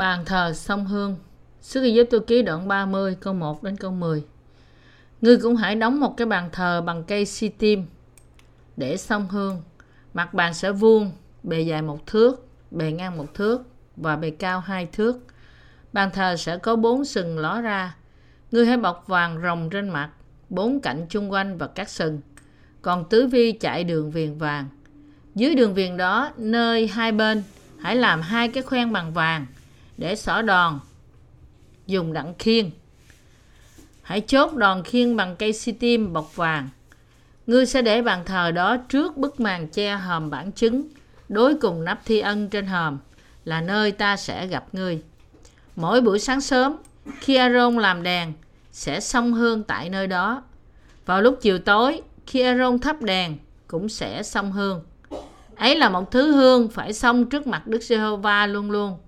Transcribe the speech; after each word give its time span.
Bàn 0.00 0.24
thờ 0.24 0.52
sông 0.52 0.86
Hương 0.86 1.16
Sức 1.60 1.82
ghi 1.82 1.92
giúp 1.92 2.06
tôi 2.10 2.20
ký 2.20 2.42
đoạn 2.42 2.68
30 2.68 3.16
câu 3.20 3.34
1 3.34 3.62
đến 3.62 3.76
câu 3.76 3.90
10 3.90 4.24
Ngươi 5.20 5.36
cũng 5.36 5.56
hãy 5.56 5.74
đóng 5.74 6.00
một 6.00 6.16
cái 6.16 6.26
bàn 6.26 6.48
thờ 6.52 6.82
bằng 6.86 7.04
cây 7.04 7.26
si 7.26 7.48
tim 7.48 7.86
để 8.76 8.96
sông 8.96 9.28
hương. 9.28 9.62
Mặt 10.14 10.34
bàn 10.34 10.54
sẽ 10.54 10.72
vuông, 10.72 11.12
bề 11.42 11.60
dài 11.60 11.82
một 11.82 12.06
thước, 12.06 12.48
bề 12.70 12.92
ngang 12.92 13.16
một 13.16 13.34
thước 13.34 13.62
và 13.96 14.16
bề 14.16 14.30
cao 14.30 14.60
hai 14.60 14.86
thước. 14.86 15.18
Bàn 15.92 16.10
thờ 16.12 16.36
sẽ 16.36 16.56
có 16.56 16.76
bốn 16.76 17.04
sừng 17.04 17.38
ló 17.38 17.60
ra. 17.60 17.96
Ngươi 18.50 18.66
hãy 18.66 18.76
bọc 18.76 19.04
vàng 19.06 19.42
rồng 19.42 19.70
trên 19.70 19.88
mặt, 19.88 20.10
bốn 20.48 20.80
cạnh 20.80 21.06
chung 21.08 21.32
quanh 21.32 21.58
và 21.58 21.66
các 21.66 21.88
sừng. 21.88 22.20
Còn 22.82 23.08
tứ 23.08 23.26
vi 23.26 23.52
chạy 23.52 23.84
đường 23.84 24.10
viền 24.10 24.38
vàng. 24.38 24.64
Dưới 25.34 25.54
đường 25.54 25.74
viền 25.74 25.96
đó, 25.96 26.30
nơi 26.36 26.86
hai 26.86 27.12
bên, 27.12 27.42
hãy 27.80 27.96
làm 27.96 28.20
hai 28.20 28.48
cái 28.48 28.62
khoen 28.62 28.92
bằng 28.92 29.12
vàng 29.12 29.46
để 30.00 30.16
xỏ 30.16 30.42
đòn. 30.42 30.80
Dùng 31.86 32.12
đặng 32.12 32.34
khiên. 32.38 32.70
Hãy 34.02 34.20
chốt 34.20 34.54
đòn 34.54 34.82
khiên 34.84 35.16
bằng 35.16 35.36
cây 35.36 35.52
si 35.52 35.72
tim 35.72 36.12
bọc 36.12 36.36
vàng. 36.36 36.68
Ngươi 37.46 37.66
sẽ 37.66 37.82
để 37.82 38.02
bàn 38.02 38.24
thờ 38.24 38.50
đó 38.50 38.76
trước 38.76 39.16
bức 39.16 39.40
màn 39.40 39.68
che 39.68 39.94
hòm 39.94 40.30
bản 40.30 40.52
chứng, 40.52 40.88
đối 41.28 41.54
cùng 41.54 41.84
nắp 41.84 42.00
thi 42.04 42.20
ân 42.20 42.48
trên 42.48 42.66
hòm, 42.66 42.98
là 43.44 43.60
nơi 43.60 43.92
ta 43.92 44.16
sẽ 44.16 44.46
gặp 44.46 44.64
ngươi. 44.72 45.02
Mỗi 45.76 46.00
buổi 46.00 46.18
sáng 46.18 46.40
sớm, 46.40 46.76
khi 47.20 47.34
Aaron 47.34 47.76
làm 47.76 48.02
đèn, 48.02 48.32
sẽ 48.72 49.00
xông 49.00 49.32
hương 49.32 49.62
tại 49.62 49.88
nơi 49.88 50.06
đó. 50.06 50.42
Vào 51.06 51.22
lúc 51.22 51.38
chiều 51.40 51.58
tối, 51.58 52.02
khi 52.26 52.40
Aaron 52.40 52.78
thắp 52.78 53.02
đèn, 53.02 53.36
cũng 53.66 53.88
sẽ 53.88 54.22
xông 54.22 54.52
hương. 54.52 54.84
Ấy 55.56 55.76
là 55.76 55.88
một 55.88 56.10
thứ 56.10 56.32
hương 56.32 56.68
phải 56.68 56.92
xông 56.92 57.30
trước 57.30 57.46
mặt 57.46 57.66
Đức 57.66 57.82
Giê-hô-va 57.82 58.46
luôn 58.46 58.70
luôn, 58.70 58.98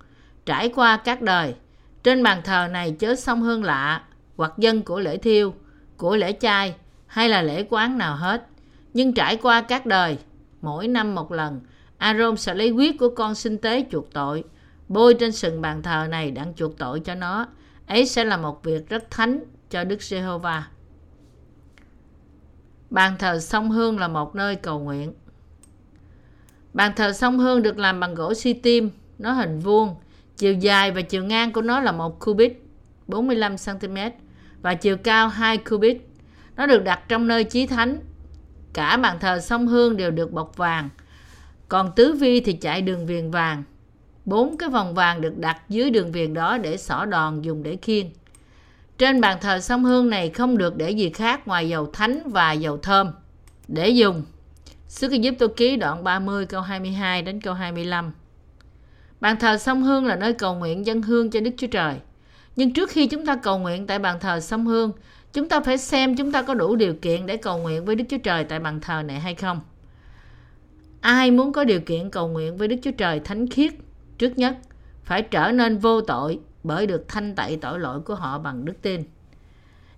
trải 0.45 0.69
qua 0.69 0.97
các 0.97 1.21
đời. 1.21 1.55
Trên 2.03 2.23
bàn 2.23 2.41
thờ 2.43 2.67
này 2.71 2.95
chớ 2.99 3.15
sông 3.15 3.41
hương 3.41 3.63
lạ, 3.63 4.03
hoặc 4.37 4.53
dân 4.57 4.81
của 4.81 4.99
lễ 4.99 5.17
thiêu, 5.17 5.53
của 5.97 6.15
lễ 6.15 6.31
chay 6.31 6.75
hay 7.07 7.29
là 7.29 7.41
lễ 7.41 7.65
quán 7.69 7.97
nào 7.97 8.15
hết. 8.15 8.47
Nhưng 8.93 9.13
trải 9.13 9.37
qua 9.37 9.61
các 9.61 9.85
đời, 9.85 10.17
mỗi 10.61 10.87
năm 10.87 11.15
một 11.15 11.31
lần, 11.31 11.61
Aaron 11.97 12.37
sẽ 12.37 12.53
lấy 12.53 12.69
huyết 12.69 12.95
của 12.99 13.09
con 13.09 13.35
sinh 13.35 13.57
tế 13.57 13.85
chuộc 13.91 14.13
tội, 14.13 14.43
bôi 14.87 15.13
trên 15.13 15.31
sừng 15.31 15.61
bàn 15.61 15.83
thờ 15.83 16.07
này 16.09 16.31
đang 16.31 16.53
chuộc 16.53 16.77
tội 16.77 16.99
cho 16.99 17.15
nó. 17.15 17.47
Ấy 17.87 18.05
sẽ 18.05 18.23
là 18.23 18.37
một 18.37 18.63
việc 18.63 18.89
rất 18.89 19.11
thánh 19.11 19.39
cho 19.69 19.83
Đức 19.83 20.01
Giê-hô-va. 20.01 20.67
Bàn 22.89 23.15
thờ 23.19 23.39
sông 23.39 23.71
Hương 23.71 23.99
là 23.99 24.07
một 24.07 24.35
nơi 24.35 24.55
cầu 24.55 24.79
nguyện. 24.79 25.13
Bàn 26.73 26.91
thờ 26.95 27.13
sông 27.13 27.39
Hương 27.39 27.61
được 27.61 27.77
làm 27.77 27.99
bằng 27.99 28.15
gỗ 28.15 28.33
si 28.33 28.53
tim, 28.53 28.89
nó 29.19 29.31
hình 29.31 29.59
vuông, 29.59 29.95
chiều 30.37 30.53
dài 30.53 30.91
và 30.91 31.01
chiều 31.01 31.23
ngang 31.23 31.53
của 31.53 31.61
nó 31.61 31.79
là 31.79 31.91
một 31.91 32.19
cubit, 32.19 32.53
45 33.07 33.55
cm 33.57 33.97
và 34.61 34.73
chiều 34.73 34.97
cao 34.97 35.27
2 35.27 35.57
cubit. 35.57 35.97
Nó 36.55 36.65
được 36.65 36.83
đặt 36.83 36.99
trong 37.09 37.27
nơi 37.27 37.43
chí 37.43 37.67
thánh. 37.67 37.99
Cả 38.73 38.97
bàn 38.97 39.19
thờ 39.19 39.39
sông 39.39 39.67
Hương 39.67 39.97
đều 39.97 40.11
được 40.11 40.31
bọc 40.31 40.57
vàng. 40.57 40.89
Còn 41.67 41.91
tứ 41.95 42.13
vi 42.13 42.39
thì 42.39 42.53
chạy 42.53 42.81
đường 42.81 43.05
viền 43.05 43.31
vàng. 43.31 43.63
Bốn 44.25 44.57
cái 44.57 44.69
vòng 44.69 44.93
vàng 44.93 45.21
được 45.21 45.37
đặt 45.37 45.69
dưới 45.69 45.89
đường 45.89 46.11
viền 46.11 46.33
đó 46.33 46.57
để 46.57 46.77
xỏ 46.77 47.05
đòn 47.05 47.41
dùng 47.41 47.63
để 47.63 47.77
khiên. 47.81 48.09
Trên 48.97 49.21
bàn 49.21 49.37
thờ 49.41 49.59
sông 49.59 49.83
Hương 49.83 50.09
này 50.09 50.29
không 50.29 50.57
được 50.57 50.77
để 50.77 50.91
gì 50.91 51.09
khác 51.09 51.47
ngoài 51.47 51.69
dầu 51.69 51.89
thánh 51.93 52.19
và 52.25 52.51
dầu 52.51 52.77
thơm 52.77 53.11
để 53.67 53.89
dùng. 53.89 54.23
Sức 54.87 55.11
giúp 55.11 55.35
tôi 55.39 55.49
ký 55.49 55.75
đoạn 55.75 56.03
30 56.03 56.45
câu 56.45 56.61
22 56.61 57.21
đến 57.21 57.41
câu 57.41 57.53
25. 57.53 58.11
Bàn 59.23 59.37
thờ 59.39 59.57
sông 59.57 59.83
Hương 59.83 60.05
là 60.05 60.15
nơi 60.15 60.33
cầu 60.33 60.55
nguyện 60.55 60.85
dân 60.85 61.01
hương 61.01 61.29
cho 61.29 61.39
Đức 61.39 61.51
Chúa 61.57 61.67
Trời. 61.67 61.95
Nhưng 62.55 62.73
trước 62.73 62.89
khi 62.89 63.07
chúng 63.07 63.25
ta 63.25 63.35
cầu 63.35 63.59
nguyện 63.59 63.87
tại 63.87 63.99
bàn 63.99 64.19
thờ 64.19 64.39
sông 64.39 64.65
Hương, 64.65 64.91
chúng 65.33 65.49
ta 65.49 65.59
phải 65.59 65.77
xem 65.77 66.15
chúng 66.15 66.31
ta 66.31 66.41
có 66.41 66.53
đủ 66.53 66.75
điều 66.75 66.93
kiện 66.93 67.25
để 67.25 67.37
cầu 67.37 67.57
nguyện 67.57 67.85
với 67.85 67.95
Đức 67.95 68.03
Chúa 68.09 68.17
Trời 68.17 68.43
tại 68.43 68.59
bàn 68.59 68.81
thờ 68.81 69.01
này 69.01 69.19
hay 69.19 69.35
không. 69.35 69.61
Ai 71.01 71.31
muốn 71.31 71.53
có 71.53 71.63
điều 71.63 71.79
kiện 71.79 72.09
cầu 72.09 72.27
nguyện 72.27 72.57
với 72.57 72.67
Đức 72.67 72.75
Chúa 72.83 72.91
Trời 72.91 73.19
thánh 73.19 73.47
khiết, 73.47 73.73
trước 74.17 74.37
nhất 74.37 74.57
phải 75.03 75.21
trở 75.21 75.51
nên 75.51 75.77
vô 75.77 76.01
tội 76.01 76.39
bởi 76.63 76.87
được 76.87 77.05
thanh 77.07 77.35
tẩy 77.35 77.57
tội 77.57 77.79
lỗi 77.79 77.99
của 77.99 78.15
họ 78.15 78.39
bằng 78.39 78.65
đức 78.65 78.81
tin. 78.81 79.03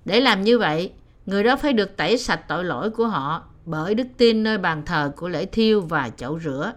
Để 0.06 0.20
làm 0.20 0.44
như 0.44 0.60
vậy, 0.60 0.92
người 1.26 1.44
đó 1.44 1.56
phải 1.56 1.74
được 1.74 1.98
tẩy 1.98 2.18
sạch 2.18 2.48
tội 2.48 2.64
lỗi 2.64 2.90
của 2.90 3.08
họ 3.08 3.44
bởi 3.66 3.96
đức 3.96 4.08
tin 4.18 4.44
nơi 4.44 4.58
bàn 4.58 4.86
thờ 4.86 5.12
của 5.16 5.30
lễ 5.30 5.46
thiêu 5.46 5.82
và 5.82 6.10
chậu 6.18 6.40
rửa. 6.40 6.74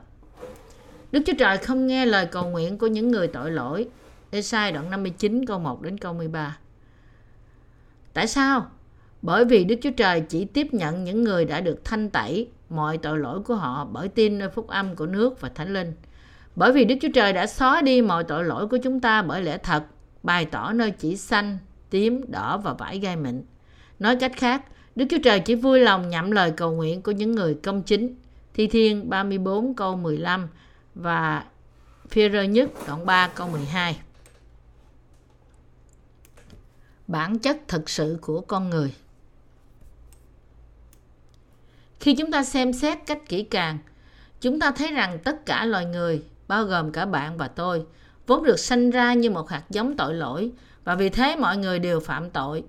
Đức 1.12 1.22
Chúa 1.26 1.32
Trời 1.38 1.58
không 1.58 1.86
nghe 1.86 2.06
lời 2.06 2.26
cầu 2.26 2.44
nguyện 2.50 2.78
của 2.78 2.86
những 2.86 3.10
người 3.10 3.28
tội 3.28 3.50
lỗi. 3.50 3.88
Ê-sai 4.30 4.72
đoạn 4.72 4.90
59 4.90 5.46
câu 5.46 5.58
1 5.58 5.82
đến 5.82 5.98
câu 5.98 6.14
13. 6.14 6.58
Tại 8.12 8.26
sao? 8.26 8.66
Bởi 9.22 9.44
vì 9.44 9.64
Đức 9.64 9.76
Chúa 9.82 9.90
Trời 9.90 10.20
chỉ 10.20 10.44
tiếp 10.44 10.74
nhận 10.74 11.04
những 11.04 11.24
người 11.24 11.44
đã 11.44 11.60
được 11.60 11.84
thanh 11.84 12.10
tẩy 12.10 12.48
mọi 12.70 12.98
tội 12.98 13.18
lỗi 13.18 13.40
của 13.40 13.54
họ 13.54 13.84
bởi 13.84 14.08
tin 14.08 14.38
nơi 14.38 14.48
phúc 14.48 14.68
âm 14.68 14.96
của 14.96 15.06
nước 15.06 15.40
và 15.40 15.48
thánh 15.48 15.72
linh. 15.72 15.92
Bởi 16.56 16.72
vì 16.72 16.84
Đức 16.84 16.94
Chúa 17.00 17.08
Trời 17.14 17.32
đã 17.32 17.46
xóa 17.46 17.82
đi 17.82 18.02
mọi 18.02 18.24
tội 18.24 18.44
lỗi 18.44 18.68
của 18.68 18.78
chúng 18.82 19.00
ta 19.00 19.22
bởi 19.22 19.42
lẽ 19.42 19.58
thật, 19.58 19.82
bày 20.22 20.44
tỏ 20.44 20.72
nơi 20.72 20.90
chỉ 20.90 21.16
xanh, 21.16 21.58
tím, 21.90 22.24
đỏ 22.28 22.58
và 22.58 22.72
vải 22.72 22.98
gai 22.98 23.16
mịn. 23.16 23.42
Nói 23.98 24.16
cách 24.16 24.32
khác, 24.36 24.64
Đức 24.96 25.04
Chúa 25.10 25.18
Trời 25.24 25.40
chỉ 25.40 25.54
vui 25.54 25.80
lòng 25.80 26.08
nhậm 26.08 26.30
lời 26.30 26.50
cầu 26.50 26.72
nguyện 26.72 27.02
của 27.02 27.12
những 27.12 27.32
người 27.32 27.54
công 27.54 27.82
chính. 27.82 28.14
Thi 28.54 28.66
Thiên 28.66 29.10
34 29.10 29.74
câu 29.74 29.96
15 29.96 30.48
và 30.98 31.44
phía 32.08 32.30
rơ 32.30 32.42
nhất, 32.42 32.70
đoạn 32.86 33.06
3 33.06 33.28
câu 33.28 33.48
12 33.48 34.00
bản 37.06 37.38
chất 37.38 37.56
thực 37.68 37.88
sự 37.88 38.18
của 38.20 38.40
con 38.40 38.70
người. 38.70 38.94
Khi 42.00 42.14
chúng 42.14 42.30
ta 42.30 42.44
xem 42.44 42.72
xét 42.72 42.98
cách 43.06 43.18
kỹ 43.28 43.42
càng, 43.42 43.78
chúng 44.40 44.60
ta 44.60 44.70
thấy 44.70 44.92
rằng 44.92 45.18
tất 45.24 45.46
cả 45.46 45.64
loài 45.64 45.84
người, 45.84 46.22
bao 46.48 46.64
gồm 46.64 46.92
cả 46.92 47.06
bạn 47.06 47.36
và 47.36 47.48
tôi, 47.48 47.86
vốn 48.26 48.44
được 48.44 48.58
sanh 48.58 48.90
ra 48.90 49.14
như 49.14 49.30
một 49.30 49.50
hạt 49.50 49.62
giống 49.70 49.96
tội 49.96 50.14
lỗi, 50.14 50.52
và 50.84 50.94
vì 50.94 51.08
thế 51.08 51.36
mọi 51.36 51.56
người 51.56 51.78
đều 51.78 52.00
phạm 52.00 52.30
tội. 52.30 52.64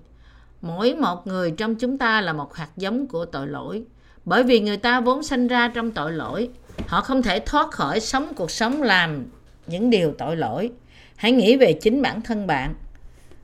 Mỗi 0.62 0.94
một 0.94 1.26
người 1.26 1.50
trong 1.50 1.74
chúng 1.74 1.98
ta 1.98 2.20
là 2.20 2.32
một 2.32 2.54
hạt 2.54 2.70
giống 2.76 3.06
của 3.06 3.24
tội 3.24 3.46
lỗi, 3.46 3.84
bởi 4.24 4.42
vì 4.42 4.60
người 4.60 4.76
ta 4.76 5.00
vốn 5.00 5.22
sanh 5.22 5.46
ra 5.46 5.68
trong 5.68 5.90
tội 5.90 6.12
lỗi 6.12 6.50
họ 6.86 7.00
không 7.00 7.22
thể 7.22 7.40
thoát 7.46 7.70
khỏi 7.70 8.00
sống 8.00 8.32
cuộc 8.36 8.50
sống 8.50 8.82
làm 8.82 9.26
những 9.66 9.90
điều 9.90 10.14
tội 10.18 10.36
lỗi. 10.36 10.70
Hãy 11.16 11.32
nghĩ 11.32 11.56
về 11.56 11.72
chính 11.72 12.02
bản 12.02 12.20
thân 12.20 12.46
bạn. 12.46 12.74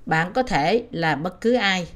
Bạn 0.06 0.32
có 0.32 0.42
thể 0.42 0.84
là 0.90 1.16
bất 1.16 1.40
cứ 1.40 1.54
ai. 1.54 1.88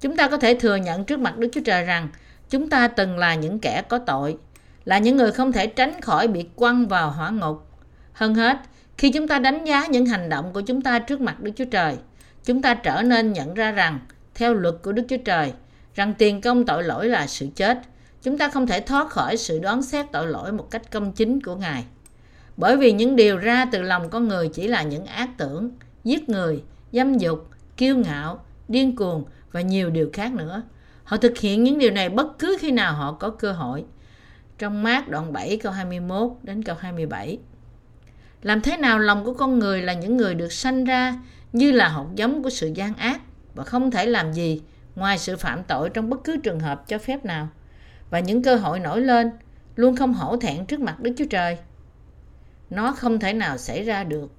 Chúng 0.00 0.16
ta 0.16 0.28
có 0.28 0.36
thể 0.36 0.54
thừa 0.54 0.76
nhận 0.76 1.04
trước 1.04 1.20
mặt 1.20 1.38
đức 1.38 1.48
chúa 1.52 1.60
trời 1.64 1.84
rằng 1.84 2.08
chúng 2.50 2.70
ta 2.70 2.88
từng 2.88 3.18
là 3.18 3.34
những 3.34 3.58
kẻ 3.58 3.82
có 3.88 3.98
tội, 3.98 4.36
là 4.84 4.98
những 4.98 5.16
người 5.16 5.32
không 5.32 5.52
thể 5.52 5.66
tránh 5.66 6.00
khỏi 6.00 6.28
bị 6.28 6.46
quăng 6.56 6.88
vào 6.88 7.10
hỏa 7.10 7.30
ngục. 7.30 7.66
Hơn 8.12 8.34
hết, 8.34 8.58
khi 8.98 9.10
chúng 9.10 9.28
ta 9.28 9.38
đánh 9.38 9.64
giá 9.64 9.86
những 9.86 10.06
hành 10.06 10.28
động 10.28 10.52
của 10.52 10.60
chúng 10.60 10.82
ta 10.82 10.98
trước 10.98 11.20
mặt 11.20 11.40
đức 11.40 11.52
chúa 11.56 11.64
trời, 11.64 11.96
chúng 12.44 12.62
ta 12.62 12.74
trở 12.74 13.02
nên 13.02 13.32
nhận 13.32 13.54
ra 13.54 13.72
rằng, 13.72 13.98
theo 14.34 14.54
luật 14.54 14.74
của 14.82 14.92
đức 14.92 15.02
chúa 15.08 15.16
trời, 15.24 15.52
rằng 15.94 16.14
tiền 16.18 16.40
công 16.40 16.66
tội 16.66 16.82
lỗi 16.82 17.08
là 17.08 17.26
sự 17.26 17.48
chết 17.56 17.78
chúng 18.22 18.38
ta 18.38 18.48
không 18.48 18.66
thể 18.66 18.80
thoát 18.80 19.08
khỏi 19.08 19.36
sự 19.36 19.58
đoán 19.58 19.82
xét 19.82 20.06
tội 20.12 20.26
lỗi 20.26 20.52
một 20.52 20.70
cách 20.70 20.90
công 20.90 21.12
chính 21.12 21.40
của 21.40 21.56
ngài 21.56 21.84
bởi 22.58 22.76
vì 22.76 22.92
những 22.92 23.16
điều 23.16 23.38
ra 23.38 23.64
từ 23.72 23.82
lòng 23.82 24.10
con 24.10 24.28
người 24.28 24.48
chỉ 24.48 24.68
là 24.68 24.82
những 24.82 25.06
ác 25.06 25.30
tưởng 25.38 25.70
giết 26.04 26.28
người 26.28 26.62
dâm 26.92 27.18
dục, 27.18 27.48
kiêu 27.76 27.96
ngạo, 27.96 28.44
điên 28.68 28.96
cuồng 28.96 29.24
và 29.52 29.60
nhiều 29.60 29.90
điều 29.90 30.10
khác 30.12 30.32
nữa. 30.32 30.62
Họ 31.04 31.16
thực 31.16 31.38
hiện 31.38 31.64
những 31.64 31.78
điều 31.78 31.90
này 31.90 32.08
bất 32.08 32.38
cứ 32.38 32.56
khi 32.60 32.70
nào 32.70 32.94
họ 32.94 33.12
có 33.12 33.30
cơ 33.30 33.52
hội. 33.52 33.84
Trong 34.58 34.82
mát 34.82 35.08
đoạn 35.08 35.32
7 35.32 35.56
câu 35.56 35.72
21 35.72 36.32
đến 36.42 36.62
câu 36.62 36.76
27. 36.78 37.38
Làm 38.42 38.60
thế 38.60 38.76
nào 38.76 38.98
lòng 38.98 39.24
của 39.24 39.34
con 39.34 39.58
người 39.58 39.82
là 39.82 39.92
những 39.92 40.16
người 40.16 40.34
được 40.34 40.52
sanh 40.52 40.84
ra 40.84 41.14
như 41.52 41.72
là 41.72 41.88
hột 41.88 42.06
giống 42.14 42.42
của 42.42 42.50
sự 42.50 42.72
gian 42.74 42.94
ác 42.94 43.20
và 43.54 43.64
không 43.64 43.90
thể 43.90 44.06
làm 44.06 44.32
gì 44.32 44.62
ngoài 44.96 45.18
sự 45.18 45.36
phạm 45.36 45.62
tội 45.64 45.90
trong 45.90 46.10
bất 46.10 46.24
cứ 46.24 46.36
trường 46.36 46.60
hợp 46.60 46.88
cho 46.88 46.98
phép 46.98 47.24
nào. 47.24 47.48
Và 48.10 48.20
những 48.20 48.42
cơ 48.42 48.56
hội 48.56 48.80
nổi 48.80 49.00
lên, 49.00 49.30
luôn 49.76 49.96
không 49.96 50.14
hổ 50.14 50.36
thẹn 50.36 50.66
trước 50.66 50.80
mặt 50.80 51.00
Đức 51.00 51.12
Chúa 51.16 51.24
Trời. 51.30 51.58
Nó 52.70 52.92
không 52.92 53.20
thể 53.20 53.32
nào 53.32 53.58
xảy 53.58 53.84
ra 53.84 54.04
được 54.04 54.32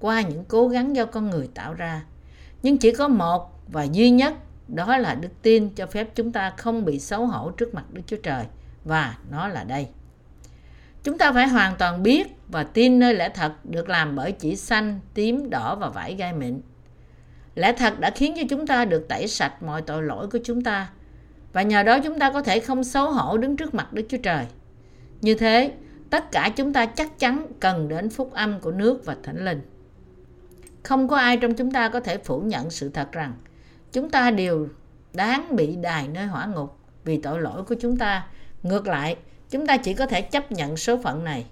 qua 0.00 0.20
những 0.20 0.44
cố 0.44 0.68
gắng 0.68 0.96
do 0.96 1.04
con 1.04 1.30
người 1.30 1.48
tạo 1.54 1.74
ra. 1.74 2.04
Nhưng 2.62 2.78
chỉ 2.78 2.92
có 2.92 3.08
một 3.08 3.60
và 3.68 3.82
duy 3.82 4.10
nhất, 4.10 4.34
đó 4.68 4.96
là 4.96 5.14
đức 5.14 5.28
tin 5.42 5.68
cho 5.68 5.86
phép 5.86 6.08
chúng 6.14 6.32
ta 6.32 6.50
không 6.50 6.84
bị 6.84 6.98
xấu 6.98 7.26
hổ 7.26 7.50
trước 7.50 7.74
mặt 7.74 7.84
đức 7.92 8.02
chúa 8.06 8.16
trời, 8.16 8.44
và 8.84 9.16
nó 9.30 9.48
là 9.48 9.64
đây. 9.64 9.88
Chúng 11.02 11.18
ta 11.18 11.32
phải 11.32 11.48
hoàn 11.48 11.76
toàn 11.76 12.02
biết 12.02 12.26
và 12.48 12.64
tin 12.64 12.98
nơi 12.98 13.14
lẽ 13.14 13.28
thật 13.28 13.52
được 13.64 13.88
làm 13.88 14.16
bởi 14.16 14.32
chỉ 14.32 14.56
xanh, 14.56 15.00
tím, 15.14 15.50
đỏ 15.50 15.74
và 15.74 15.88
vải 15.88 16.14
gai 16.14 16.32
mịn. 16.32 16.60
Lẽ 17.54 17.72
thật 17.72 18.00
đã 18.00 18.10
khiến 18.10 18.34
cho 18.36 18.42
chúng 18.50 18.66
ta 18.66 18.84
được 18.84 19.08
tẩy 19.08 19.28
sạch 19.28 19.62
mọi 19.62 19.82
tội 19.82 20.02
lỗi 20.02 20.28
của 20.32 20.38
chúng 20.44 20.62
ta 20.62 20.90
và 21.52 21.62
nhờ 21.62 21.82
đó 21.82 21.98
chúng 22.00 22.18
ta 22.18 22.30
có 22.30 22.42
thể 22.42 22.60
không 22.60 22.84
xấu 22.84 23.10
hổ 23.10 23.38
đứng 23.38 23.56
trước 23.56 23.74
mặt 23.74 23.92
đức 23.92 24.06
chúa 24.08 24.18
trời 24.22 24.46
như 25.20 25.34
thế 25.34 25.72
tất 26.10 26.32
cả 26.32 26.50
chúng 26.56 26.72
ta 26.72 26.86
chắc 26.86 27.18
chắn 27.18 27.46
cần 27.60 27.88
đến 27.88 28.10
phúc 28.10 28.32
âm 28.32 28.60
của 28.60 28.70
nước 28.70 29.04
và 29.04 29.16
thánh 29.22 29.44
linh 29.44 29.60
không 30.82 31.08
có 31.08 31.16
ai 31.16 31.36
trong 31.36 31.54
chúng 31.54 31.70
ta 31.70 31.88
có 31.88 32.00
thể 32.00 32.18
phủ 32.18 32.40
nhận 32.40 32.70
sự 32.70 32.88
thật 32.88 33.12
rằng 33.12 33.32
chúng 33.92 34.10
ta 34.10 34.30
đều 34.30 34.68
đáng 35.14 35.56
bị 35.56 35.76
đài 35.76 36.08
nơi 36.08 36.26
hỏa 36.26 36.46
ngục 36.46 36.78
vì 37.04 37.20
tội 37.20 37.40
lỗi 37.40 37.62
của 37.62 37.74
chúng 37.80 37.96
ta. 37.96 38.26
Ngược 38.62 38.86
lại, 38.86 39.16
chúng 39.50 39.66
ta 39.66 39.76
chỉ 39.76 39.94
có 39.94 40.06
thể 40.06 40.22
chấp 40.22 40.52
nhận 40.52 40.76
số 40.76 40.96
phận 41.02 41.24
này. 41.24 41.46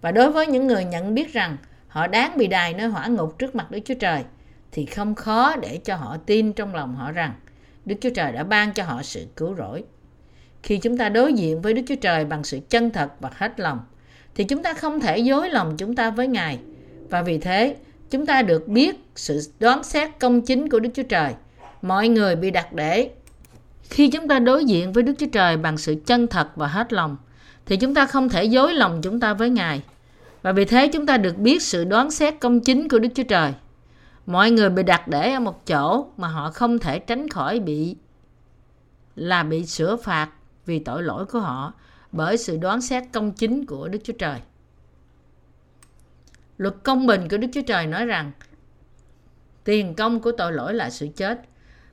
Và 0.00 0.12
đối 0.12 0.30
với 0.30 0.46
những 0.46 0.66
người 0.66 0.84
nhận 0.84 1.14
biết 1.14 1.32
rằng 1.32 1.56
họ 1.88 2.06
đáng 2.06 2.36
bị 2.36 2.46
đài 2.46 2.74
nơi 2.74 2.88
hỏa 2.88 3.06
ngục 3.06 3.38
trước 3.38 3.54
mặt 3.54 3.70
Đức 3.70 3.78
Chúa 3.84 3.94
Trời, 3.94 4.24
thì 4.72 4.86
không 4.86 5.14
khó 5.14 5.56
để 5.56 5.80
cho 5.84 5.96
họ 5.96 6.16
tin 6.26 6.52
trong 6.52 6.74
lòng 6.74 6.96
họ 6.96 7.12
rằng 7.12 7.32
Đức 7.84 7.94
Chúa 8.00 8.10
Trời 8.10 8.32
đã 8.32 8.44
ban 8.44 8.72
cho 8.72 8.84
họ 8.84 9.02
sự 9.02 9.26
cứu 9.36 9.54
rỗi. 9.54 9.84
Khi 10.62 10.78
chúng 10.78 10.98
ta 10.98 11.08
đối 11.08 11.32
diện 11.32 11.62
với 11.62 11.74
Đức 11.74 11.82
Chúa 11.86 11.94
Trời 11.94 12.24
bằng 12.24 12.44
sự 12.44 12.60
chân 12.70 12.90
thật 12.90 13.08
và 13.20 13.30
hết 13.34 13.60
lòng, 13.60 13.78
thì 14.34 14.44
chúng 14.44 14.62
ta 14.62 14.74
không 14.74 15.00
thể 15.00 15.18
dối 15.18 15.50
lòng 15.50 15.74
chúng 15.76 15.94
ta 15.94 16.10
với 16.10 16.28
Ngài. 16.28 16.58
Và 17.10 17.22
vì 17.22 17.38
thế, 17.38 17.76
chúng 18.10 18.26
ta 18.26 18.42
được 18.42 18.68
biết 18.68 18.96
sự 19.14 19.40
đoán 19.58 19.82
xét 19.82 20.10
công 20.18 20.42
chính 20.42 20.68
của 20.68 20.80
Đức 20.80 20.90
Chúa 20.94 21.02
Trời. 21.02 21.32
Mọi 21.82 22.08
người 22.08 22.36
bị 22.36 22.50
đặt 22.50 22.72
để. 22.72 23.10
Khi 23.82 24.10
chúng 24.10 24.28
ta 24.28 24.38
đối 24.38 24.64
diện 24.64 24.92
với 24.92 25.02
Đức 25.02 25.12
Chúa 25.18 25.26
Trời 25.32 25.56
bằng 25.56 25.78
sự 25.78 25.96
chân 26.06 26.26
thật 26.26 26.48
và 26.56 26.66
hết 26.66 26.92
lòng, 26.92 27.16
thì 27.66 27.76
chúng 27.76 27.94
ta 27.94 28.06
không 28.06 28.28
thể 28.28 28.44
dối 28.44 28.74
lòng 28.74 29.00
chúng 29.02 29.20
ta 29.20 29.34
với 29.34 29.50
Ngài. 29.50 29.82
Và 30.42 30.52
vì 30.52 30.64
thế 30.64 30.88
chúng 30.88 31.06
ta 31.06 31.16
được 31.16 31.38
biết 31.38 31.62
sự 31.62 31.84
đoán 31.84 32.10
xét 32.10 32.34
công 32.40 32.60
chính 32.60 32.88
của 32.88 32.98
Đức 32.98 33.08
Chúa 33.14 33.22
Trời. 33.22 33.52
Mọi 34.26 34.50
người 34.50 34.70
bị 34.70 34.82
đặt 34.82 35.08
để 35.08 35.32
ở 35.32 35.40
một 35.40 35.66
chỗ 35.66 36.06
mà 36.16 36.28
họ 36.28 36.50
không 36.50 36.78
thể 36.78 36.98
tránh 36.98 37.28
khỏi 37.28 37.60
bị 37.60 37.96
là 39.16 39.42
bị 39.42 39.66
sửa 39.66 39.96
phạt 39.96 40.30
vì 40.66 40.78
tội 40.78 41.02
lỗi 41.02 41.26
của 41.26 41.40
họ 41.40 41.72
bởi 42.12 42.36
sự 42.36 42.56
đoán 42.56 42.80
xét 42.80 43.04
công 43.12 43.32
chính 43.32 43.66
của 43.66 43.88
Đức 43.88 43.98
Chúa 44.04 44.12
Trời. 44.18 44.40
Luật 46.56 46.74
công 46.82 47.06
bình 47.06 47.28
của 47.30 47.36
Đức 47.36 47.48
Chúa 47.52 47.62
Trời 47.66 47.86
nói 47.86 48.06
rằng 48.06 48.32
tiền 49.64 49.94
công 49.94 50.20
của 50.20 50.32
tội 50.32 50.52
lỗi 50.52 50.74
là 50.74 50.90
sự 50.90 51.08
chết. 51.16 51.40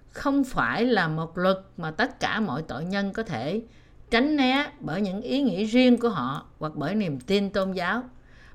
Không 0.10 0.44
phải 0.44 0.86
là 0.86 1.08
một 1.08 1.38
luật 1.38 1.58
mà 1.78 1.92
tất 1.92 2.20
cả 2.20 2.40
mọi 2.40 2.62
tội 2.62 2.86
nhân 2.86 3.14
có 3.14 3.24
thể 3.24 3.62
tránh 4.10 4.36
né 4.36 4.72
bởi 4.80 5.02
những 5.02 5.22
ý 5.22 5.42
nghĩ 5.42 5.64
riêng 5.64 5.98
của 5.98 6.10
họ 6.10 6.46
hoặc 6.60 6.74
bởi 6.76 6.96
niềm 6.96 7.20
tin 7.20 7.50
tôn 7.50 7.72
giáo. 7.72 8.04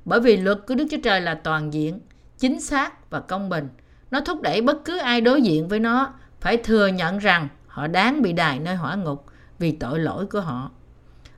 Bởi 0.04 0.20
vì 0.20 0.36
luật 0.36 0.58
của 0.66 0.74
Đức 0.74 0.86
Chúa 0.90 1.00
Trời 1.02 1.20
là 1.20 1.34
toàn 1.34 1.72
diện, 1.72 2.00
chính 2.38 2.60
xác 2.60 3.10
và 3.10 3.20
công 3.20 3.48
bình. 3.48 3.68
Nó 4.10 4.20
thúc 4.20 4.42
đẩy 4.42 4.60
bất 4.60 4.84
cứ 4.84 4.98
ai 4.98 5.20
đối 5.20 5.42
diện 5.42 5.68
với 5.68 5.80
nó 5.80 6.12
phải 6.40 6.56
thừa 6.56 6.86
nhận 6.86 7.18
rằng 7.18 7.48
họ 7.66 7.86
đáng 7.86 8.22
bị 8.22 8.32
đài 8.32 8.58
nơi 8.58 8.74
hỏa 8.74 8.94
ngục 8.94 9.24
vì 9.58 9.72
tội 9.72 9.98
lỗi 9.98 10.26
của 10.26 10.40
họ. 10.40 10.70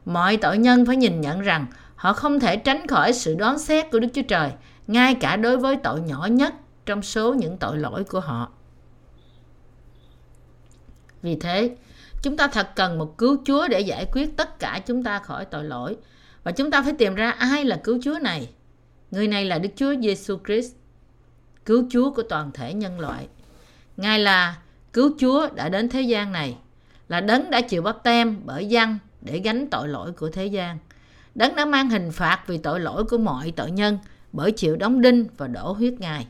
Mọi 0.05 0.37
tội 0.37 0.59
nhân 0.59 0.87
phải 0.87 0.97
nhìn 0.97 1.21
nhận 1.21 1.41
rằng 1.41 1.67
họ 1.97 2.13
không 2.13 2.41
thể 2.41 2.57
tránh 2.57 2.87
khỏi 2.87 3.13
sự 3.13 3.35
đoán 3.35 3.59
xét 3.59 3.91
của 3.91 3.99
Đức 3.99 4.09
Chúa 4.15 4.23
Trời, 4.23 4.51
ngay 4.87 5.15
cả 5.15 5.37
đối 5.37 5.57
với 5.57 5.77
tội 5.77 6.01
nhỏ 6.01 6.29
nhất 6.31 6.55
trong 6.87 7.03
số 7.03 7.35
những 7.35 7.57
tội 7.57 7.79
lỗi 7.79 8.05
của 8.05 8.21
họ. 8.21 8.49
Vì 11.23 11.37
thế, 11.37 11.77
chúng 12.23 12.37
ta 12.37 12.49
thật 12.49 12.69
cần 12.77 12.99
một 12.99 13.19
cứu 13.19 13.37
Chúa 13.45 13.69
để 13.69 13.81
giải 13.81 14.07
quyết 14.13 14.37
tất 14.37 14.59
cả 14.59 14.81
chúng 14.87 15.03
ta 15.03 15.19
khỏi 15.19 15.45
tội 15.45 15.65
lỗi. 15.65 15.97
Và 16.43 16.53
chúng 16.53 16.71
ta 16.71 16.83
phải 16.83 16.93
tìm 16.93 17.15
ra 17.15 17.31
ai 17.31 17.65
là 17.65 17.81
cứu 17.85 17.99
Chúa 18.03 18.19
này. 18.23 18.51
Người 19.11 19.29
này 19.29 19.45
là 19.45 19.59
Đức 19.59 19.71
Chúa 19.77 19.95
Giêsu 20.03 20.39
Christ, 20.47 20.75
cứu 21.69 21.85
Chúa 21.91 22.11
của 22.11 22.23
toàn 22.23 22.51
thể 22.55 22.75
nhân 22.75 23.01
loại. 23.01 23.29
Ngài 23.97 24.19
là 24.19 24.57
cứu 24.93 25.11
Chúa 25.19 25.49
đã 25.55 25.69
đến 25.69 25.89
thế 25.89 26.03
gian 26.03 26.33
này, 26.33 26.57
là 27.09 27.21
đấng 27.21 27.51
đã 27.51 27.61
chịu 27.61 27.83
bắp 27.83 28.03
tem 28.03 28.41
bởi 28.45 28.67
dân 28.67 28.99
để 29.21 29.39
gánh 29.39 29.71
tội 29.71 29.89
lỗi 29.89 30.13
của 30.13 30.29
thế 30.29 30.47
gian. 30.47 30.79
Đấng 31.35 31.57
đã 31.57 31.65
mang 31.65 31.91
hình 31.91 32.11
phạt 32.13 32.41
vì 32.47 32.59
tội 32.59 32.81
lỗi 32.81 33.05
của 33.05 33.19
mọi 33.19 33.53
tội 33.57 33.71
nhân 33.71 33.99
bởi 34.33 34.53
chịu 34.53 34.77
đóng 34.77 35.01
đinh 35.01 35.27
và 35.37 35.47
đổ 35.47 35.73
huyết 35.73 35.95
Ngài. 35.99 36.27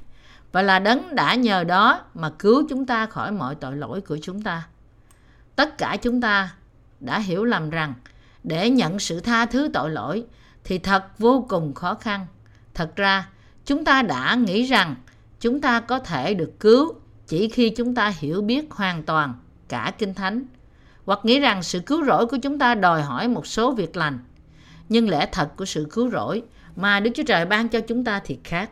Và 0.52 0.62
là 0.62 0.78
đấng 0.78 1.14
đã 1.14 1.34
nhờ 1.34 1.64
đó 1.64 2.00
mà 2.14 2.30
cứu 2.30 2.66
chúng 2.68 2.86
ta 2.86 3.06
khỏi 3.06 3.32
mọi 3.32 3.54
tội 3.54 3.76
lỗi 3.76 4.00
của 4.00 4.18
chúng 4.22 4.42
ta. 4.42 4.68
Tất 5.56 5.78
cả 5.78 5.96
chúng 6.02 6.20
ta 6.20 6.54
đã 7.00 7.18
hiểu 7.18 7.44
lầm 7.44 7.70
rằng 7.70 7.94
để 8.44 8.70
nhận 8.70 8.98
sự 8.98 9.20
tha 9.20 9.46
thứ 9.46 9.70
tội 9.74 9.90
lỗi 9.90 10.24
thì 10.64 10.78
thật 10.78 11.18
vô 11.18 11.46
cùng 11.48 11.74
khó 11.74 11.94
khăn. 11.94 12.26
Thật 12.74 12.96
ra, 12.96 13.28
chúng 13.64 13.84
ta 13.84 14.02
đã 14.02 14.34
nghĩ 14.34 14.62
rằng 14.62 14.94
chúng 15.40 15.60
ta 15.60 15.80
có 15.80 15.98
thể 15.98 16.34
được 16.34 16.60
cứu 16.60 16.94
chỉ 17.26 17.48
khi 17.48 17.70
chúng 17.70 17.94
ta 17.94 18.08
hiểu 18.18 18.42
biết 18.42 18.70
hoàn 18.70 19.02
toàn 19.02 19.34
cả 19.68 19.92
Kinh 19.98 20.14
Thánh 20.14 20.44
hoặc 21.04 21.20
nghĩ 21.22 21.40
rằng 21.40 21.62
sự 21.62 21.80
cứu 21.80 22.04
rỗi 22.04 22.26
của 22.26 22.36
chúng 22.36 22.58
ta 22.58 22.74
đòi 22.74 23.02
hỏi 23.02 23.28
một 23.28 23.46
số 23.46 23.72
việc 23.72 23.96
lành. 23.96 24.18
Nhưng 24.88 25.08
lẽ 25.08 25.28
thật 25.32 25.56
của 25.56 25.64
sự 25.64 25.86
cứu 25.90 26.10
rỗi 26.10 26.42
mà 26.76 27.00
Đức 27.00 27.10
Chúa 27.14 27.22
Trời 27.22 27.44
ban 27.44 27.68
cho 27.68 27.80
chúng 27.80 28.04
ta 28.04 28.20
thì 28.24 28.38
khác. 28.44 28.70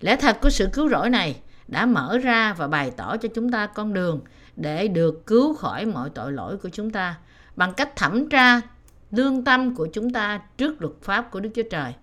Lẽ 0.00 0.16
thật 0.16 0.38
của 0.42 0.50
sự 0.50 0.68
cứu 0.72 0.88
rỗi 0.88 1.10
này 1.10 1.40
đã 1.68 1.86
mở 1.86 2.18
ra 2.18 2.52
và 2.52 2.68
bày 2.68 2.90
tỏ 2.90 3.16
cho 3.16 3.28
chúng 3.34 3.50
ta 3.50 3.66
con 3.66 3.94
đường 3.94 4.20
để 4.56 4.88
được 4.88 5.26
cứu 5.26 5.54
khỏi 5.54 5.86
mọi 5.86 6.10
tội 6.10 6.32
lỗi 6.32 6.56
của 6.56 6.68
chúng 6.68 6.90
ta 6.90 7.14
bằng 7.56 7.74
cách 7.74 7.96
thẩm 7.96 8.28
tra 8.28 8.60
lương 9.10 9.44
tâm 9.44 9.74
của 9.74 9.88
chúng 9.92 10.12
ta 10.12 10.40
trước 10.56 10.82
luật 10.82 10.94
pháp 11.02 11.30
của 11.30 11.40
Đức 11.40 11.50
Chúa 11.54 11.62
Trời. 11.70 11.94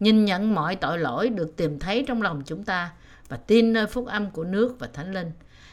Nhìn 0.00 0.24
nhận 0.24 0.54
mọi 0.54 0.76
tội 0.76 0.98
lỗi 0.98 1.28
được 1.28 1.56
tìm 1.56 1.78
thấy 1.78 2.04
trong 2.08 2.22
lòng 2.22 2.42
chúng 2.46 2.64
ta 2.64 2.90
và 3.28 3.36
tin 3.36 3.72
nơi 3.72 3.86
phúc 3.86 4.06
âm 4.06 4.30
của 4.30 4.44
nước 4.44 4.76
và 4.78 4.88
thánh 4.92 5.12
linh. 5.12 5.30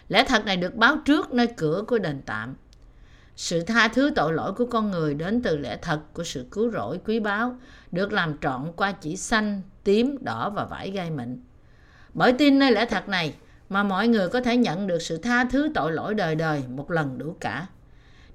Lẽ 0.08 0.24
thật 0.28 0.46
này 0.46 0.58
được 0.58 0.76
báo 0.76 0.98
trước 1.06 1.34
nơi 1.34 1.48
cửa 1.48 1.84
của 1.88 1.98
đền 1.98 2.22
tạm. 2.26 2.56
Sự 3.36 3.62
tha 3.62 3.88
thứ 3.88 4.12
tội 4.16 4.34
lỗi 4.34 4.54
của 4.54 4.66
con 4.66 4.92
người 4.92 5.14
đến 5.14 5.42
từ 5.42 5.58
lẽ 5.58 5.78
thật 5.82 6.00
của 6.14 6.24
sự 6.24 6.46
cứu 6.52 6.72
rỗi 6.72 7.00
quý 7.06 7.20
báu 7.20 7.56
được 7.92 8.14
làm 8.14 8.38
trọn 8.38 8.72
qua 8.76 8.92
chỉ 8.92 9.18
xanh, 9.18 9.62
tím, 9.84 10.18
đỏ 10.22 10.50
và 10.50 10.66
vải 10.66 10.92
gai 10.92 11.12
mịn. 11.12 11.44
Bởi 12.14 12.34
tin 12.34 12.60
nơi 12.60 12.72
lẽ 12.72 12.86
thật 12.86 13.10
này 13.10 13.34
mà 13.70 13.84
mọi 13.84 14.08
người 14.08 14.30
có 14.30 14.42
thể 14.42 14.58
nhận 14.58 14.88
được 14.88 15.02
sự 15.02 15.18
tha 15.18 15.46
thứ 15.46 15.72
tội 15.76 15.92
lỗi 15.92 16.14
đời 16.14 16.36
đời 16.36 16.64
một 16.70 16.92
lần 16.92 17.18
đủ 17.18 17.36
cả. 17.40 17.68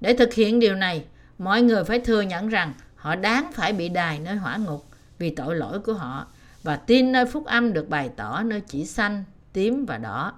Để 0.01 0.15
thực 0.15 0.35
hiện 0.35 0.61
điều 0.61 0.75
này, 0.75 1.05
mọi 1.39 1.63
người 1.63 1.85
phải 1.85 2.01
thừa 2.01 2.21
nhận 2.21 2.49
rằng 2.49 2.73
họ 2.97 3.15
đáng 3.15 3.53
phải 3.53 3.73
bị 3.73 3.89
đài 3.89 4.19
nơi 4.19 4.37
hỏa 4.37 4.57
ngục 4.57 4.87
vì 5.19 5.31
tội 5.31 5.57
lỗi 5.57 5.79
của 5.79 5.93
họ 5.93 6.27
và 6.63 6.77
tin 6.77 7.13
nơi 7.13 7.27
phúc 7.27 7.45
âm 7.47 7.73
được 7.73 7.89
bày 7.89 8.11
tỏ 8.17 8.43
nơi 8.43 8.61
chỉ 8.61 8.87
xanh, 8.87 9.25
tím 9.53 9.87
và 9.87 9.99
đỏ. 9.99 10.33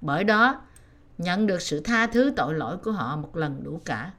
Bởi 0.00 0.24
đó, 0.24 0.60
nhận 1.18 1.46
được 1.46 1.62
sự 1.62 1.80
tha 1.80 2.06
thứ 2.06 2.32
tội 2.36 2.54
lỗi 2.54 2.76
của 2.76 2.92
họ 2.92 3.16
một 3.16 3.36
lần 3.36 3.64
đủ 3.64 3.80
cả. 3.84 4.10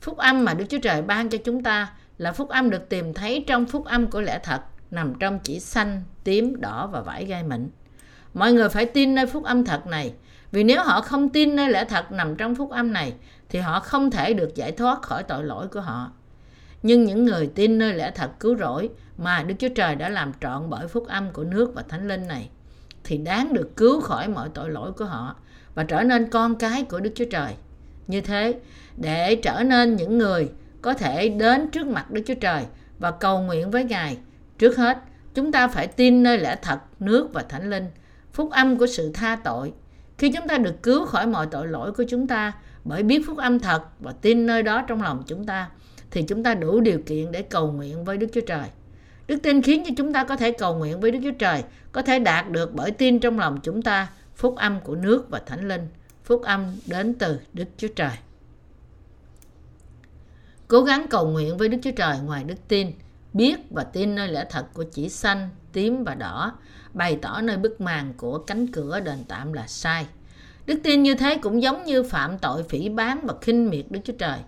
Phúc 0.00 0.18
âm 0.18 0.44
mà 0.44 0.54
Đức 0.54 0.64
Chúa 0.68 0.78
Trời 0.78 1.02
ban 1.02 1.28
cho 1.28 1.38
chúng 1.44 1.62
ta 1.62 1.92
là 2.18 2.32
phúc 2.32 2.48
âm 2.48 2.70
được 2.70 2.88
tìm 2.88 3.14
thấy 3.14 3.44
trong 3.46 3.66
phúc 3.66 3.84
âm 3.84 4.10
của 4.10 4.20
lẽ 4.20 4.40
thật, 4.42 4.60
nằm 4.90 5.14
trong 5.20 5.38
chỉ 5.38 5.60
xanh, 5.60 6.02
tím, 6.24 6.60
đỏ 6.60 6.86
và 6.86 7.00
vải 7.00 7.24
gai 7.24 7.42
mịn. 7.42 7.70
Mọi 8.34 8.52
người 8.52 8.68
phải 8.68 8.86
tin 8.86 9.14
nơi 9.14 9.26
phúc 9.26 9.44
âm 9.44 9.64
thật 9.64 9.86
này, 9.86 10.14
vì 10.52 10.64
nếu 10.64 10.82
họ 10.82 11.00
không 11.00 11.28
tin 11.28 11.56
nơi 11.56 11.70
lẽ 11.70 11.84
thật 11.84 12.12
nằm 12.12 12.36
trong 12.36 12.54
phúc 12.54 12.70
âm 12.70 12.92
này, 12.92 13.14
thì 13.48 13.58
họ 13.58 13.80
không 13.80 14.10
thể 14.10 14.34
được 14.34 14.54
giải 14.54 14.72
thoát 14.72 15.02
khỏi 15.02 15.22
tội 15.22 15.44
lỗi 15.44 15.68
của 15.68 15.80
họ. 15.80 16.12
Nhưng 16.82 17.04
những 17.04 17.24
người 17.24 17.46
tin 17.54 17.78
nơi 17.78 17.94
lẽ 17.94 18.12
thật 18.14 18.30
cứu 18.40 18.56
rỗi 18.56 18.90
mà 19.18 19.42
Đức 19.42 19.54
Chúa 19.58 19.68
Trời 19.68 19.94
đã 19.94 20.08
làm 20.08 20.32
trọn 20.40 20.70
bởi 20.70 20.88
phúc 20.88 21.06
âm 21.08 21.32
của 21.32 21.44
nước 21.44 21.74
và 21.74 21.82
thánh 21.88 22.08
linh 22.08 22.26
này, 22.26 22.50
thì 23.04 23.18
đáng 23.18 23.52
được 23.52 23.76
cứu 23.76 24.00
khỏi 24.00 24.28
mọi 24.28 24.48
tội 24.54 24.70
lỗi 24.70 24.92
của 24.92 25.04
họ 25.04 25.36
và 25.74 25.84
trở 25.84 26.02
nên 26.02 26.30
con 26.30 26.54
cái 26.54 26.82
của 26.82 27.00
Đức 27.00 27.10
Chúa 27.14 27.24
Trời. 27.30 27.54
Như 28.06 28.20
thế, 28.20 28.54
để 28.96 29.36
trở 29.36 29.62
nên 29.62 29.96
những 29.96 30.18
người 30.18 30.50
có 30.82 30.94
thể 30.94 31.28
đến 31.28 31.70
trước 31.70 31.86
mặt 31.86 32.10
Đức 32.10 32.22
Chúa 32.26 32.34
Trời 32.34 32.64
và 32.98 33.10
cầu 33.10 33.40
nguyện 33.40 33.70
với 33.70 33.84
Ngài, 33.84 34.18
trước 34.58 34.76
hết, 34.76 34.98
chúng 35.34 35.52
ta 35.52 35.68
phải 35.68 35.86
tin 35.86 36.22
nơi 36.22 36.38
lẽ 36.38 36.56
thật, 36.62 36.78
nước 37.00 37.28
và 37.32 37.42
thánh 37.42 37.70
linh, 37.70 37.86
phúc 38.32 38.50
âm 38.50 38.78
của 38.78 38.86
sự 38.86 39.10
tha 39.14 39.36
tội. 39.44 39.72
Khi 40.18 40.32
chúng 40.32 40.48
ta 40.48 40.58
được 40.58 40.82
cứu 40.82 41.06
khỏi 41.06 41.26
mọi 41.26 41.46
tội 41.46 41.68
lỗi 41.68 41.92
của 41.92 42.04
chúng 42.08 42.26
ta 42.26 42.52
bởi 42.84 43.02
biết 43.02 43.22
phúc 43.26 43.38
âm 43.38 43.58
thật 43.58 43.82
và 44.00 44.12
tin 44.12 44.46
nơi 44.46 44.62
đó 44.62 44.82
trong 44.86 45.02
lòng 45.02 45.22
chúng 45.26 45.46
ta, 45.46 45.68
thì 46.10 46.22
chúng 46.22 46.42
ta 46.42 46.54
đủ 46.54 46.80
điều 46.80 46.98
kiện 47.06 47.32
để 47.32 47.42
cầu 47.42 47.72
nguyện 47.72 48.04
với 48.04 48.16
Đức 48.16 48.26
Chúa 48.32 48.40
Trời. 48.40 48.68
Đức 49.26 49.36
tin 49.42 49.62
khiến 49.62 49.82
cho 49.86 49.90
chúng 49.96 50.12
ta 50.12 50.24
có 50.24 50.36
thể 50.36 50.52
cầu 50.52 50.74
nguyện 50.74 51.00
với 51.00 51.10
Đức 51.10 51.18
Chúa 51.22 51.38
Trời, 51.38 51.62
có 51.92 52.02
thể 52.02 52.18
đạt 52.18 52.50
được 52.50 52.74
bởi 52.74 52.90
tin 52.90 53.18
trong 53.20 53.38
lòng 53.38 53.60
chúng 53.62 53.82
ta 53.82 54.08
phúc 54.36 54.56
âm 54.56 54.80
của 54.80 54.94
nước 54.94 55.30
và 55.30 55.42
thánh 55.46 55.68
linh, 55.68 55.88
phúc 56.24 56.42
âm 56.42 56.76
đến 56.86 57.14
từ 57.14 57.38
Đức 57.52 57.64
Chúa 57.76 57.88
Trời. 57.88 58.12
Cố 60.68 60.82
gắng 60.82 61.06
cầu 61.10 61.28
nguyện 61.28 61.56
với 61.56 61.68
Đức 61.68 61.78
Chúa 61.82 61.90
Trời 61.90 62.18
ngoài 62.24 62.44
đức 62.44 62.68
tin, 62.68 62.92
biết 63.32 63.56
và 63.70 63.84
tin 63.84 64.14
nơi 64.14 64.28
lẽ 64.28 64.44
thật 64.50 64.66
của 64.74 64.84
chỉ 64.92 65.08
xanh, 65.08 65.48
tím 65.72 66.04
và 66.04 66.14
đỏ, 66.14 66.58
bày 66.92 67.18
tỏ 67.22 67.40
nơi 67.40 67.56
bức 67.56 67.80
màn 67.80 68.14
của 68.16 68.38
cánh 68.38 68.66
cửa 68.66 69.00
đền 69.00 69.18
tạm 69.28 69.52
là 69.52 69.66
sai. 69.66 70.06
Đức 70.66 70.80
tin 70.82 71.02
như 71.02 71.14
thế 71.14 71.38
cũng 71.42 71.62
giống 71.62 71.84
như 71.84 72.02
phạm 72.02 72.38
tội 72.38 72.62
phỉ 72.62 72.88
bán 72.88 73.20
và 73.26 73.34
khinh 73.40 73.70
miệt 73.70 73.84
Đức 73.90 74.00
Chúa 74.04 74.12
Trời. 74.18 74.38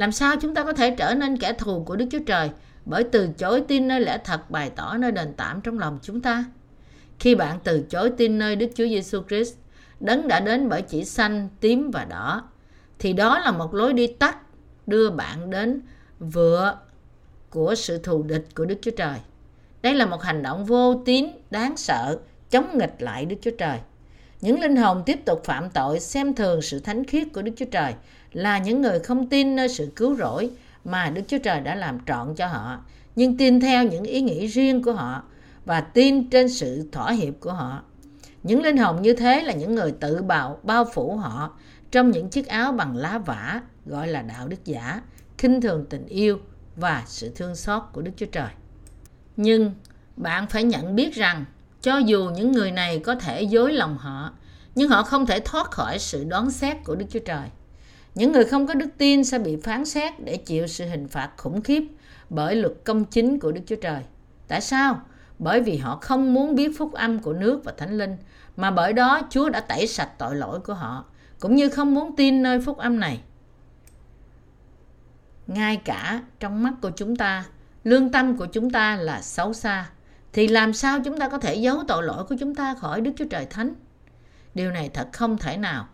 Làm 0.00 0.12
sao 0.12 0.36
chúng 0.40 0.54
ta 0.54 0.64
có 0.64 0.72
thể 0.72 0.90
trở 0.90 1.14
nên 1.14 1.36
kẻ 1.36 1.52
thù 1.52 1.84
của 1.84 1.96
Đức 1.96 2.06
Chúa 2.10 2.18
Trời 2.26 2.50
bởi 2.84 3.04
từ 3.04 3.28
chối 3.38 3.64
tin 3.68 3.88
nơi 3.88 4.00
lẽ 4.00 4.18
thật 4.24 4.50
bày 4.50 4.70
tỏ 4.76 4.96
nơi 4.96 5.12
đền 5.12 5.32
tạm 5.36 5.60
trong 5.60 5.78
lòng 5.78 5.98
chúng 6.02 6.20
ta? 6.20 6.44
Khi 7.18 7.34
bạn 7.34 7.58
từ 7.64 7.84
chối 7.90 8.10
tin 8.16 8.38
nơi 8.38 8.56
Đức 8.56 8.66
Chúa 8.74 8.86
Giêsu 8.86 9.22
Christ, 9.28 9.54
đấng 10.00 10.28
đã 10.28 10.40
đến 10.40 10.68
bởi 10.68 10.82
chỉ 10.82 11.04
xanh, 11.04 11.48
tím 11.60 11.90
và 11.90 12.04
đỏ, 12.04 12.48
thì 12.98 13.12
đó 13.12 13.38
là 13.38 13.50
một 13.50 13.74
lối 13.74 13.92
đi 13.92 14.06
tắt 14.06 14.36
đưa 14.86 15.10
bạn 15.10 15.50
đến 15.50 15.80
vựa 16.18 16.78
của 17.50 17.74
sự 17.74 17.98
thù 17.98 18.22
địch 18.22 18.46
của 18.54 18.64
Đức 18.64 18.78
Chúa 18.82 18.90
Trời. 18.96 19.18
Đây 19.82 19.94
là 19.94 20.06
một 20.06 20.22
hành 20.22 20.42
động 20.42 20.64
vô 20.64 21.02
tín, 21.04 21.26
đáng 21.50 21.76
sợ, 21.76 22.18
chống 22.50 22.78
nghịch 22.78 22.94
lại 22.98 23.26
Đức 23.26 23.36
Chúa 23.42 23.56
Trời. 23.58 23.78
Những 24.40 24.60
linh 24.60 24.76
hồn 24.76 25.02
tiếp 25.06 25.24
tục 25.24 25.42
phạm 25.44 25.70
tội 25.70 26.00
xem 26.00 26.34
thường 26.34 26.62
sự 26.62 26.78
thánh 26.78 27.04
khiết 27.04 27.28
của 27.32 27.42
Đức 27.42 27.52
Chúa 27.56 27.66
Trời 27.70 27.94
là 28.32 28.58
những 28.58 28.82
người 28.82 28.98
không 28.98 29.28
tin 29.28 29.56
nơi 29.56 29.68
sự 29.68 29.92
cứu 29.96 30.16
rỗi 30.16 30.50
mà 30.84 31.10
Đức 31.10 31.22
Chúa 31.28 31.38
Trời 31.38 31.60
đã 31.60 31.74
làm 31.74 31.98
trọn 32.06 32.34
cho 32.34 32.46
họ, 32.46 32.78
nhưng 33.16 33.36
tin 33.36 33.60
theo 33.60 33.84
những 33.84 34.04
ý 34.04 34.20
nghĩ 34.20 34.46
riêng 34.46 34.82
của 34.82 34.92
họ 34.92 35.22
và 35.64 35.80
tin 35.80 36.30
trên 36.30 36.48
sự 36.48 36.88
thỏa 36.92 37.12
hiệp 37.12 37.34
của 37.40 37.52
họ. 37.52 37.82
Những 38.42 38.62
linh 38.62 38.76
hồn 38.76 39.02
như 39.02 39.12
thế 39.14 39.42
là 39.42 39.52
những 39.52 39.74
người 39.74 39.92
tự 39.92 40.22
bào 40.22 40.60
bao 40.62 40.84
phủ 40.94 41.16
họ 41.16 41.50
trong 41.90 42.10
những 42.10 42.28
chiếc 42.28 42.46
áo 42.46 42.72
bằng 42.72 42.96
lá 42.96 43.18
vả 43.18 43.60
gọi 43.86 44.08
là 44.08 44.22
đạo 44.22 44.48
đức 44.48 44.64
giả, 44.64 45.02
khinh 45.38 45.60
thường 45.60 45.86
tình 45.90 46.06
yêu 46.06 46.38
và 46.76 47.02
sự 47.06 47.32
thương 47.34 47.56
xót 47.56 47.82
của 47.92 48.02
Đức 48.02 48.10
Chúa 48.16 48.26
Trời. 48.26 48.50
Nhưng 49.36 49.74
bạn 50.16 50.46
phải 50.46 50.64
nhận 50.64 50.96
biết 50.96 51.14
rằng 51.14 51.44
cho 51.82 51.98
dù 51.98 52.30
những 52.36 52.52
người 52.52 52.70
này 52.70 52.98
có 52.98 53.14
thể 53.14 53.42
dối 53.42 53.72
lòng 53.72 53.98
họ, 53.98 54.32
nhưng 54.74 54.88
họ 54.88 55.02
không 55.02 55.26
thể 55.26 55.40
thoát 55.40 55.70
khỏi 55.70 55.98
sự 55.98 56.24
đoán 56.24 56.50
xét 56.50 56.76
của 56.84 56.94
Đức 56.94 57.06
Chúa 57.10 57.20
Trời. 57.24 57.48
Những 58.14 58.32
người 58.32 58.44
không 58.44 58.66
có 58.66 58.74
đức 58.74 58.88
tin 58.98 59.24
sẽ 59.24 59.38
bị 59.38 59.56
phán 59.56 59.84
xét 59.84 60.20
để 60.24 60.36
chịu 60.36 60.66
sự 60.66 60.86
hình 60.86 61.08
phạt 61.08 61.30
khủng 61.36 61.62
khiếp 61.62 61.82
bởi 62.30 62.56
luật 62.56 62.72
công 62.84 63.04
chính 63.04 63.40
của 63.40 63.52
Đức 63.52 63.60
Chúa 63.66 63.76
Trời. 63.76 64.02
Tại 64.48 64.60
sao? 64.60 65.00
Bởi 65.38 65.60
vì 65.60 65.76
họ 65.76 65.98
không 66.02 66.34
muốn 66.34 66.54
biết 66.54 66.78
phúc 66.78 66.92
âm 66.92 67.18
của 67.18 67.32
nước 67.32 67.64
và 67.64 67.72
thánh 67.76 67.98
linh, 67.98 68.16
mà 68.56 68.70
bởi 68.70 68.92
đó 68.92 69.20
Chúa 69.30 69.48
đã 69.48 69.60
tẩy 69.60 69.86
sạch 69.86 70.10
tội 70.18 70.36
lỗi 70.36 70.60
của 70.60 70.74
họ, 70.74 71.04
cũng 71.40 71.56
như 71.56 71.68
không 71.68 71.94
muốn 71.94 72.16
tin 72.16 72.42
nơi 72.42 72.60
phúc 72.60 72.78
âm 72.78 73.00
này. 73.00 73.20
Ngay 75.46 75.76
cả 75.76 76.22
trong 76.40 76.62
mắt 76.62 76.72
của 76.82 76.90
chúng 76.96 77.16
ta, 77.16 77.44
lương 77.84 78.12
tâm 78.12 78.36
của 78.36 78.46
chúng 78.46 78.70
ta 78.70 78.96
là 78.96 79.22
xấu 79.22 79.52
xa, 79.52 79.90
thì 80.32 80.48
làm 80.48 80.72
sao 80.72 80.98
chúng 81.04 81.18
ta 81.18 81.28
có 81.28 81.38
thể 81.38 81.54
giấu 81.54 81.82
tội 81.88 82.02
lỗi 82.02 82.24
của 82.24 82.36
chúng 82.40 82.54
ta 82.54 82.74
khỏi 82.74 83.00
Đức 83.00 83.12
Chúa 83.16 83.26
Trời 83.30 83.46
Thánh? 83.46 83.74
Điều 84.54 84.70
này 84.70 84.90
thật 84.94 85.08
không 85.12 85.38
thể 85.38 85.56
nào. 85.56 85.88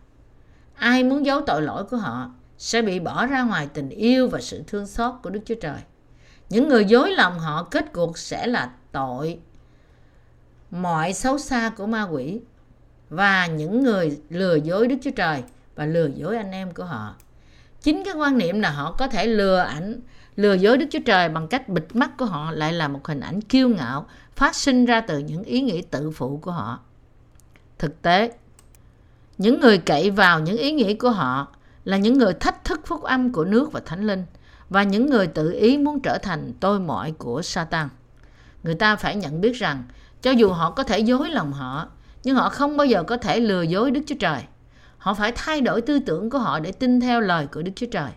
Ai 0.77 1.03
muốn 1.03 1.25
giấu 1.25 1.41
tội 1.41 1.61
lỗi 1.61 1.83
của 1.83 1.97
họ 1.97 2.31
sẽ 2.57 2.81
bị 2.81 2.99
bỏ 2.99 3.25
ra 3.25 3.43
ngoài 3.43 3.67
tình 3.73 3.89
yêu 3.89 4.27
và 4.27 4.41
sự 4.41 4.63
thương 4.67 4.87
xót 4.87 5.13
của 5.23 5.29
Đức 5.29 5.39
Chúa 5.45 5.55
Trời. 5.61 5.79
Những 6.49 6.69
người 6.69 6.85
dối 6.85 7.11
lòng 7.11 7.39
họ 7.39 7.67
kết 7.71 7.93
cuộc 7.93 8.17
sẽ 8.17 8.47
là 8.47 8.71
tội 8.91 9.39
mọi 10.71 11.13
xấu 11.13 11.37
xa 11.37 11.69
của 11.69 11.87
ma 11.87 12.03
quỷ 12.03 12.41
và 13.09 13.47
những 13.47 13.83
người 13.83 14.19
lừa 14.29 14.55
dối 14.55 14.87
Đức 14.87 14.95
Chúa 15.01 15.11
Trời 15.11 15.43
và 15.75 15.85
lừa 15.85 16.09
dối 16.15 16.37
anh 16.37 16.51
em 16.51 16.73
của 16.73 16.83
họ. 16.83 17.15
Chính 17.81 18.03
cái 18.05 18.13
quan 18.13 18.37
niệm 18.37 18.59
là 18.59 18.69
họ 18.69 18.95
có 18.97 19.07
thể 19.07 19.27
lừa 19.27 19.57
ảnh, 19.57 19.99
lừa 20.35 20.53
dối 20.53 20.77
Đức 20.77 20.85
Chúa 20.91 20.99
Trời 21.05 21.29
bằng 21.29 21.47
cách 21.47 21.69
bịt 21.69 21.83
mắt 21.93 22.11
của 22.17 22.25
họ 22.25 22.51
lại 22.51 22.73
là 22.73 22.87
một 22.87 23.07
hình 23.07 23.19
ảnh 23.19 23.41
kiêu 23.41 23.69
ngạo 23.69 24.07
phát 24.35 24.55
sinh 24.55 24.85
ra 24.85 25.01
từ 25.01 25.19
những 25.19 25.43
ý 25.43 25.61
nghĩ 25.61 25.81
tự 25.81 26.11
phụ 26.11 26.39
của 26.41 26.51
họ. 26.51 26.79
Thực 27.79 28.01
tế, 28.01 28.31
những 29.37 29.59
người 29.59 29.77
cậy 29.77 30.11
vào 30.11 30.39
những 30.39 30.57
ý 30.57 30.71
nghĩ 30.71 30.93
của 30.93 31.09
họ 31.09 31.47
là 31.85 31.97
những 31.97 32.17
người 32.17 32.33
thách 32.33 32.63
thức 32.63 32.81
phúc 32.85 33.03
âm 33.03 33.31
của 33.31 33.45
nước 33.45 33.71
và 33.71 33.79
thánh 33.85 34.07
linh 34.07 34.25
và 34.69 34.83
những 34.83 35.09
người 35.09 35.27
tự 35.27 35.51
ý 35.51 35.77
muốn 35.77 35.99
trở 35.99 36.17
thành 36.17 36.53
tôi 36.59 36.79
mọi 36.79 37.11
của 37.11 37.41
Satan. 37.41 37.89
Người 38.63 38.75
ta 38.75 38.95
phải 38.95 39.15
nhận 39.15 39.41
biết 39.41 39.55
rằng 39.55 39.83
cho 40.21 40.31
dù 40.31 40.49
họ 40.49 40.71
có 40.71 40.83
thể 40.83 40.99
dối 40.99 41.29
lòng 41.29 41.53
họ, 41.53 41.87
nhưng 42.23 42.35
họ 42.35 42.49
không 42.49 42.77
bao 42.77 42.87
giờ 42.87 43.03
có 43.03 43.17
thể 43.17 43.39
lừa 43.39 43.61
dối 43.61 43.91
Đức 43.91 44.01
Chúa 44.07 44.15
Trời. 44.19 44.41
Họ 44.97 45.13
phải 45.13 45.31
thay 45.35 45.61
đổi 45.61 45.81
tư 45.81 45.99
tưởng 45.99 46.29
của 46.29 46.39
họ 46.39 46.59
để 46.59 46.71
tin 46.71 46.99
theo 46.99 47.21
lời 47.21 47.47
của 47.47 47.61
Đức 47.61 47.71
Chúa 47.75 47.87
Trời. 47.91 48.11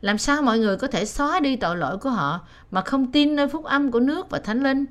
Làm 0.00 0.18
sao 0.18 0.42
mọi 0.42 0.58
người 0.58 0.76
có 0.76 0.86
thể 0.86 1.04
xóa 1.04 1.40
đi 1.40 1.56
tội 1.56 1.76
lỗi 1.76 1.98
của 1.98 2.10
họ 2.10 2.40
mà 2.70 2.80
không 2.80 3.12
tin 3.12 3.36
nơi 3.36 3.48
phúc 3.48 3.64
âm 3.64 3.90
của 3.90 4.00
nước 4.00 4.30
và 4.30 4.38
thánh 4.38 4.62
linh? 4.62 4.84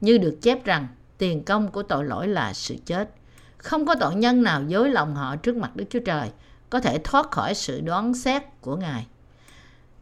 Như 0.00 0.18
được 0.18 0.38
chép 0.42 0.64
rằng, 0.64 0.86
tiền 1.18 1.44
công 1.44 1.70
của 1.70 1.82
tội 1.82 2.04
lỗi 2.04 2.28
là 2.28 2.52
sự 2.52 2.76
chết. 2.86 3.10
Không 3.58 3.86
có 3.86 3.94
tội 3.94 4.14
nhân 4.14 4.42
nào 4.42 4.62
dối 4.68 4.90
lòng 4.90 5.14
họ 5.14 5.36
trước 5.36 5.56
mặt 5.56 5.76
Đức 5.76 5.84
Chúa 5.90 6.00
Trời 6.04 6.30
có 6.70 6.80
thể 6.80 6.98
thoát 7.04 7.30
khỏi 7.30 7.54
sự 7.54 7.80
đoán 7.80 8.14
xét 8.14 8.42
của 8.60 8.76
Ngài. 8.76 9.06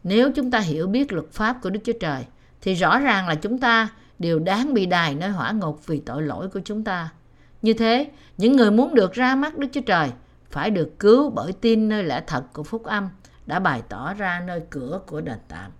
Nếu 0.03 0.31
chúng 0.31 0.51
ta 0.51 0.59
hiểu 0.59 0.87
biết 0.87 1.11
luật 1.11 1.31
pháp 1.31 1.57
của 1.61 1.69
Đức 1.69 1.79
Chúa 1.83 1.99
Trời, 1.99 2.25
thì 2.61 2.73
rõ 2.73 2.99
ràng 2.99 3.27
là 3.27 3.35
chúng 3.35 3.57
ta 3.59 3.89
đều 4.19 4.39
đáng 4.39 4.73
bị 4.73 4.85
đài 4.85 5.15
nơi 5.15 5.29
hỏa 5.29 5.51
ngục 5.51 5.87
vì 5.87 5.99
tội 5.99 6.21
lỗi 6.21 6.47
của 6.47 6.59
chúng 6.65 6.83
ta. 6.83 7.09
Như 7.61 7.73
thế, 7.73 8.11
những 8.37 8.55
người 8.55 8.71
muốn 8.71 8.95
được 8.95 9.13
ra 9.13 9.35
mắt 9.35 9.57
Đức 9.57 9.67
Chúa 9.73 9.81
Trời 9.81 10.11
phải 10.51 10.71
được 10.71 10.99
cứu 10.99 11.29
bởi 11.29 11.53
tin 11.53 11.89
nơi 11.89 12.03
lẽ 12.03 12.23
thật 12.27 12.43
của 12.53 12.63
phúc 12.63 12.83
âm 12.83 13.09
đã 13.45 13.59
bày 13.59 13.81
tỏ 13.89 14.13
ra 14.13 14.43
nơi 14.47 14.61
cửa 14.69 15.01
của 15.07 15.21
đền 15.21 15.37
tạm. 15.47 15.71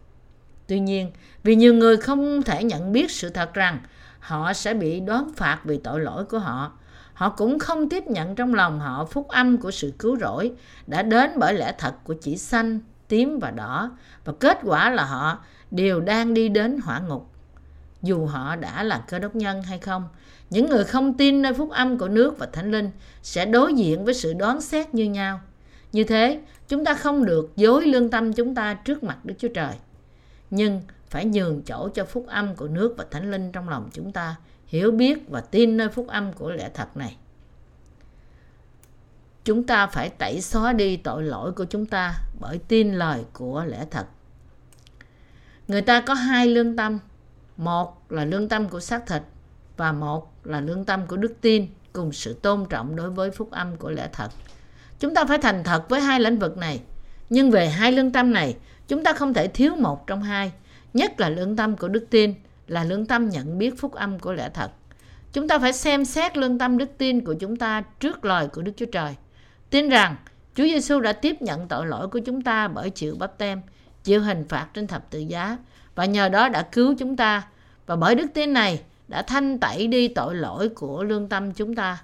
Tuy 0.67 0.79
nhiên, 0.79 1.11
vì 1.43 1.55
nhiều 1.55 1.73
người 1.73 1.97
không 1.97 2.41
thể 2.41 2.63
nhận 2.63 2.91
biết 2.91 3.11
sự 3.11 3.29
thật 3.29 3.53
rằng 3.53 3.79
họ 4.19 4.53
sẽ 4.53 4.73
bị 4.73 4.99
đoán 4.99 5.31
phạt 5.35 5.59
vì 5.63 5.77
tội 5.77 5.99
lỗi 5.99 6.25
của 6.25 6.39
họ, 6.39 6.71
họ 7.17 7.29
cũng 7.29 7.59
không 7.59 7.89
tiếp 7.89 8.07
nhận 8.07 8.35
trong 8.35 8.53
lòng 8.53 8.79
họ 8.79 9.05
phúc 9.05 9.27
âm 9.27 9.57
của 9.57 9.71
sự 9.71 9.93
cứu 9.99 10.17
rỗi 10.17 10.51
đã 10.87 11.01
đến 11.01 11.31
bởi 11.39 11.53
lẽ 11.53 11.73
thật 11.77 11.93
của 12.03 12.15
chỉ 12.21 12.37
xanh, 12.37 12.79
tím 13.07 13.39
và 13.39 13.51
đỏ 13.51 13.91
và 14.25 14.33
kết 14.39 14.57
quả 14.63 14.89
là 14.89 15.05
họ 15.05 15.43
đều 15.71 16.01
đang 16.01 16.33
đi 16.33 16.49
đến 16.49 16.79
hỏa 16.83 16.99
ngục. 16.99 17.29
Dù 18.01 18.25
họ 18.25 18.55
đã 18.55 18.83
là 18.83 19.03
cơ 19.07 19.19
đốc 19.19 19.35
nhân 19.35 19.63
hay 19.63 19.79
không 19.79 20.07
những 20.49 20.69
người 20.69 20.83
không 20.83 21.13
tin 21.13 21.41
nơi 21.41 21.53
phúc 21.53 21.69
âm 21.71 21.97
của 21.97 22.07
nước 22.07 22.37
và 22.37 22.45
thánh 22.53 22.71
linh 22.71 22.89
sẽ 23.23 23.45
đối 23.45 23.73
diện 23.73 24.05
với 24.05 24.13
sự 24.13 24.33
đoán 24.33 24.61
xét 24.61 24.93
như 24.93 25.05
nhau. 25.05 25.39
Như 25.91 26.03
thế 26.03 26.41
chúng 26.67 26.85
ta 26.85 26.93
không 26.93 27.25
được 27.25 27.51
dối 27.55 27.85
lương 27.85 28.09
tâm 28.09 28.33
chúng 28.33 28.55
ta 28.55 28.73
trước 28.73 29.03
mặt 29.03 29.25
đức 29.25 29.35
chúa 29.37 29.47
trời. 29.53 29.73
Nhưng 30.49 30.81
phải 31.09 31.25
nhường 31.25 31.61
chỗ 31.61 31.89
cho 31.89 32.05
phúc 32.05 32.25
âm 32.27 32.55
của 32.55 32.67
nước 32.67 32.93
và 32.97 33.05
thánh 33.11 33.31
linh 33.31 33.51
trong 33.51 33.69
lòng 33.69 33.89
chúng 33.93 34.11
ta 34.11 34.35
hiểu 34.67 34.91
biết 34.91 35.29
và 35.29 35.41
tin 35.41 35.77
nơi 35.77 35.89
phúc 35.89 36.07
âm 36.07 36.33
của 36.33 36.51
lẽ 36.51 36.69
thật 36.73 36.97
này. 36.97 37.17
Chúng 39.43 39.63
ta 39.63 39.87
phải 39.87 40.09
tẩy 40.09 40.41
xóa 40.41 40.73
đi 40.73 40.97
tội 40.97 41.23
lỗi 41.23 41.51
của 41.51 41.65
chúng 41.65 41.85
ta 41.85 42.13
bởi 42.39 42.59
tin 42.67 42.93
lời 42.93 43.23
của 43.33 43.65
lẽ 43.65 43.85
thật. 43.91 44.05
Người 45.67 45.81
ta 45.81 46.01
có 46.01 46.13
hai 46.13 46.47
lương 46.47 46.75
tâm. 46.75 46.99
Một 47.57 48.11
là 48.11 48.25
lương 48.25 48.49
tâm 48.49 48.69
của 48.69 48.79
xác 48.79 49.05
thịt 49.07 49.21
và 49.77 49.91
một 49.91 50.33
là 50.43 50.61
lương 50.61 50.85
tâm 50.85 51.07
của 51.07 51.17
đức 51.17 51.33
tin 51.41 51.67
cùng 51.93 52.11
sự 52.11 52.33
tôn 52.33 52.65
trọng 52.69 52.95
đối 52.95 53.09
với 53.09 53.31
phúc 53.31 53.51
âm 53.51 53.77
của 53.77 53.91
lẽ 53.91 54.09
thật. 54.13 54.29
Chúng 54.99 55.13
ta 55.13 55.25
phải 55.25 55.37
thành 55.37 55.63
thật 55.63 55.89
với 55.89 56.01
hai 56.01 56.19
lĩnh 56.19 56.39
vực 56.39 56.57
này. 56.57 56.81
Nhưng 57.29 57.51
về 57.51 57.69
hai 57.69 57.91
lương 57.91 58.11
tâm 58.11 58.33
này, 58.33 58.57
chúng 58.87 59.03
ta 59.03 59.13
không 59.13 59.33
thể 59.33 59.47
thiếu 59.47 59.75
một 59.75 60.07
trong 60.07 60.23
hai. 60.23 60.51
Nhất 60.93 61.19
là 61.19 61.29
lương 61.29 61.55
tâm 61.55 61.77
của 61.77 61.87
đức 61.87 62.07
tin 62.09 62.33
là 62.67 62.83
lương 62.83 63.05
tâm 63.05 63.29
nhận 63.29 63.57
biết 63.57 63.79
phúc 63.79 63.93
âm 63.93 64.19
của 64.19 64.33
lẽ 64.33 64.49
thật 64.53 64.71
chúng 65.33 65.47
ta 65.47 65.59
phải 65.59 65.73
xem 65.73 66.05
xét 66.05 66.37
lương 66.37 66.57
tâm 66.57 66.77
đức 66.77 66.89
tin 66.97 67.25
của 67.25 67.33
chúng 67.33 67.55
ta 67.55 67.81
trước 67.99 68.25
lời 68.25 68.47
của 68.47 68.61
đức 68.61 68.71
chúa 68.77 68.85
trời 68.85 69.15
tin 69.69 69.89
rằng 69.89 70.15
chúa 70.55 70.63
giêsu 70.63 70.99
đã 70.99 71.13
tiếp 71.13 71.41
nhận 71.41 71.67
tội 71.67 71.85
lỗi 71.85 72.07
của 72.07 72.19
chúng 72.19 72.41
ta 72.41 72.67
bởi 72.67 72.89
chịu 72.89 73.15
bắp 73.19 73.37
tem, 73.37 73.61
chịu 74.03 74.21
hình 74.21 74.45
phạt 74.49 74.67
trên 74.73 74.87
thập 74.87 75.09
tự 75.09 75.19
giá, 75.19 75.57
và 75.95 76.05
nhờ 76.05 76.29
đó 76.29 76.49
đã 76.49 76.61
cứu 76.61 76.95
chúng 76.99 77.15
ta 77.17 77.47
và 77.85 77.95
bởi 77.95 78.15
đức 78.15 78.27
tin 78.33 78.53
này 78.53 78.81
đã 79.07 79.21
thanh 79.21 79.59
tẩy 79.59 79.87
đi 79.87 80.07
tội 80.07 80.35
lỗi 80.35 80.69
của 80.69 81.03
lương 81.03 81.29
tâm 81.29 81.53
chúng 81.53 81.75
ta. 81.75 82.01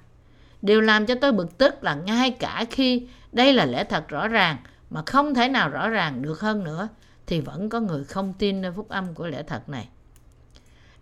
Điều 0.61 0.81
làm 0.81 1.05
cho 1.05 1.15
tôi 1.15 1.31
bực 1.31 1.57
tức 1.57 1.83
là 1.83 1.95
ngay 1.95 2.31
cả 2.31 2.65
khi 2.71 3.07
đây 3.31 3.53
là 3.53 3.65
lẽ 3.65 3.83
thật 3.83 4.07
rõ 4.07 4.27
ràng 4.27 4.57
mà 4.89 5.03
không 5.05 5.33
thể 5.33 5.47
nào 5.47 5.69
rõ 5.69 5.89
ràng 5.89 6.21
được 6.21 6.39
hơn 6.39 6.63
nữa, 6.63 6.87
thì 7.27 7.41
vẫn 7.41 7.69
có 7.69 7.79
người 7.79 8.03
không 8.03 8.33
tin 8.39 8.61
nơi 8.61 8.71
phúc 8.71 8.89
âm 8.89 9.13
của 9.13 9.27
lẽ 9.27 9.43
thật 9.43 9.69
này. 9.69 9.87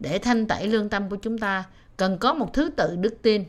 Để 0.02 0.20
thanh 0.20 0.48
tẩy 0.48 0.68
lương 0.68 0.90
tâm 0.90 1.10
của 1.10 1.16
chúng 1.16 1.38
ta 1.38 1.64
cần 1.98 2.18
có 2.18 2.34
một 2.34 2.54
thứ 2.54 2.70
tự 2.70 2.96
đức 2.96 3.22
tin. 3.22 3.44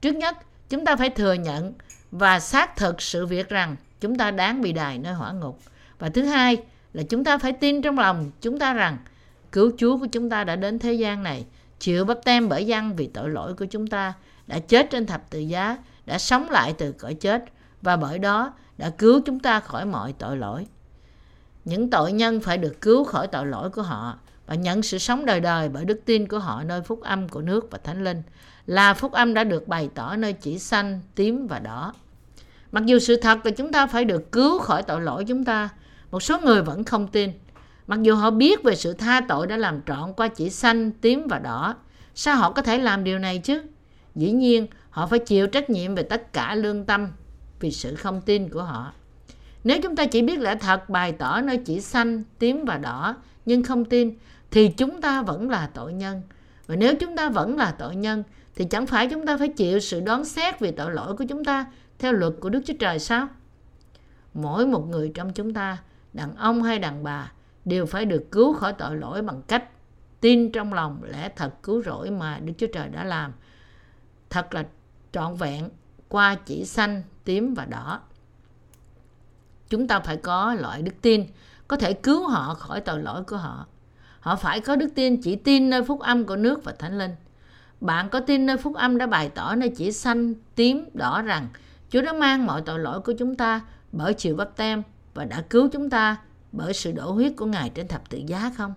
Trước 0.00 0.16
nhất, 0.16 0.36
chúng 0.68 0.84
ta 0.84 0.96
phải 0.96 1.10
thừa 1.10 1.32
nhận 1.32 1.72
và 2.10 2.40
xác 2.40 2.76
thực 2.76 3.02
sự 3.02 3.26
việc 3.26 3.48
rằng 3.48 3.76
chúng 4.00 4.16
ta 4.16 4.30
đáng 4.30 4.60
bị 4.60 4.72
đài 4.72 4.98
nơi 4.98 5.14
hỏa 5.14 5.32
ngục. 5.32 5.58
Và 5.98 6.08
thứ 6.08 6.24
hai, 6.24 6.56
là 6.92 7.02
chúng 7.02 7.24
ta 7.24 7.38
phải 7.38 7.52
tin 7.52 7.82
trong 7.82 7.98
lòng 7.98 8.30
chúng 8.40 8.58
ta 8.58 8.72
rằng 8.72 8.98
cứu 9.52 9.72
Chúa 9.78 9.98
của 9.98 10.06
chúng 10.06 10.30
ta 10.30 10.44
đã 10.44 10.56
đến 10.56 10.78
thế 10.78 10.92
gian 10.92 11.22
này, 11.22 11.46
chịu 11.78 12.04
bắp 12.04 12.18
tem 12.24 12.48
bởi 12.48 12.66
dân 12.66 12.96
vì 12.96 13.06
tội 13.06 13.30
lỗi 13.30 13.54
của 13.54 13.64
chúng 13.64 13.86
ta, 13.86 14.12
đã 14.46 14.58
chết 14.58 14.90
trên 14.90 15.06
thập 15.06 15.30
tự 15.30 15.38
giá, 15.38 15.78
đã 16.06 16.18
sống 16.18 16.50
lại 16.50 16.74
từ 16.78 16.92
cõi 16.92 17.14
chết 17.14 17.44
và 17.82 17.96
bởi 17.96 18.18
đó 18.18 18.52
đã 18.78 18.90
cứu 18.90 19.20
chúng 19.26 19.40
ta 19.40 19.60
khỏi 19.60 19.84
mọi 19.84 20.12
tội 20.12 20.36
lỗi. 20.36 20.66
Những 21.64 21.90
tội 21.90 22.12
nhân 22.12 22.40
phải 22.40 22.58
được 22.58 22.80
cứu 22.80 23.04
khỏi 23.04 23.26
tội 23.26 23.46
lỗi 23.46 23.70
của 23.70 23.82
họ 23.82 24.18
và 24.50 24.56
nhận 24.56 24.82
sự 24.82 24.98
sống 24.98 25.26
đời 25.26 25.40
đời 25.40 25.68
bởi 25.68 25.84
đức 25.84 26.00
tin 26.04 26.28
của 26.28 26.38
họ 26.38 26.62
nơi 26.62 26.82
phúc 26.82 27.00
âm 27.02 27.28
của 27.28 27.40
nước 27.40 27.70
và 27.70 27.78
thánh 27.84 28.04
linh 28.04 28.22
là 28.66 28.94
phúc 28.94 29.12
âm 29.12 29.34
đã 29.34 29.44
được 29.44 29.68
bày 29.68 29.90
tỏ 29.94 30.16
nơi 30.16 30.32
chỉ 30.32 30.58
xanh, 30.58 31.00
tím 31.14 31.46
và 31.46 31.58
đỏ. 31.58 31.94
Mặc 32.72 32.86
dù 32.86 32.98
sự 32.98 33.16
thật 33.16 33.38
là 33.44 33.50
chúng 33.50 33.72
ta 33.72 33.86
phải 33.86 34.04
được 34.04 34.32
cứu 34.32 34.58
khỏi 34.58 34.82
tội 34.82 35.00
lỗi 35.00 35.24
chúng 35.24 35.44
ta, 35.44 35.68
một 36.10 36.22
số 36.22 36.40
người 36.40 36.62
vẫn 36.62 36.84
không 36.84 37.08
tin. 37.08 37.32
Mặc 37.86 38.02
dù 38.02 38.14
họ 38.14 38.30
biết 38.30 38.62
về 38.62 38.76
sự 38.76 38.92
tha 38.92 39.20
tội 39.28 39.46
đã 39.46 39.56
làm 39.56 39.80
trọn 39.86 40.12
qua 40.12 40.28
chỉ 40.28 40.50
xanh, 40.50 40.90
tím 40.90 41.26
và 41.28 41.38
đỏ, 41.38 41.74
sao 42.14 42.36
họ 42.36 42.52
có 42.52 42.62
thể 42.62 42.78
làm 42.78 43.04
điều 43.04 43.18
này 43.18 43.38
chứ? 43.38 43.62
Dĩ 44.14 44.30
nhiên, 44.30 44.66
họ 44.90 45.06
phải 45.06 45.18
chịu 45.18 45.46
trách 45.46 45.70
nhiệm 45.70 45.94
về 45.94 46.02
tất 46.02 46.32
cả 46.32 46.54
lương 46.54 46.84
tâm 46.84 47.08
vì 47.60 47.70
sự 47.70 47.94
không 47.94 48.20
tin 48.20 48.48
của 48.48 48.62
họ. 48.62 48.92
Nếu 49.64 49.78
chúng 49.82 49.96
ta 49.96 50.06
chỉ 50.06 50.22
biết 50.22 50.38
lẽ 50.38 50.54
thật 50.60 50.88
bày 50.88 51.12
tỏ 51.12 51.40
nơi 51.40 51.56
chỉ 51.56 51.80
xanh, 51.80 52.24
tím 52.38 52.64
và 52.64 52.78
đỏ 52.78 53.16
nhưng 53.46 53.62
không 53.62 53.84
tin 53.84 54.14
thì 54.50 54.68
chúng 54.68 55.00
ta 55.00 55.22
vẫn 55.22 55.50
là 55.50 55.70
tội 55.74 55.92
nhân. 55.92 56.22
Và 56.66 56.76
nếu 56.76 56.94
chúng 57.00 57.16
ta 57.16 57.28
vẫn 57.28 57.56
là 57.56 57.70
tội 57.78 57.96
nhân 57.96 58.22
thì 58.54 58.64
chẳng 58.64 58.86
phải 58.86 59.08
chúng 59.10 59.26
ta 59.26 59.36
phải 59.36 59.48
chịu 59.48 59.80
sự 59.80 60.00
đoán 60.00 60.24
xét 60.24 60.60
vì 60.60 60.70
tội 60.70 60.90
lỗi 60.90 61.16
của 61.16 61.24
chúng 61.28 61.44
ta 61.44 61.66
theo 61.98 62.12
luật 62.12 62.32
của 62.40 62.48
Đức 62.48 62.60
Chúa 62.66 62.74
Trời 62.78 62.98
sao? 62.98 63.28
Mỗi 64.34 64.66
một 64.66 64.86
người 64.88 65.10
trong 65.14 65.32
chúng 65.32 65.54
ta, 65.54 65.78
đàn 66.12 66.36
ông 66.36 66.62
hay 66.62 66.78
đàn 66.78 67.04
bà, 67.04 67.32
đều 67.64 67.86
phải 67.86 68.04
được 68.04 68.30
cứu 68.30 68.54
khỏi 68.54 68.72
tội 68.72 68.96
lỗi 68.96 69.22
bằng 69.22 69.42
cách 69.42 69.64
tin 70.20 70.52
trong 70.52 70.72
lòng 70.72 71.02
lẽ 71.02 71.28
thật 71.36 71.54
cứu 71.62 71.82
rỗi 71.82 72.10
mà 72.10 72.38
Đức 72.38 72.52
Chúa 72.58 72.66
Trời 72.72 72.88
đã 72.88 73.04
làm. 73.04 73.32
Thật 74.30 74.54
là 74.54 74.66
trọn 75.12 75.34
vẹn 75.34 75.68
qua 76.08 76.34
chỉ 76.34 76.64
xanh, 76.64 77.02
tím 77.24 77.54
và 77.54 77.64
đỏ. 77.64 78.00
Chúng 79.68 79.88
ta 79.88 80.00
phải 80.00 80.16
có 80.16 80.54
loại 80.54 80.82
đức 80.82 80.94
tin 81.02 81.26
có 81.68 81.76
thể 81.76 81.92
cứu 81.92 82.28
họ 82.28 82.54
khỏi 82.54 82.80
tội 82.80 83.02
lỗi 83.02 83.22
của 83.24 83.36
họ. 83.36 83.66
Họ 84.20 84.36
phải 84.36 84.60
có 84.60 84.76
đức 84.76 84.88
tin 84.94 85.22
chỉ 85.22 85.36
tin 85.36 85.70
nơi 85.70 85.84
phúc 85.84 86.00
âm 86.00 86.24
của 86.24 86.36
nước 86.36 86.64
và 86.64 86.72
thánh 86.78 86.98
linh. 86.98 87.14
Bạn 87.80 88.08
có 88.08 88.20
tin 88.20 88.46
nơi 88.46 88.56
phúc 88.56 88.74
âm 88.74 88.98
đã 88.98 89.06
bày 89.06 89.28
tỏ 89.28 89.54
nơi 89.54 89.68
chỉ 89.76 89.92
xanh, 89.92 90.34
tím, 90.54 90.84
đỏ 90.94 91.22
rằng 91.22 91.48
Chúa 91.90 92.02
đã 92.02 92.12
mang 92.12 92.46
mọi 92.46 92.62
tội 92.62 92.78
lỗi 92.78 93.00
của 93.00 93.12
chúng 93.12 93.34
ta 93.34 93.60
bởi 93.92 94.14
chịu 94.14 94.36
bắp 94.36 94.56
tem 94.56 94.82
và 95.14 95.24
đã 95.24 95.42
cứu 95.50 95.68
chúng 95.72 95.90
ta 95.90 96.16
bởi 96.52 96.72
sự 96.72 96.92
đổ 96.92 97.12
huyết 97.12 97.32
của 97.36 97.46
Ngài 97.46 97.70
trên 97.70 97.88
thập 97.88 98.10
tự 98.10 98.18
giá 98.26 98.52
không? 98.56 98.74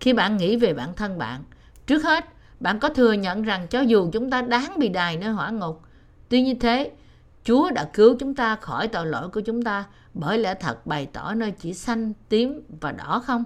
Khi 0.00 0.12
bạn 0.12 0.36
nghĩ 0.36 0.56
về 0.56 0.74
bản 0.74 0.94
thân 0.96 1.18
bạn, 1.18 1.42
trước 1.86 2.04
hết 2.04 2.24
bạn 2.60 2.78
có 2.80 2.88
thừa 2.88 3.12
nhận 3.12 3.42
rằng 3.42 3.66
cho 3.68 3.80
dù 3.80 4.10
chúng 4.12 4.30
ta 4.30 4.42
đáng 4.42 4.78
bị 4.78 4.88
đài 4.88 5.16
nơi 5.16 5.30
hỏa 5.30 5.50
ngục, 5.50 5.82
tuy 6.28 6.42
như 6.42 6.54
thế, 6.54 6.90
Chúa 7.44 7.70
đã 7.70 7.84
cứu 7.92 8.16
chúng 8.18 8.34
ta 8.34 8.56
khỏi 8.56 8.88
tội 8.88 9.06
lỗi 9.06 9.28
của 9.28 9.40
chúng 9.40 9.62
ta 9.62 9.84
bởi 10.14 10.38
lẽ 10.38 10.54
thật 10.54 10.86
bày 10.86 11.06
tỏ 11.06 11.34
nơi 11.34 11.50
chỉ 11.50 11.74
xanh, 11.74 12.12
tím 12.28 12.62
và 12.80 12.92
đỏ 12.92 13.22
không? 13.26 13.44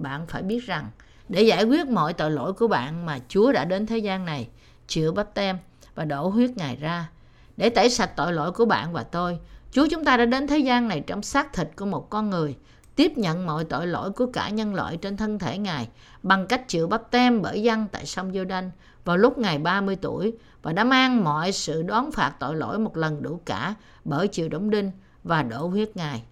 Bạn 0.00 0.26
phải 0.26 0.42
biết 0.42 0.66
rằng 0.66 0.90
để 1.28 1.42
giải 1.42 1.64
quyết 1.64 1.86
mọi 1.86 2.12
tội 2.12 2.30
lỗi 2.30 2.52
của 2.52 2.68
bạn 2.68 3.06
mà 3.06 3.18
Chúa 3.28 3.52
đã 3.52 3.64
đến 3.64 3.86
thế 3.86 3.98
gian 3.98 4.24
này, 4.24 4.48
chịu 4.86 5.12
bắp 5.12 5.34
tem 5.34 5.58
và 5.94 6.04
đổ 6.04 6.28
huyết 6.28 6.50
Ngài 6.56 6.76
ra. 6.76 7.10
Để 7.56 7.70
tẩy 7.70 7.90
sạch 7.90 8.16
tội 8.16 8.32
lỗi 8.32 8.52
của 8.52 8.64
bạn 8.64 8.92
và 8.92 9.02
tôi, 9.02 9.38
Chúa 9.72 9.86
chúng 9.90 10.04
ta 10.04 10.16
đã 10.16 10.24
đến 10.24 10.46
thế 10.46 10.58
gian 10.58 10.88
này 10.88 11.00
trong 11.06 11.22
xác 11.22 11.52
thịt 11.52 11.68
của 11.76 11.86
một 11.86 12.10
con 12.10 12.30
người, 12.30 12.56
tiếp 12.96 13.12
nhận 13.16 13.46
mọi 13.46 13.64
tội 13.64 13.86
lỗi 13.86 14.10
của 14.10 14.26
cả 14.26 14.48
nhân 14.48 14.74
loại 14.74 14.96
trên 14.96 15.16
thân 15.16 15.38
thể 15.38 15.58
Ngài 15.58 15.88
bằng 16.22 16.46
cách 16.46 16.68
chịu 16.68 16.88
bắp 16.88 17.10
tem 17.10 17.42
bởi 17.42 17.62
dân 17.62 17.86
tại 17.92 18.06
sông 18.06 18.32
giô 18.34 18.44
đanh 18.44 18.70
vào 19.04 19.16
lúc 19.16 19.38
Ngài 19.38 19.58
30 19.58 19.96
tuổi 19.96 20.32
và 20.62 20.72
đã 20.72 20.84
mang 20.84 21.24
mọi 21.24 21.52
sự 21.52 21.82
đón 21.82 22.12
phạt 22.12 22.32
tội 22.40 22.56
lỗi 22.56 22.78
một 22.78 22.96
lần 22.96 23.22
đủ 23.22 23.40
cả 23.44 23.74
bởi 24.04 24.28
chịu 24.28 24.48
đóng 24.48 24.70
đinh 24.70 24.90
và 25.24 25.42
đổ 25.42 25.66
huyết 25.66 25.96
Ngài. 25.96 26.22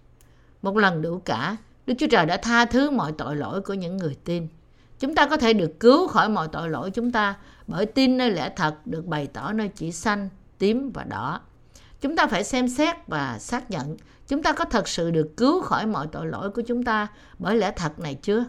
Một 0.61 0.77
lần 0.77 1.01
đủ 1.01 1.21
cả, 1.25 1.57
Đức 1.89 1.95
Chúa 1.97 2.07
Trời 2.07 2.25
đã 2.25 2.37
tha 2.37 2.65
thứ 2.65 2.91
mọi 2.91 3.11
tội 3.11 3.35
lỗi 3.35 3.61
của 3.61 3.73
những 3.73 3.97
người 3.97 4.17
tin. 4.25 4.47
Chúng 4.99 5.15
ta 5.15 5.27
có 5.27 5.37
thể 5.37 5.53
được 5.53 5.79
cứu 5.79 6.07
khỏi 6.07 6.29
mọi 6.29 6.47
tội 6.51 6.69
lỗi 6.69 6.91
chúng 6.91 7.11
ta 7.11 7.35
bởi 7.67 7.85
tin 7.85 8.17
nơi 8.17 8.31
lẽ 8.31 8.53
thật 8.55 8.87
được 8.87 9.05
bày 9.05 9.27
tỏ 9.27 9.53
nơi 9.53 9.69
chỉ 9.75 9.91
xanh, 9.91 10.29
tím 10.57 10.91
và 10.91 11.03
đỏ. 11.03 11.41
Chúng 12.01 12.15
ta 12.15 12.27
phải 12.27 12.43
xem 12.43 12.67
xét 12.67 12.95
và 13.07 13.39
xác 13.39 13.71
nhận 13.71 13.97
chúng 14.27 14.43
ta 14.43 14.53
có 14.53 14.65
thật 14.65 14.87
sự 14.87 15.11
được 15.11 15.37
cứu 15.37 15.61
khỏi 15.61 15.85
mọi 15.85 16.07
tội 16.07 16.27
lỗi 16.27 16.49
của 16.49 16.61
chúng 16.61 16.83
ta 16.83 17.07
bởi 17.39 17.57
lẽ 17.57 17.71
thật 17.75 17.99
này 17.99 18.15
chưa? 18.15 18.45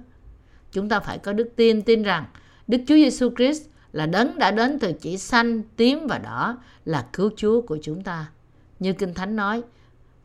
Chúng 0.73 0.88
ta 0.88 1.00
phải 1.00 1.18
có 1.18 1.32
đức 1.32 1.52
tin 1.56 1.82
tin 1.82 2.02
rằng 2.02 2.25
Đức 2.66 2.78
Chúa 2.87 2.94
Giêsu 2.94 3.30
Christ 3.37 3.62
là 3.92 4.06
đấng 4.06 4.38
đã 4.38 4.50
đến 4.50 4.78
từ 4.78 4.92
chỉ 4.92 5.18
xanh, 5.18 5.62
tím 5.76 6.06
và 6.06 6.18
đỏ 6.18 6.59
là 6.85 7.06
cứu 7.12 7.30
Chúa 7.37 7.61
của 7.61 7.78
chúng 7.82 8.02
ta. 8.02 8.30
Như 8.78 8.92
Kinh 8.92 9.14
Thánh 9.14 9.37
nói, 9.37 9.62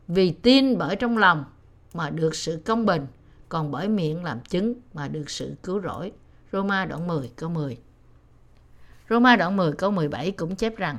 vì 0.08 0.30
tin 0.30 0.78
bởi 0.78 0.96
trong 0.96 1.18
lòng 1.18 1.44
mà 1.96 2.10
được 2.10 2.34
sự 2.34 2.62
công 2.64 2.86
bình, 2.86 3.06
còn 3.48 3.70
bởi 3.70 3.88
miệng 3.88 4.24
làm 4.24 4.40
chứng 4.40 4.74
mà 4.94 5.08
được 5.08 5.30
sự 5.30 5.54
cứu 5.62 5.80
rỗi. 5.80 6.12
Roma 6.52 6.84
đoạn 6.84 7.06
10 7.06 7.30
câu 7.36 7.50
10 7.50 7.78
Roma 9.10 9.36
đoạn 9.36 9.56
10 9.56 9.72
câu 9.72 9.90
17 9.90 10.30
cũng 10.30 10.56
chép 10.56 10.76
rằng 10.76 10.98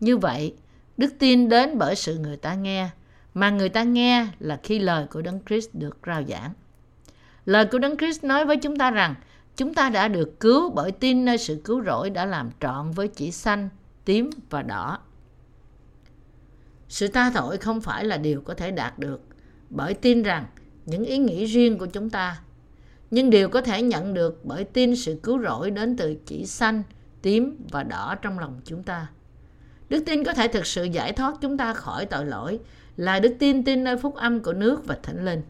Như 0.00 0.16
vậy, 0.16 0.54
đức 0.96 1.14
tin 1.18 1.48
đến 1.48 1.78
bởi 1.78 1.96
sự 1.96 2.18
người 2.18 2.36
ta 2.36 2.54
nghe, 2.54 2.88
mà 3.34 3.50
người 3.50 3.68
ta 3.68 3.82
nghe 3.82 4.26
là 4.38 4.60
khi 4.62 4.78
lời 4.78 5.06
của 5.10 5.22
Đấng 5.22 5.40
Christ 5.48 5.68
được 5.72 5.98
rao 6.06 6.22
giảng. 6.28 6.52
Lời 7.44 7.66
của 7.72 7.78
Đấng 7.78 7.96
Christ 7.96 8.24
nói 8.24 8.44
với 8.44 8.56
chúng 8.56 8.76
ta 8.76 8.90
rằng 8.90 9.14
chúng 9.56 9.74
ta 9.74 9.90
đã 9.90 10.08
được 10.08 10.40
cứu 10.40 10.70
bởi 10.70 10.92
tin 10.92 11.24
nơi 11.24 11.38
sự 11.38 11.60
cứu 11.64 11.82
rỗi 11.84 12.10
đã 12.10 12.24
làm 12.24 12.50
trọn 12.60 12.90
với 12.90 13.08
chỉ 13.08 13.30
xanh, 13.30 13.68
tím 14.04 14.30
và 14.50 14.62
đỏ. 14.62 14.98
Sự 16.88 17.08
tha 17.08 17.30
tội 17.34 17.56
không 17.56 17.80
phải 17.80 18.04
là 18.04 18.16
điều 18.16 18.40
có 18.40 18.54
thể 18.54 18.70
đạt 18.70 18.98
được 18.98 19.29
bởi 19.70 19.94
tin 19.94 20.22
rằng 20.22 20.46
những 20.86 21.04
ý 21.04 21.18
nghĩ 21.18 21.44
riêng 21.44 21.78
của 21.78 21.86
chúng 21.86 22.10
ta, 22.10 22.40
nhưng 23.10 23.30
điều 23.30 23.48
có 23.48 23.60
thể 23.60 23.82
nhận 23.82 24.14
được 24.14 24.44
bởi 24.44 24.64
tin 24.64 24.96
sự 24.96 25.20
cứu 25.22 25.42
rỗi 25.42 25.70
đến 25.70 25.96
từ 25.96 26.16
chỉ 26.26 26.46
xanh, 26.46 26.82
tím 27.22 27.56
và 27.70 27.82
đỏ 27.82 28.14
trong 28.22 28.38
lòng 28.38 28.60
chúng 28.64 28.82
ta. 28.82 29.06
Đức 29.88 30.02
tin 30.06 30.24
có 30.24 30.32
thể 30.32 30.48
thực 30.48 30.66
sự 30.66 30.84
giải 30.84 31.12
thoát 31.12 31.34
chúng 31.40 31.56
ta 31.56 31.74
khỏi 31.74 32.06
tội 32.06 32.26
lỗi 32.26 32.58
là 32.96 33.20
đức 33.20 33.34
tin 33.38 33.64
tin 33.64 33.84
nơi 33.84 33.96
phúc 33.96 34.14
âm 34.14 34.40
của 34.40 34.52
nước 34.52 34.86
và 34.86 34.96
thánh 35.02 35.24
linh. 35.24 35.42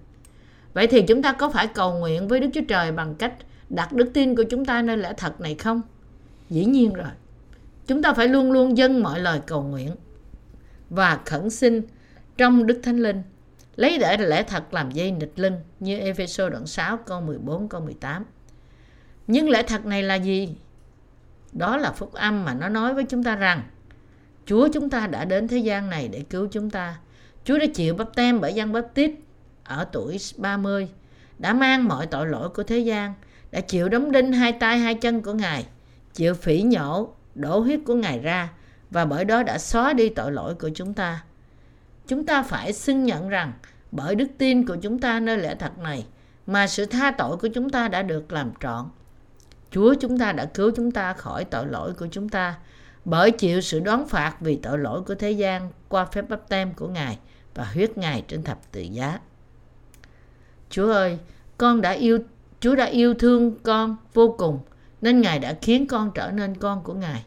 Vậy 0.75 0.87
thì 0.87 1.03
chúng 1.03 1.23
ta 1.23 1.33
có 1.33 1.51
phải 1.51 1.67
cầu 1.67 1.99
nguyện 1.99 2.29
với 2.29 2.41
Đức 2.41 2.49
Chúa 2.55 2.65
Trời 2.69 2.93
bằng 2.93 3.15
cách 3.15 3.35
đặt 3.69 3.93
đức 3.93 4.11
tin 4.15 4.37
của 4.37 4.43
chúng 4.43 4.65
ta 4.65 4.83
nơi 4.83 4.97
lẽ 4.97 5.13
thật 5.17 5.41
này 5.41 5.55
không? 5.55 5.81
Dĩ 6.51 6.65
nhiên 6.65 6.93
rồi. 6.93 7.11
Chúng 7.87 8.03
ta 8.03 8.13
phải 8.13 8.29
luôn 8.29 8.53
luôn 8.53 8.77
dâng 8.77 9.03
mọi 9.03 9.21
lời 9.21 9.41
cầu 9.47 9.63
nguyện 9.63 9.91
và 10.91 11.21
khẩn 11.25 11.51
xin 11.51 11.83
trong 12.39 12.67
Đức 12.67 12.81
Thánh 12.83 12.99
Linh 12.99 13.23
lấy 13.81 13.99
để 13.99 14.17
lẽ 14.17 14.43
thật 14.43 14.75
làm 14.75 14.91
dây 14.91 15.11
nịch 15.11 15.39
linh 15.39 15.57
như 15.81 15.99
Epheso 15.99 16.49
đoạn 16.49 16.67
6 16.67 16.97
câu 16.97 17.21
14 17.21 17.69
câu 17.69 17.81
18. 17.81 18.25
Nhưng 19.27 19.51
lẽ 19.51 19.63
thật 19.63 19.87
này 19.87 20.03
là 20.03 20.15
gì? 20.15 20.57
Đó 21.53 21.77
là 21.77 21.93
phúc 21.93 22.13
âm 22.13 22.45
mà 22.45 22.55
nó 22.55 22.69
nói 22.69 22.95
với 22.95 23.05
chúng 23.05 23.25
ta 23.25 23.35
rằng 23.37 23.63
Chúa 24.47 24.69
chúng 24.73 24.91
ta 24.91 25.07
đã 25.07 25.25
đến 25.25 25.49
thế 25.49 25.59
gian 25.59 25.91
này 25.91 26.09
để 26.09 26.25
cứu 26.31 26.49
chúng 26.51 26.71
ta. 26.71 26.99
Chúa 27.45 27.59
đã 27.59 27.67
chịu 27.75 27.95
bắp 27.95 28.15
tem 28.15 28.41
bởi 28.41 28.55
dân 28.55 28.73
bắp 28.73 28.85
tít 28.95 29.11
ở 29.65 29.85
tuổi 29.93 30.19
30, 30.37 30.89
đã 31.39 31.53
mang 31.53 31.89
mọi 31.89 32.07
tội 32.07 32.27
lỗi 32.27 32.49
của 32.49 32.63
thế 32.63 32.79
gian, 32.79 33.15
đã 33.51 33.61
chịu 33.61 33.89
đóng 33.89 34.13
đinh 34.13 34.33
hai 34.33 34.53
tay 34.53 34.79
hai 34.79 34.95
chân 34.95 35.23
của 35.23 35.33
Ngài, 35.33 35.67
chịu 36.15 36.35
phỉ 36.35 36.63
nhổ, 36.63 37.15
đổ 37.35 37.59
huyết 37.59 37.81
của 37.87 37.95
Ngài 37.95 38.19
ra 38.19 38.49
và 38.91 39.05
bởi 39.05 39.25
đó 39.25 39.43
đã 39.43 39.59
xóa 39.59 39.93
đi 39.93 40.09
tội 40.09 40.33
lỗi 40.33 40.55
của 40.55 40.71
chúng 40.75 40.95
ta. 40.95 41.25
Chúng 42.11 42.27
ta 42.27 42.43
phải 42.43 42.73
xưng 42.73 43.05
nhận 43.05 43.29
rằng 43.29 43.53
bởi 43.93 44.15
đức 44.15 44.27
tin 44.39 44.67
của 44.67 44.77
chúng 44.77 44.99
ta 44.99 45.21
nơi 45.21 45.39
lẽ 45.39 45.55
thật 45.55 45.79
này 45.79 46.07
mà 46.47 46.67
sự 46.67 46.87
tha 46.87 47.11
tội 47.19 47.37
của 47.37 47.49
chúng 47.49 47.71
ta 47.71 47.89
đã 47.89 48.03
được 48.03 48.33
làm 48.33 48.53
trọn. 48.61 48.89
Chúa 49.71 49.95
chúng 49.95 50.19
ta 50.19 50.33
đã 50.33 50.45
cứu 50.45 50.71
chúng 50.77 50.91
ta 50.91 51.13
khỏi 51.13 51.45
tội 51.45 51.67
lỗi 51.67 51.93
của 51.93 52.07
chúng 52.11 52.29
ta 52.29 52.59
bởi 53.05 53.31
chịu 53.31 53.61
sự 53.61 53.81
đoán 53.81 54.09
phạt 54.09 54.37
vì 54.41 54.57
tội 54.57 54.79
lỗi 54.79 55.03
của 55.03 55.15
thế 55.15 55.31
gian 55.31 55.71
qua 55.89 56.05
phép 56.05 56.29
bắp 56.29 56.49
tem 56.49 56.75
của 56.75 56.89
Ngài 56.89 57.19
và 57.55 57.65
huyết 57.75 57.99
Ngài 57.99 58.25
trên 58.29 58.43
thập 58.43 58.73
tự 58.73 58.81
giá. 58.81 59.21
Chúa 60.71 60.93
ơi, 60.93 61.19
con 61.59 61.81
đã 61.81 61.91
yêu 61.91 62.19
Chúa 62.61 62.75
đã 62.75 62.85
yêu 62.85 63.15
thương 63.15 63.55
con 63.63 63.97
vô 64.15 64.35
cùng 64.39 64.59
nên 65.01 65.21
Ngài 65.21 65.39
đã 65.39 65.59
khiến 65.63 65.87
con 65.87 66.11
trở 66.15 66.31
nên 66.31 66.55
con 66.55 66.83
của 66.83 66.95
Ngài. 66.95 67.25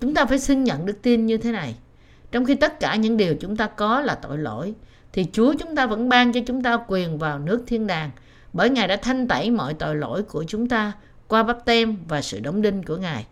Chúng 0.00 0.14
ta 0.14 0.26
phải 0.26 0.38
xưng 0.38 0.64
nhận 0.64 0.86
đức 0.86 1.02
tin 1.02 1.26
như 1.26 1.36
thế 1.36 1.52
này. 1.52 1.74
Trong 2.34 2.44
khi 2.44 2.54
tất 2.54 2.80
cả 2.80 2.96
những 2.96 3.16
điều 3.16 3.34
chúng 3.34 3.56
ta 3.56 3.66
có 3.66 4.00
là 4.00 4.14
tội 4.14 4.38
lỗi, 4.38 4.74
thì 5.12 5.26
Chúa 5.32 5.54
chúng 5.58 5.76
ta 5.76 5.86
vẫn 5.86 6.08
ban 6.08 6.32
cho 6.32 6.40
chúng 6.46 6.62
ta 6.62 6.78
quyền 6.88 7.18
vào 7.18 7.38
nước 7.38 7.64
thiên 7.66 7.86
đàng 7.86 8.10
bởi 8.52 8.70
Ngài 8.70 8.88
đã 8.88 8.96
thanh 8.96 9.28
tẩy 9.28 9.50
mọi 9.50 9.74
tội 9.74 9.96
lỗi 9.96 10.22
của 10.22 10.44
chúng 10.48 10.68
ta 10.68 10.92
qua 11.28 11.42
bắp 11.42 11.64
tem 11.64 11.96
và 12.08 12.22
sự 12.22 12.40
đóng 12.40 12.62
đinh 12.62 12.82
của 12.82 12.96
Ngài. 12.96 13.26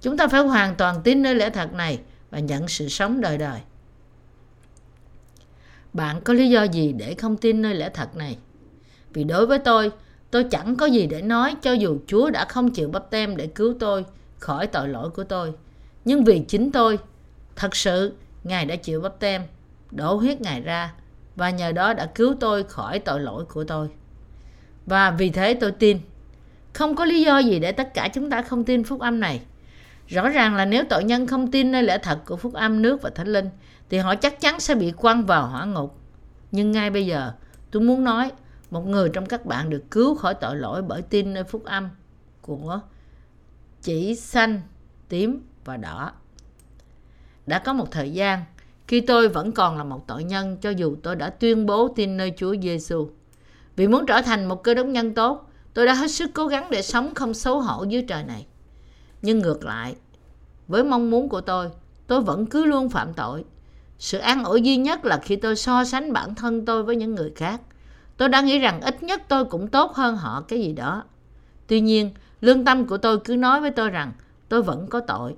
Chúng 0.00 0.16
ta 0.16 0.28
phải 0.28 0.40
hoàn 0.40 0.74
toàn 0.74 1.00
tin 1.04 1.22
nơi 1.22 1.34
lẽ 1.34 1.50
thật 1.50 1.72
này 1.72 2.00
và 2.30 2.38
nhận 2.38 2.68
sự 2.68 2.88
sống 2.88 3.20
đời 3.20 3.38
đời. 3.38 3.60
Bạn 5.92 6.20
có 6.20 6.32
lý 6.32 6.50
do 6.50 6.62
gì 6.62 6.92
để 6.92 7.14
không 7.14 7.36
tin 7.36 7.62
nơi 7.62 7.74
lẽ 7.74 7.90
thật 7.94 8.16
này? 8.16 8.38
Vì 9.12 9.24
đối 9.24 9.46
với 9.46 9.58
tôi, 9.58 9.90
tôi 10.30 10.44
chẳng 10.44 10.76
có 10.76 10.86
gì 10.86 11.06
để 11.06 11.22
nói 11.22 11.56
cho 11.62 11.72
dù 11.72 11.98
Chúa 12.06 12.30
đã 12.30 12.44
không 12.44 12.70
chịu 12.70 12.88
bắp 12.88 13.10
tem 13.10 13.36
để 13.36 13.46
cứu 13.46 13.74
tôi 13.80 14.04
khỏi 14.38 14.66
tội 14.66 14.88
lỗi 14.88 15.10
của 15.10 15.24
tôi. 15.24 15.52
Nhưng 16.04 16.24
vì 16.24 16.44
chính 16.48 16.72
tôi, 16.72 16.98
thật 17.56 17.76
sự 17.76 18.12
Ngài 18.46 18.66
đã 18.66 18.76
chịu 18.76 19.00
bắp 19.00 19.20
tem, 19.20 19.42
đổ 19.90 20.14
huyết 20.14 20.40
Ngài 20.40 20.60
ra 20.60 20.92
và 21.36 21.50
nhờ 21.50 21.72
đó 21.72 21.94
đã 21.94 22.06
cứu 22.06 22.34
tôi 22.40 22.64
khỏi 22.64 22.98
tội 22.98 23.20
lỗi 23.20 23.44
của 23.44 23.64
tôi. 23.64 23.88
Và 24.86 25.10
vì 25.10 25.30
thế 25.30 25.54
tôi 25.54 25.72
tin. 25.72 25.98
Không 26.72 26.96
có 26.96 27.04
lý 27.04 27.22
do 27.22 27.38
gì 27.38 27.58
để 27.58 27.72
tất 27.72 27.94
cả 27.94 28.08
chúng 28.14 28.30
ta 28.30 28.42
không 28.42 28.64
tin 28.64 28.84
phúc 28.84 29.00
âm 29.00 29.20
này. 29.20 29.40
Rõ 30.08 30.28
ràng 30.28 30.54
là 30.54 30.64
nếu 30.64 30.84
tội 30.90 31.04
nhân 31.04 31.26
không 31.26 31.50
tin 31.50 31.72
nơi 31.72 31.82
lẽ 31.82 31.98
thật 31.98 32.18
của 32.26 32.36
phúc 32.36 32.54
âm 32.54 32.82
nước 32.82 33.02
và 33.02 33.10
thánh 33.10 33.28
linh 33.28 33.48
thì 33.90 33.98
họ 33.98 34.14
chắc 34.14 34.40
chắn 34.40 34.60
sẽ 34.60 34.74
bị 34.74 34.90
quăng 34.90 35.26
vào 35.26 35.46
hỏa 35.46 35.64
ngục. 35.64 35.98
Nhưng 36.52 36.72
ngay 36.72 36.90
bây 36.90 37.06
giờ 37.06 37.32
tôi 37.70 37.82
muốn 37.82 38.04
nói 38.04 38.30
một 38.70 38.86
người 38.86 39.08
trong 39.08 39.26
các 39.26 39.46
bạn 39.46 39.70
được 39.70 39.82
cứu 39.90 40.14
khỏi 40.14 40.34
tội 40.34 40.56
lỗi 40.56 40.82
bởi 40.82 41.02
tin 41.02 41.34
nơi 41.34 41.44
phúc 41.44 41.64
âm 41.64 41.88
của 42.42 42.80
chỉ 43.82 44.14
xanh, 44.14 44.60
tím 45.08 45.40
và 45.64 45.76
đỏ. 45.76 46.12
Đã 47.46 47.58
có 47.58 47.72
một 47.72 47.90
thời 47.90 48.12
gian 48.12 48.44
khi 48.88 49.00
tôi 49.00 49.28
vẫn 49.28 49.52
còn 49.52 49.78
là 49.78 49.84
một 49.84 50.06
tội 50.06 50.24
nhân 50.24 50.56
cho 50.60 50.70
dù 50.70 50.96
tôi 51.02 51.16
đã 51.16 51.30
tuyên 51.30 51.66
bố 51.66 51.88
tin 51.88 52.16
nơi 52.16 52.32
Chúa 52.36 52.54
Giêsu. 52.62 53.08
Vì 53.76 53.88
muốn 53.88 54.06
trở 54.06 54.22
thành 54.22 54.44
một 54.44 54.62
cơ 54.62 54.74
đốc 54.74 54.86
nhân 54.86 55.14
tốt, 55.14 55.50
tôi 55.74 55.86
đã 55.86 55.94
hết 55.94 56.10
sức 56.10 56.30
cố 56.34 56.46
gắng 56.46 56.70
để 56.70 56.82
sống 56.82 57.14
không 57.14 57.34
xấu 57.34 57.60
hổ 57.60 57.84
dưới 57.84 58.02
trời 58.08 58.24
này. 58.24 58.46
Nhưng 59.22 59.38
ngược 59.38 59.64
lại, 59.64 59.96
với 60.68 60.84
mong 60.84 61.10
muốn 61.10 61.28
của 61.28 61.40
tôi 61.40 61.70
tôi 62.06 62.20
vẫn 62.20 62.46
cứ 62.46 62.64
luôn 62.64 62.88
phạm 62.88 63.14
tội 63.14 63.44
sự 63.98 64.18
an 64.18 64.44
ủi 64.44 64.62
duy 64.62 64.76
nhất 64.76 65.04
là 65.04 65.18
khi 65.18 65.36
tôi 65.36 65.56
so 65.56 65.84
sánh 65.84 66.12
bản 66.12 66.34
thân 66.34 66.64
tôi 66.64 66.82
với 66.82 66.96
những 66.96 67.14
người 67.14 67.32
khác 67.36 67.60
tôi 68.16 68.28
đã 68.28 68.40
nghĩ 68.40 68.58
rằng 68.58 68.80
ít 68.80 69.02
nhất 69.02 69.22
tôi 69.28 69.44
cũng 69.44 69.68
tốt 69.68 69.92
hơn 69.94 70.16
họ 70.16 70.40
cái 70.48 70.60
gì 70.60 70.72
đó 70.72 71.04
tuy 71.66 71.80
nhiên 71.80 72.10
lương 72.40 72.64
tâm 72.64 72.86
của 72.86 72.98
tôi 72.98 73.18
cứ 73.18 73.36
nói 73.36 73.60
với 73.60 73.70
tôi 73.70 73.90
rằng 73.90 74.12
tôi 74.48 74.62
vẫn 74.62 74.86
có 74.86 75.00
tội 75.00 75.34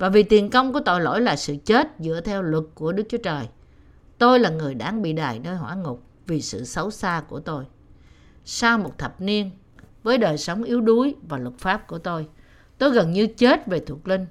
và 0.00 0.08
vì 0.08 0.22
tiền 0.22 0.50
công 0.50 0.72
của 0.72 0.80
tội 0.80 1.00
lỗi 1.00 1.20
là 1.20 1.36
sự 1.36 1.56
chết 1.64 1.88
dựa 1.98 2.20
theo 2.20 2.42
luật 2.42 2.64
của 2.74 2.92
đức 2.92 3.04
chúa 3.08 3.18
trời. 3.18 3.48
Tôi 4.18 4.38
là 4.38 4.50
người 4.50 4.74
đáng 4.74 5.02
bị 5.02 5.12
đày 5.12 5.38
nơi 5.38 5.56
hỏa 5.56 5.74
ngục 5.74 6.02
vì 6.26 6.42
sự 6.42 6.64
xấu 6.64 6.90
xa 6.90 7.22
của 7.28 7.40
tôi. 7.40 7.64
Sau 8.44 8.78
một 8.78 8.98
thập 8.98 9.20
niên, 9.20 9.50
với 10.02 10.18
đời 10.18 10.38
sống 10.38 10.62
yếu 10.62 10.80
đuối 10.80 11.14
và 11.28 11.38
luật 11.38 11.54
pháp 11.58 11.86
của 11.86 11.98
tôi 11.98 12.28
tôi 12.78 12.90
gần 12.90 13.12
như 13.12 13.26
chết 13.26 13.66
về 13.66 13.80
thuộc 13.80 14.08
linh. 14.08 14.26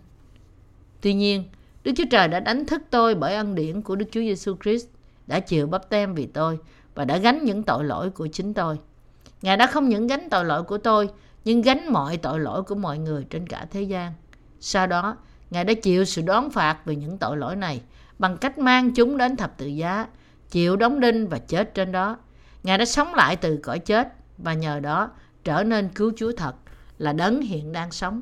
Tuy 1.02 1.14
nhiên, 1.14 1.44
đức 1.84 1.92
chúa 1.98 2.04
trời 2.12 2.28
đã 2.28 2.40
đánh 2.40 2.66
thức 2.66 2.82
tôi 2.90 3.16
bởi 3.16 3.36
ân 3.36 3.56
điển 3.56 3.82
của 3.82 3.96
đức 3.96 4.06
chúa 4.12 4.22
giêsu 4.22 4.56
christ, 4.64 4.88
đã 5.28 5.40
chịu 5.40 5.68
bắp 5.68 5.90
tem 5.90 6.16
vì 6.16 6.26
tôi 6.26 6.60
và 6.96 7.06
đã 7.06 7.18
gánh 7.18 7.44
những 7.44 7.64
tội 7.64 7.84
lỗi 7.84 8.10
của 8.10 8.28
chính 8.28 8.54
tôi. 8.54 8.80
Ngài 9.42 9.58
đã 9.58 9.68
không 9.68 9.90
những 9.90 10.08
gánh 10.08 10.28
tội 10.32 10.46
lỗi 10.46 10.64
của 10.64 10.78
tôi, 10.78 11.10
nhưng 11.46 11.62
gánh 11.62 11.94
mọi 11.94 12.18
tội 12.18 12.40
lỗi 12.40 12.64
của 12.64 12.76
mọi 12.76 12.98
người 12.98 13.26
trên 13.30 13.48
cả 13.48 13.68
thế 13.72 13.82
gian. 13.82 14.14
Sau 14.60 14.88
đó 14.88 15.18
ngài 15.50 15.64
đã 15.64 15.74
chịu 15.74 16.06
sự 16.06 16.22
đón 16.22 16.50
phạt 16.50 16.86
về 16.86 16.96
những 16.96 17.18
tội 17.18 17.38
lỗi 17.38 17.56
này, 17.56 17.82
bằng 18.20 18.38
cách 18.38 18.58
mang 18.58 18.92
chúng 18.94 19.18
đến 19.18 19.36
thập 19.36 19.58
tự 19.58 19.66
giá, 19.68 20.08
chịu 20.50 20.76
đóng 20.76 21.00
đinh 21.00 21.28
và 21.28 21.38
chết 21.38 21.74
trên 21.74 21.92
đó 21.92 22.18
ngài 22.64 22.78
đã 22.78 22.86
sống 22.86 23.14
lại 23.14 23.36
từ 23.36 23.60
cõi 23.64 23.80
chết 23.80 24.14
và 24.38 24.54
nhờ 24.54 24.80
đó 24.80 25.12
trở 25.44 25.64
nên 25.64 25.90
cứu 25.96 26.12
chúa 26.18 26.32
thật, 26.32 26.56
là 26.98 27.14
đấng 27.14 27.42
hiện 27.42 27.72
đang 27.72 27.92
sống 27.92 28.22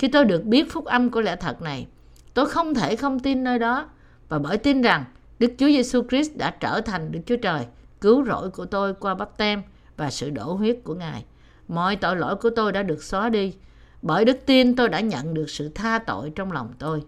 khi 0.00 0.08
tôi 0.08 0.24
được 0.24 0.44
biết 0.44 0.72
phúc 0.72 0.84
âm 0.84 1.10
của 1.10 1.20
lẽ 1.20 1.36
thật 1.36 1.62
này, 1.62 1.86
tôi 2.34 2.46
không 2.46 2.74
thể 2.74 2.96
không 2.96 3.20
tin 3.20 3.44
nơi 3.44 3.58
đó 3.58 3.88
và 4.28 4.38
bởi 4.38 4.58
tin 4.58 4.82
rằng 4.82 5.04
Đức 5.38 5.52
Chúa 5.58 5.66
Giêsu 5.66 6.02
Christ 6.08 6.36
đã 6.36 6.50
trở 6.60 6.80
thành 6.80 7.12
Đức 7.12 7.20
Chúa 7.26 7.36
Trời, 7.36 7.66
cứu 8.00 8.24
rỗi 8.24 8.50
của 8.50 8.66
tôi 8.66 8.94
qua 8.94 9.14
bắp 9.14 9.36
tem 9.36 9.62
và 9.96 10.10
sự 10.10 10.30
đổ 10.30 10.52
huyết 10.52 10.78
của 10.84 10.94
Ngài. 10.94 11.24
Mọi 11.68 11.96
tội 11.96 12.16
lỗi 12.16 12.36
của 12.36 12.50
tôi 12.50 12.72
đã 12.72 12.82
được 12.82 13.02
xóa 13.02 13.28
đi. 13.28 13.54
Bởi 14.02 14.24
đức 14.24 14.38
tin 14.46 14.76
tôi 14.76 14.88
đã 14.88 15.00
nhận 15.00 15.34
được 15.34 15.50
sự 15.50 15.68
tha 15.68 15.98
tội 15.98 16.32
trong 16.36 16.52
lòng 16.52 16.72
tôi. 16.78 17.02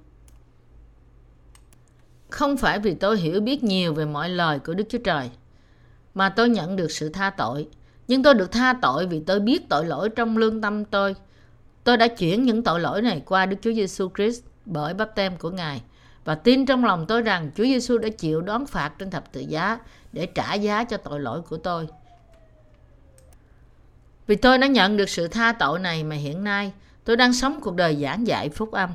Không 2.31 2.57
phải 2.57 2.79
vì 2.79 2.95
tôi 2.95 3.19
hiểu 3.19 3.41
biết 3.41 3.65
nhiều 3.65 3.95
về 3.95 4.05
mọi 4.05 4.29
lời 4.29 4.59
của 4.59 4.75
Đức 4.75 4.85
Chúa 4.89 4.99
Trời, 4.99 5.31
mà 6.15 6.29
tôi 6.29 6.49
nhận 6.49 6.77
được 6.77 6.91
sự 6.91 7.09
tha 7.09 7.31
tội. 7.31 7.69
Nhưng 8.09 8.23
tôi 8.23 8.35
được 8.35 8.53
tha 8.53 8.75
tội 8.83 9.07
vì 9.07 9.21
tôi 9.21 9.41
biết 9.41 9.69
tội 9.69 9.85
lỗi 9.87 10.09
trong 10.09 10.37
lương 10.37 10.61
tâm 10.61 10.85
tôi. 10.85 11.15
Tôi 11.85 11.97
đã 11.97 12.09
chuyển 12.09 12.43
những 12.43 12.63
tội 12.63 12.81
lỗi 12.81 13.03
này 13.03 13.23
qua 13.27 13.47
Đức 13.47 13.57
Chúa 13.63 13.73
Giêsu 13.73 14.09
Christ 14.17 14.43
bởi 14.67 14.95
bắp 14.95 15.15
tem 15.15 15.37
của 15.37 15.51
Ngài 15.51 15.83
và 16.25 16.35
tin 16.35 16.67
trong 16.67 16.85
lòng 16.85 17.07
tôi 17.09 17.23
rằng 17.23 17.51
Chúa 17.57 17.65
Giêsu 17.65 17.99
đã 17.99 18.09
chịu 18.09 18.41
đón 18.41 18.67
phạt 18.67 18.93
trên 18.99 19.11
thập 19.11 19.33
tự 19.33 19.41
giá 19.41 19.79
để 20.13 20.27
trả 20.27 20.55
giá 20.55 20.85
cho 20.85 20.97
tội 20.97 21.21
lỗi 21.21 21.43
của 21.43 21.57
tôi. 21.57 21.87
Vì 24.27 24.37
tôi 24.37 24.59
đã 24.59 24.67
nhận 24.67 24.97
được 24.97 25.09
sự 25.09 25.29
tha 25.29 25.53
tội 25.53 25.79
này 25.79 26.05
mà 26.05 26.17
hiện 26.17 26.45
nay 26.45 26.73
tôi 27.05 27.17
đang 27.17 27.33
sống 27.33 27.61
cuộc 27.61 27.77
đời 27.77 27.97
giảng 28.03 28.27
dạy 28.27 28.49
phúc 28.49 28.73
âm. 28.73 28.91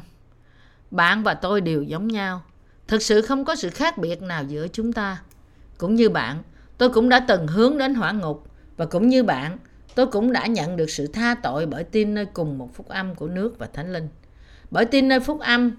Bạn 0.91 1.23
và 1.23 1.33
tôi 1.33 1.61
đều 1.61 1.83
giống 1.83 2.07
nhau. 2.07 2.41
Thực 2.87 3.01
sự 3.01 3.21
không 3.21 3.45
có 3.45 3.55
sự 3.55 3.69
khác 3.69 3.97
biệt 3.97 4.21
nào 4.21 4.43
giữa 4.43 4.67
chúng 4.67 4.93
ta. 4.93 5.21
Cũng 5.77 5.95
như 5.95 6.09
bạn, 6.09 6.43
tôi 6.77 6.89
cũng 6.89 7.09
đã 7.09 7.19
từng 7.19 7.47
hướng 7.47 7.77
đến 7.77 7.95
hỏa 7.95 8.11
ngục 8.11 8.47
và 8.77 8.85
cũng 8.85 9.07
như 9.07 9.23
bạn, 9.23 9.57
tôi 9.95 10.07
cũng 10.07 10.31
đã 10.31 10.47
nhận 10.47 10.77
được 10.77 10.89
sự 10.89 11.07
tha 11.07 11.35
tội 11.43 11.65
bởi 11.65 11.83
tin 11.83 12.13
nơi 12.13 12.25
cùng 12.25 12.57
một 12.57 12.69
phúc 12.75 12.87
âm 12.87 13.15
của 13.15 13.27
nước 13.27 13.59
và 13.59 13.67
thánh 13.73 13.93
linh. 13.93 14.07
Bởi 14.71 14.85
tin 14.85 15.07
nơi 15.07 15.19
phúc 15.19 15.39
âm 15.39 15.71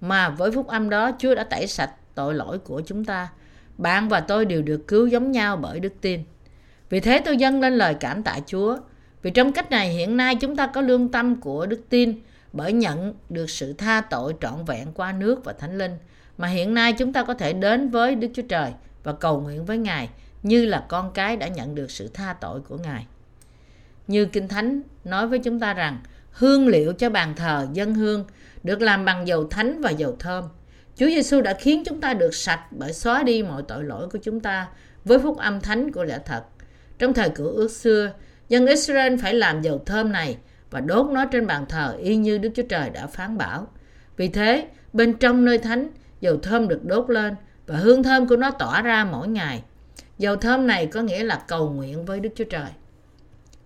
mà 0.00 0.28
với 0.28 0.52
phúc 0.52 0.66
âm 0.66 0.90
đó 0.90 1.10
Chúa 1.18 1.34
đã 1.34 1.44
tẩy 1.44 1.66
sạch 1.66 1.90
tội 2.14 2.34
lỗi 2.34 2.58
của 2.58 2.82
chúng 2.86 3.04
ta. 3.04 3.28
Bạn 3.78 4.08
và 4.08 4.20
tôi 4.20 4.44
đều 4.44 4.62
được 4.62 4.88
cứu 4.88 5.06
giống 5.06 5.32
nhau 5.32 5.56
bởi 5.56 5.80
đức 5.80 5.92
tin. 6.00 6.24
Vì 6.90 7.00
thế 7.00 7.20
tôi 7.24 7.36
dâng 7.36 7.60
lên 7.60 7.74
lời 7.74 7.94
cảm 8.00 8.22
tạ 8.22 8.38
Chúa. 8.46 8.78
Vì 9.22 9.30
trong 9.30 9.52
cách 9.52 9.70
này 9.70 9.88
hiện 9.88 10.16
nay 10.16 10.34
chúng 10.34 10.56
ta 10.56 10.66
có 10.66 10.80
lương 10.80 11.08
tâm 11.08 11.40
của 11.40 11.66
đức 11.66 11.80
tin, 11.88 12.14
bởi 12.52 12.72
nhận 12.72 13.14
được 13.28 13.50
sự 13.50 13.72
tha 13.72 14.00
tội 14.00 14.34
trọn 14.40 14.64
vẹn 14.64 14.92
qua 14.94 15.12
nước 15.12 15.44
và 15.44 15.52
thánh 15.52 15.78
linh, 15.78 15.92
mà 16.38 16.48
hiện 16.48 16.74
nay 16.74 16.92
chúng 16.92 17.12
ta 17.12 17.24
có 17.24 17.34
thể 17.34 17.52
đến 17.52 17.88
với 17.88 18.14
Đức 18.14 18.28
Chúa 18.34 18.42
Trời 18.42 18.72
và 19.02 19.12
cầu 19.12 19.40
nguyện 19.40 19.64
với 19.64 19.78
Ngài 19.78 20.08
như 20.42 20.66
là 20.66 20.84
con 20.88 21.12
cái 21.12 21.36
đã 21.36 21.48
nhận 21.48 21.74
được 21.74 21.90
sự 21.90 22.08
tha 22.14 22.36
tội 22.40 22.60
của 22.60 22.76
Ngài. 22.76 23.06
Như 24.06 24.26
Kinh 24.26 24.48
Thánh 24.48 24.82
nói 25.04 25.26
với 25.26 25.38
chúng 25.38 25.60
ta 25.60 25.74
rằng, 25.74 25.98
hương 26.30 26.68
liệu 26.68 26.92
cho 26.92 27.10
bàn 27.10 27.34
thờ 27.36 27.66
dân 27.72 27.94
hương 27.94 28.24
được 28.62 28.80
làm 28.80 29.04
bằng 29.04 29.26
dầu 29.26 29.48
thánh 29.48 29.80
và 29.80 29.90
dầu 29.90 30.16
thơm. 30.18 30.44
Chúa 30.96 31.06
Giêsu 31.06 31.40
đã 31.40 31.54
khiến 31.54 31.82
chúng 31.86 32.00
ta 32.00 32.14
được 32.14 32.34
sạch 32.34 32.60
bởi 32.70 32.92
xóa 32.92 33.22
đi 33.22 33.42
mọi 33.42 33.62
tội 33.68 33.84
lỗi 33.84 34.08
của 34.08 34.18
chúng 34.22 34.40
ta 34.40 34.68
với 35.04 35.18
phúc 35.18 35.38
âm 35.38 35.60
thánh 35.60 35.92
của 35.92 36.04
lẽ 36.04 36.18
thật. 36.24 36.42
Trong 36.98 37.14
thời 37.14 37.30
cựu 37.30 37.48
ước 37.48 37.70
xưa, 37.70 38.12
dân 38.48 38.66
Israel 38.66 39.16
phải 39.16 39.34
làm 39.34 39.62
dầu 39.62 39.82
thơm 39.86 40.12
này 40.12 40.36
và 40.70 40.80
đốt 40.80 41.06
nó 41.06 41.24
trên 41.24 41.46
bàn 41.46 41.66
thờ 41.68 41.96
y 42.02 42.16
như 42.16 42.38
Đức 42.38 42.50
Chúa 42.54 42.62
Trời 42.62 42.90
đã 42.90 43.06
phán 43.06 43.38
bảo. 43.38 43.66
Vì 44.16 44.28
thế, 44.28 44.68
bên 44.92 45.14
trong 45.14 45.44
nơi 45.44 45.58
thánh, 45.58 45.88
dầu 46.20 46.36
thơm 46.36 46.68
được 46.68 46.84
đốt 46.84 47.10
lên 47.10 47.34
và 47.66 47.76
hương 47.76 48.02
thơm 48.02 48.28
của 48.28 48.36
nó 48.36 48.50
tỏa 48.50 48.82
ra 48.82 49.04
mỗi 49.04 49.28
ngày. 49.28 49.62
Dầu 50.18 50.36
thơm 50.36 50.66
này 50.66 50.86
có 50.86 51.00
nghĩa 51.00 51.24
là 51.24 51.42
cầu 51.48 51.70
nguyện 51.70 52.04
với 52.04 52.20
Đức 52.20 52.30
Chúa 52.34 52.44
Trời. 52.44 52.70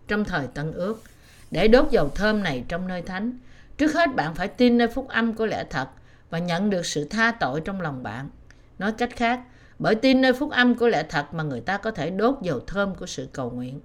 Trong 0.08 0.24
thời 0.24 0.46
Tân 0.54 0.72
Ước, 0.72 1.02
để 1.50 1.68
đốt 1.68 1.90
dầu 1.90 2.08
thơm 2.14 2.42
này 2.42 2.64
trong 2.68 2.88
nơi 2.88 3.02
thánh, 3.02 3.38
trước 3.78 3.94
hết 3.94 4.14
bạn 4.14 4.34
phải 4.34 4.48
tin 4.48 4.78
nơi 4.78 4.88
phúc 4.88 5.08
âm 5.08 5.34
của 5.34 5.46
lẽ 5.46 5.64
thật 5.70 5.88
và 6.30 6.38
nhận 6.38 6.70
được 6.70 6.86
sự 6.86 7.04
tha 7.04 7.32
tội 7.40 7.60
trong 7.60 7.80
lòng 7.80 8.02
bạn. 8.02 8.30
Nói 8.78 8.92
cách 8.92 9.10
khác, 9.16 9.40
bởi 9.82 9.94
tin 9.94 10.20
nơi 10.20 10.32
phúc 10.32 10.50
âm 10.50 10.74
của 10.74 10.88
lẽ 10.88 11.02
thật 11.08 11.34
mà 11.34 11.42
người 11.42 11.60
ta 11.60 11.78
có 11.78 11.90
thể 11.90 12.10
đốt 12.10 12.34
dầu 12.42 12.60
thơm 12.60 12.94
của 12.94 13.06
sự 13.06 13.28
cầu 13.32 13.50
nguyện. 13.50 13.80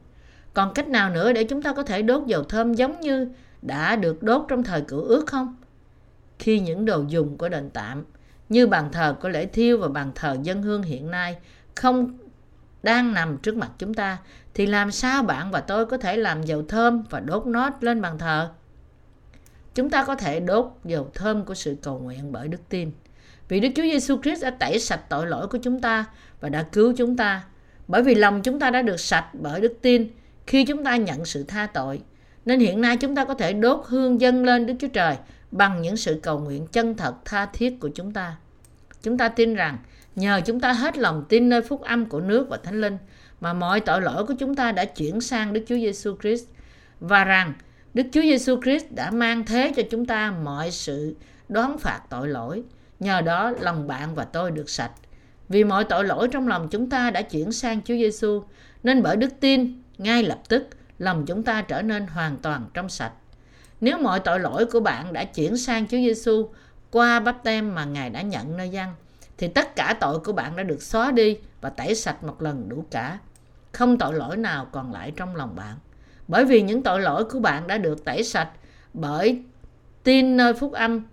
Còn 0.53 0.73
cách 0.73 0.87
nào 0.87 1.09
nữa 1.09 1.33
để 1.33 1.43
chúng 1.43 1.61
ta 1.61 1.73
có 1.73 1.83
thể 1.83 2.01
đốt 2.01 2.27
dầu 2.27 2.43
thơm 2.43 2.73
giống 2.73 2.99
như 2.99 3.29
đã 3.61 3.95
được 3.95 4.23
đốt 4.23 4.45
trong 4.47 4.63
thời 4.63 4.81
cựu 4.81 5.01
ước 5.01 5.27
không? 5.27 5.55
Khi 6.39 6.59
những 6.59 6.85
đồ 6.85 7.03
dùng 7.07 7.37
của 7.37 7.49
đền 7.49 7.69
tạm, 7.69 8.05
như 8.49 8.67
bàn 8.67 8.91
thờ 8.91 9.15
của 9.21 9.29
lễ 9.29 9.45
thiêu 9.45 9.77
và 9.77 9.87
bàn 9.87 10.11
thờ 10.15 10.37
dân 10.43 10.61
hương 10.61 10.83
hiện 10.83 11.11
nay, 11.11 11.37
không 11.75 12.17
đang 12.83 13.13
nằm 13.13 13.37
trước 13.37 13.57
mặt 13.57 13.71
chúng 13.77 13.93
ta, 13.93 14.17
thì 14.53 14.65
làm 14.65 14.91
sao 14.91 15.23
bạn 15.23 15.51
và 15.51 15.61
tôi 15.61 15.85
có 15.85 15.97
thể 15.97 16.17
làm 16.17 16.43
dầu 16.43 16.63
thơm 16.67 17.03
và 17.09 17.19
đốt 17.19 17.47
nó 17.47 17.69
lên 17.81 18.01
bàn 18.01 18.17
thờ? 18.17 18.49
Chúng 19.75 19.89
ta 19.89 20.03
có 20.03 20.15
thể 20.15 20.39
đốt 20.39 20.71
dầu 20.83 21.09
thơm 21.13 21.45
của 21.45 21.53
sự 21.53 21.77
cầu 21.81 21.99
nguyện 21.99 22.31
bởi 22.31 22.47
đức 22.47 22.69
tin. 22.69 22.91
Vì 23.49 23.59
Đức 23.59 23.69
Chúa 23.75 23.83
Giêsu 23.83 24.21
Christ 24.21 24.43
đã 24.43 24.49
tẩy 24.49 24.79
sạch 24.79 25.01
tội 25.09 25.27
lỗi 25.27 25.47
của 25.47 25.57
chúng 25.57 25.81
ta 25.81 26.05
và 26.41 26.49
đã 26.49 26.63
cứu 26.63 26.93
chúng 26.97 27.17
ta. 27.17 27.43
Bởi 27.87 28.03
vì 28.03 28.15
lòng 28.15 28.41
chúng 28.41 28.59
ta 28.59 28.69
đã 28.69 28.81
được 28.81 28.99
sạch 28.99 29.27
bởi 29.33 29.61
đức 29.61 29.73
tin 29.81 30.07
khi 30.47 30.65
chúng 30.65 30.83
ta 30.83 30.95
nhận 30.95 31.25
sự 31.25 31.43
tha 31.43 31.67
tội. 31.73 32.01
Nên 32.45 32.59
hiện 32.59 32.81
nay 32.81 32.97
chúng 32.97 33.15
ta 33.15 33.25
có 33.25 33.33
thể 33.33 33.53
đốt 33.53 33.85
hương 33.87 34.21
dâng 34.21 34.45
lên 34.45 34.65
Đức 34.65 34.73
Chúa 34.79 34.87
Trời 34.87 35.15
bằng 35.51 35.81
những 35.81 35.97
sự 35.97 36.19
cầu 36.23 36.39
nguyện 36.39 36.67
chân 36.67 36.95
thật 36.95 37.15
tha 37.25 37.45
thiết 37.45 37.79
của 37.79 37.89
chúng 37.89 38.11
ta. 38.11 38.35
Chúng 39.03 39.17
ta 39.17 39.29
tin 39.29 39.53
rằng 39.53 39.77
nhờ 40.15 40.41
chúng 40.45 40.59
ta 40.59 40.73
hết 40.73 40.97
lòng 40.97 41.25
tin 41.29 41.49
nơi 41.49 41.61
phúc 41.61 41.81
âm 41.81 42.05
của 42.05 42.19
nước 42.19 42.49
và 42.49 42.57
thánh 42.57 42.81
linh 42.81 42.97
mà 43.41 43.53
mọi 43.53 43.79
tội 43.79 44.01
lỗi 44.01 44.25
của 44.25 44.33
chúng 44.39 44.55
ta 44.55 44.71
đã 44.71 44.85
chuyển 44.85 45.21
sang 45.21 45.53
Đức 45.53 45.63
Chúa 45.67 45.75
Giêsu 45.75 46.15
Christ 46.21 46.45
và 46.99 47.23
rằng 47.23 47.53
Đức 47.93 48.03
Chúa 48.11 48.21
Giêsu 48.21 48.61
Christ 48.61 48.85
đã 48.89 49.11
mang 49.11 49.45
thế 49.45 49.73
cho 49.75 49.83
chúng 49.91 50.05
ta 50.05 50.31
mọi 50.43 50.71
sự 50.71 51.15
đoán 51.49 51.77
phạt 51.77 52.01
tội 52.09 52.27
lỗi. 52.27 52.63
Nhờ 52.99 53.21
đó 53.21 53.51
lòng 53.59 53.87
bạn 53.87 54.15
và 54.15 54.23
tôi 54.23 54.51
được 54.51 54.69
sạch. 54.69 54.91
Vì 55.49 55.63
mọi 55.63 55.83
tội 55.83 56.03
lỗi 56.03 56.27
trong 56.31 56.47
lòng 56.47 56.67
chúng 56.71 56.89
ta 56.89 57.11
đã 57.11 57.21
chuyển 57.21 57.51
sang 57.51 57.81
Chúa 57.81 57.93
Giêsu, 57.93 58.43
nên 58.83 59.03
bởi 59.03 59.15
đức 59.15 59.33
tin, 59.39 59.81
ngay 59.97 60.23
lập 60.23 60.39
tức 60.49 60.67
lòng 60.99 61.25
chúng 61.25 61.43
ta 61.43 61.61
trở 61.61 61.81
nên 61.81 62.07
hoàn 62.07 62.37
toàn 62.37 62.65
trong 62.73 62.89
sạch. 62.89 63.11
Nếu 63.81 63.97
mọi 63.97 64.19
tội 64.19 64.39
lỗi 64.39 64.65
của 64.65 64.79
bạn 64.79 65.13
đã 65.13 65.23
chuyển 65.23 65.57
sang 65.57 65.87
Chúa 65.87 65.97
Giêsu 65.97 66.49
qua 66.91 67.19
bắp 67.19 67.43
tem 67.43 67.75
mà 67.75 67.85
Ngài 67.85 68.09
đã 68.09 68.21
nhận 68.21 68.57
nơi 68.57 68.69
dân, 68.69 68.89
thì 69.37 69.47
tất 69.47 69.75
cả 69.75 69.97
tội 69.99 70.19
của 70.19 70.33
bạn 70.33 70.55
đã 70.55 70.63
được 70.63 70.81
xóa 70.81 71.11
đi 71.11 71.37
và 71.61 71.69
tẩy 71.69 71.95
sạch 71.95 72.23
một 72.23 72.41
lần 72.41 72.69
đủ 72.69 72.85
cả. 72.91 73.19
Không 73.71 73.97
tội 73.97 74.13
lỗi 74.13 74.37
nào 74.37 74.67
còn 74.71 74.93
lại 74.93 75.11
trong 75.15 75.35
lòng 75.35 75.55
bạn. 75.55 75.75
Bởi 76.27 76.45
vì 76.45 76.61
những 76.61 76.83
tội 76.83 77.01
lỗi 77.01 77.25
của 77.25 77.39
bạn 77.39 77.67
đã 77.67 77.77
được 77.77 78.05
tẩy 78.05 78.23
sạch 78.23 78.49
bởi 78.93 79.43
tin 80.03 80.37
nơi 80.37 80.53
phúc 80.53 80.73
âm 80.73 81.03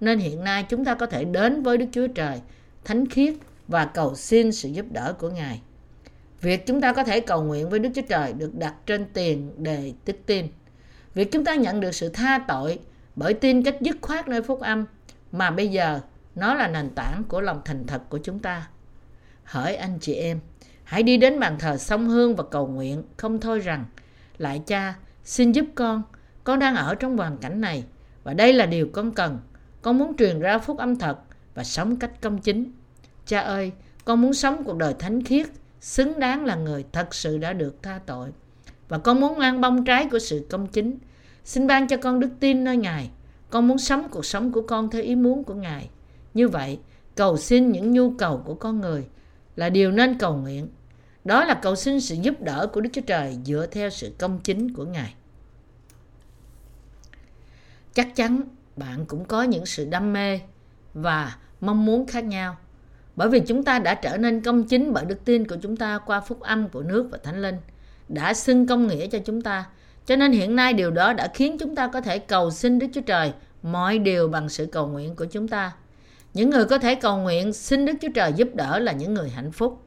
nên 0.00 0.18
hiện 0.18 0.44
nay 0.44 0.62
chúng 0.68 0.84
ta 0.84 0.94
có 0.94 1.06
thể 1.06 1.24
đến 1.24 1.62
với 1.62 1.76
Đức 1.76 1.86
Chúa 1.92 2.06
Trời 2.06 2.40
thánh 2.84 3.08
khiết 3.08 3.34
và 3.68 3.84
cầu 3.84 4.14
xin 4.14 4.52
sự 4.52 4.68
giúp 4.68 4.86
đỡ 4.90 5.14
của 5.18 5.30
Ngài. 5.30 5.60
Việc 6.40 6.66
chúng 6.66 6.80
ta 6.80 6.92
có 6.92 7.04
thể 7.04 7.20
cầu 7.20 7.42
nguyện 7.42 7.70
với 7.70 7.78
Đức 7.78 7.88
Chúa 7.94 8.02
Trời 8.08 8.32
được 8.32 8.54
đặt 8.54 8.74
trên 8.86 9.06
tiền 9.12 9.62
đề 9.64 9.92
tức 10.04 10.16
tin. 10.26 10.46
Việc 11.14 11.32
chúng 11.32 11.44
ta 11.44 11.54
nhận 11.54 11.80
được 11.80 11.94
sự 11.94 12.08
tha 12.08 12.38
tội 12.48 12.78
bởi 13.16 13.34
tin 13.34 13.62
cách 13.62 13.76
dứt 13.80 13.96
khoát 14.00 14.28
nơi 14.28 14.42
phúc 14.42 14.60
âm 14.60 14.84
mà 15.32 15.50
bây 15.50 15.68
giờ 15.68 16.00
nó 16.34 16.54
là 16.54 16.68
nền 16.68 16.90
tảng 16.90 17.24
của 17.24 17.40
lòng 17.40 17.60
thành 17.64 17.86
thật 17.86 18.02
của 18.08 18.18
chúng 18.18 18.38
ta. 18.38 18.68
Hỡi 19.44 19.76
anh 19.76 19.98
chị 20.00 20.14
em, 20.14 20.40
hãy 20.84 21.02
đi 21.02 21.16
đến 21.16 21.40
bàn 21.40 21.56
thờ 21.58 21.76
sông 21.76 22.08
hương 22.08 22.36
và 22.36 22.44
cầu 22.50 22.66
nguyện 22.66 23.02
không 23.16 23.40
thôi 23.40 23.60
rằng 23.60 23.84
lại 24.38 24.62
cha 24.66 24.94
xin 25.24 25.52
giúp 25.52 25.64
con 25.74 26.02
con 26.44 26.58
đang 26.58 26.76
ở 26.76 26.94
trong 26.94 27.16
hoàn 27.16 27.38
cảnh 27.38 27.60
này 27.60 27.84
và 28.24 28.34
đây 28.34 28.52
là 28.52 28.66
điều 28.66 28.88
con 28.92 29.12
cần 29.12 29.38
con 29.86 29.98
muốn 29.98 30.16
truyền 30.16 30.40
ra 30.40 30.58
phúc 30.58 30.78
âm 30.78 30.96
thật 30.96 31.18
và 31.54 31.64
sống 31.64 31.96
cách 31.96 32.20
công 32.20 32.38
chính. 32.38 32.72
Cha 33.26 33.40
ơi, 33.40 33.72
con 34.04 34.20
muốn 34.20 34.34
sống 34.34 34.64
cuộc 34.64 34.76
đời 34.76 34.94
thánh 34.98 35.22
khiết, 35.22 35.46
xứng 35.80 36.20
đáng 36.20 36.44
là 36.44 36.56
người 36.56 36.84
thật 36.92 37.14
sự 37.14 37.38
đã 37.38 37.52
được 37.52 37.82
tha 37.82 38.00
tội. 38.06 38.28
Và 38.88 38.98
con 38.98 39.20
muốn 39.20 39.38
mang 39.38 39.60
bông 39.60 39.84
trái 39.84 40.08
của 40.10 40.18
sự 40.18 40.46
công 40.50 40.66
chính. 40.66 40.98
Xin 41.44 41.66
ban 41.66 41.88
cho 41.88 41.96
con 41.96 42.20
đức 42.20 42.30
tin 42.40 42.64
nơi 42.64 42.76
Ngài. 42.76 43.10
Con 43.50 43.68
muốn 43.68 43.78
sống 43.78 44.08
cuộc 44.10 44.24
sống 44.26 44.52
của 44.52 44.62
con 44.62 44.90
theo 44.90 45.02
ý 45.02 45.14
muốn 45.14 45.44
của 45.44 45.54
Ngài. 45.54 45.90
Như 46.34 46.48
vậy, 46.48 46.78
cầu 47.14 47.36
xin 47.36 47.72
những 47.72 47.92
nhu 47.92 48.10
cầu 48.10 48.42
của 48.44 48.54
con 48.54 48.80
người 48.80 49.08
là 49.56 49.68
điều 49.68 49.92
nên 49.92 50.18
cầu 50.18 50.36
nguyện. 50.36 50.68
Đó 51.24 51.44
là 51.44 51.54
cầu 51.54 51.76
xin 51.76 52.00
sự 52.00 52.14
giúp 52.14 52.42
đỡ 52.42 52.70
của 52.72 52.80
Đức 52.80 52.90
Chúa 52.92 53.02
Trời 53.06 53.38
dựa 53.44 53.66
theo 53.70 53.90
sự 53.90 54.12
công 54.18 54.40
chính 54.44 54.72
của 54.72 54.84
Ngài. 54.84 55.14
Chắc 57.94 58.16
chắn 58.16 58.42
bạn 58.76 59.06
cũng 59.06 59.24
có 59.24 59.42
những 59.42 59.66
sự 59.66 59.84
đam 59.84 60.12
mê 60.12 60.40
và 60.94 61.36
mong 61.60 61.86
muốn 61.86 62.06
khác 62.06 62.24
nhau. 62.24 62.56
Bởi 63.16 63.28
vì 63.28 63.40
chúng 63.40 63.62
ta 63.62 63.78
đã 63.78 63.94
trở 63.94 64.16
nên 64.16 64.40
công 64.40 64.64
chính 64.64 64.92
bởi 64.92 65.04
đức 65.04 65.24
tin 65.24 65.46
của 65.46 65.56
chúng 65.62 65.76
ta 65.76 65.98
qua 65.98 66.20
phúc 66.20 66.40
âm 66.40 66.68
của 66.68 66.82
nước 66.82 67.08
và 67.10 67.18
thánh 67.24 67.42
linh, 67.42 67.56
đã 68.08 68.34
xưng 68.34 68.66
công 68.66 68.86
nghĩa 68.86 69.06
cho 69.06 69.18
chúng 69.24 69.42
ta. 69.42 69.64
Cho 70.06 70.16
nên 70.16 70.32
hiện 70.32 70.56
nay 70.56 70.72
điều 70.72 70.90
đó 70.90 71.12
đã 71.12 71.28
khiến 71.34 71.58
chúng 71.58 71.74
ta 71.74 71.86
có 71.86 72.00
thể 72.00 72.18
cầu 72.18 72.50
xin 72.50 72.78
Đức 72.78 72.86
Chúa 72.94 73.00
Trời 73.00 73.32
mọi 73.62 73.98
điều 73.98 74.28
bằng 74.28 74.48
sự 74.48 74.66
cầu 74.66 74.86
nguyện 74.86 75.16
của 75.16 75.24
chúng 75.24 75.48
ta. 75.48 75.72
Những 76.34 76.50
người 76.50 76.64
có 76.64 76.78
thể 76.78 76.94
cầu 76.94 77.18
nguyện 77.18 77.52
xin 77.52 77.84
Đức 77.84 77.92
Chúa 78.00 78.08
Trời 78.14 78.32
giúp 78.32 78.48
đỡ 78.54 78.78
là 78.78 78.92
những 78.92 79.14
người 79.14 79.28
hạnh 79.28 79.52
phúc. 79.52 79.82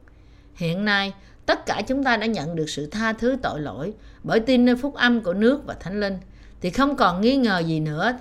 Hiện 0.54 0.84
nay, 0.84 1.12
tất 1.46 1.66
cả 1.66 1.82
chúng 1.86 2.04
ta 2.04 2.16
đã 2.16 2.26
nhận 2.26 2.56
được 2.56 2.70
sự 2.70 2.86
tha 2.86 3.12
thứ 3.12 3.36
tội 3.42 3.60
lỗi 3.60 3.94
bởi 4.22 4.40
tin 4.40 4.64
nơi 4.64 4.76
phúc 4.76 4.94
âm 4.94 5.20
của 5.20 5.34
nước 5.34 5.66
và 5.66 5.74
thánh 5.74 6.00
linh 6.00 6.18
thì 6.60 6.70
không 6.70 6.96
còn 6.96 7.20
nghi 7.20 7.36
ngờ 7.36 7.58
gì 7.58 7.80
nữa. 7.80 8.18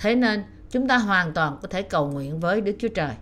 Thế 0.00 0.14
nên, 0.14 0.42
chúng 0.70 0.88
ta 0.88 0.98
hoàn 0.98 1.32
toàn 1.32 1.58
có 1.62 1.68
thể 1.68 1.82
cầu 1.82 2.08
nguyện 2.10 2.40
với 2.40 2.60
Đức 2.60 2.76
Chúa 2.78 2.88
Trời. 2.88 3.14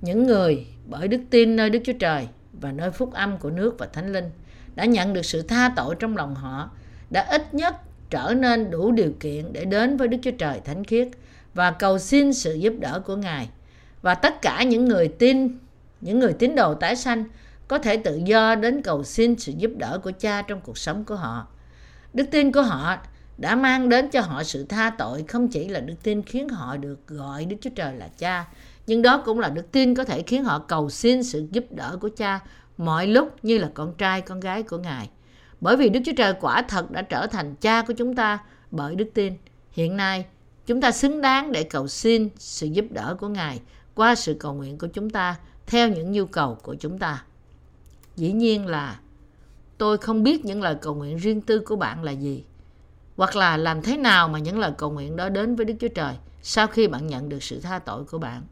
Những 0.00 0.26
người 0.26 0.66
bởi 0.86 1.08
đức 1.08 1.20
tin 1.30 1.56
nơi 1.56 1.70
Đức 1.70 1.78
Chúa 1.84 1.92
Trời 1.92 2.28
và 2.52 2.72
nơi 2.72 2.90
phúc 2.90 3.12
âm 3.12 3.38
của 3.38 3.50
nước 3.50 3.74
và 3.78 3.86
thánh 3.86 4.12
linh 4.12 4.30
đã 4.74 4.84
nhận 4.84 5.12
được 5.12 5.24
sự 5.24 5.42
tha 5.42 5.72
tội 5.76 5.94
trong 5.98 6.16
lòng 6.16 6.34
họ, 6.34 6.70
đã 7.10 7.22
ít 7.22 7.54
nhất 7.54 7.76
trở 8.10 8.34
nên 8.36 8.70
đủ 8.70 8.92
điều 8.92 9.12
kiện 9.20 9.52
để 9.52 9.64
đến 9.64 9.96
với 9.96 10.08
Đức 10.08 10.18
Chúa 10.22 10.30
Trời 10.30 10.60
thánh 10.64 10.84
khiết 10.84 11.08
và 11.54 11.70
cầu 11.70 11.98
xin 11.98 12.32
sự 12.32 12.54
giúp 12.54 12.74
đỡ 12.78 13.00
của 13.04 13.16
Ngài. 13.16 13.48
Và 14.02 14.14
tất 14.14 14.42
cả 14.42 14.62
những 14.62 14.84
người 14.84 15.08
tin, 15.08 15.58
những 16.00 16.18
người 16.18 16.32
tín 16.32 16.54
đồ 16.54 16.74
tái 16.74 16.96
sanh 16.96 17.24
có 17.68 17.78
thể 17.78 17.96
tự 17.96 18.20
do 18.24 18.54
đến 18.54 18.82
cầu 18.82 19.04
xin 19.04 19.38
sự 19.38 19.52
giúp 19.56 19.70
đỡ 19.76 20.00
của 20.04 20.12
cha 20.18 20.42
trong 20.42 20.60
cuộc 20.60 20.78
sống 20.78 21.04
của 21.04 21.16
họ. 21.16 21.46
Đức 22.14 22.24
tin 22.30 22.52
của 22.52 22.62
họ 22.62 22.96
đã 23.38 23.56
mang 23.56 23.88
đến 23.88 24.08
cho 24.10 24.20
họ 24.20 24.42
sự 24.42 24.64
tha 24.64 24.90
tội 24.90 25.24
không 25.28 25.48
chỉ 25.48 25.68
là 25.68 25.80
đức 25.80 25.94
tin 26.02 26.22
khiến 26.22 26.48
họ 26.48 26.76
được 26.76 27.06
gọi 27.06 27.44
Đức 27.44 27.56
Chúa 27.60 27.70
Trời 27.70 27.94
là 27.94 28.08
cha, 28.18 28.48
nhưng 28.86 29.02
đó 29.02 29.22
cũng 29.24 29.38
là 29.38 29.48
đức 29.48 29.72
tin 29.72 29.94
có 29.94 30.04
thể 30.04 30.22
khiến 30.22 30.44
họ 30.44 30.58
cầu 30.58 30.90
xin 30.90 31.22
sự 31.22 31.46
giúp 31.50 31.64
đỡ 31.70 31.98
của 32.00 32.10
cha 32.16 32.40
mọi 32.78 33.06
lúc 33.06 33.44
như 33.44 33.58
là 33.58 33.70
con 33.74 33.94
trai, 33.98 34.20
con 34.20 34.40
gái 34.40 34.62
của 34.62 34.78
Ngài. 34.78 35.10
Bởi 35.60 35.76
vì 35.76 35.88
Đức 35.88 36.00
Chúa 36.06 36.12
Trời 36.16 36.34
quả 36.40 36.62
thật 36.62 36.90
đã 36.90 37.02
trở 37.02 37.26
thành 37.26 37.54
cha 37.54 37.82
của 37.82 37.92
chúng 37.92 38.14
ta 38.14 38.38
bởi 38.70 38.94
đức 38.94 39.10
tin. 39.14 39.32
Hiện 39.72 39.96
nay, 39.96 40.26
chúng 40.66 40.80
ta 40.80 40.90
xứng 40.90 41.20
đáng 41.20 41.52
để 41.52 41.62
cầu 41.62 41.88
xin 41.88 42.28
sự 42.38 42.66
giúp 42.66 42.84
đỡ 42.90 43.16
của 43.20 43.28
Ngài 43.28 43.60
qua 43.94 44.14
sự 44.14 44.36
cầu 44.40 44.54
nguyện 44.54 44.78
của 44.78 44.86
chúng 44.86 45.10
ta 45.10 45.36
theo 45.66 45.88
những 45.88 46.12
nhu 46.12 46.26
cầu 46.26 46.54
của 46.62 46.74
chúng 46.74 46.98
ta. 46.98 47.24
Dĩ 48.16 48.32
nhiên 48.32 48.66
là 48.66 49.00
tôi 49.78 49.98
không 49.98 50.22
biết 50.22 50.44
những 50.44 50.62
lời 50.62 50.76
cầu 50.82 50.94
nguyện 50.94 51.16
riêng 51.16 51.40
tư 51.40 51.58
của 51.58 51.76
bạn 51.76 52.04
là 52.04 52.12
gì 52.12 52.44
hoặc 53.18 53.36
là 53.36 53.56
làm 53.56 53.82
thế 53.82 53.96
nào 53.96 54.28
mà 54.28 54.38
những 54.38 54.58
lời 54.58 54.72
cầu 54.78 54.90
nguyện 54.90 55.16
đó 55.16 55.28
đến 55.28 55.56
với 55.56 55.64
Đức 55.64 55.74
Chúa 55.80 55.88
Trời 55.88 56.14
sau 56.42 56.66
khi 56.66 56.88
bạn 56.88 57.06
nhận 57.06 57.28
được 57.28 57.42
sự 57.42 57.60
tha 57.60 57.78
tội 57.78 58.04
của 58.04 58.18
bạn. 58.18 58.42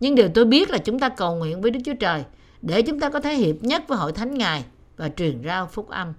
Nhưng 0.00 0.14
điều 0.14 0.28
tôi 0.28 0.44
biết 0.44 0.70
là 0.70 0.78
chúng 0.78 0.98
ta 0.98 1.08
cầu 1.08 1.34
nguyện 1.34 1.60
với 1.60 1.70
Đức 1.70 1.80
Chúa 1.84 1.94
Trời 2.00 2.24
để 2.62 2.82
chúng 2.82 3.00
ta 3.00 3.10
có 3.10 3.20
thể 3.20 3.34
hiệp 3.34 3.56
nhất 3.62 3.82
với 3.88 3.98
hội 3.98 4.12
thánh 4.12 4.34
Ngài 4.34 4.64
và 4.96 5.08
truyền 5.08 5.42
rao 5.44 5.66
phúc 5.66 5.88
âm. 5.88 6.12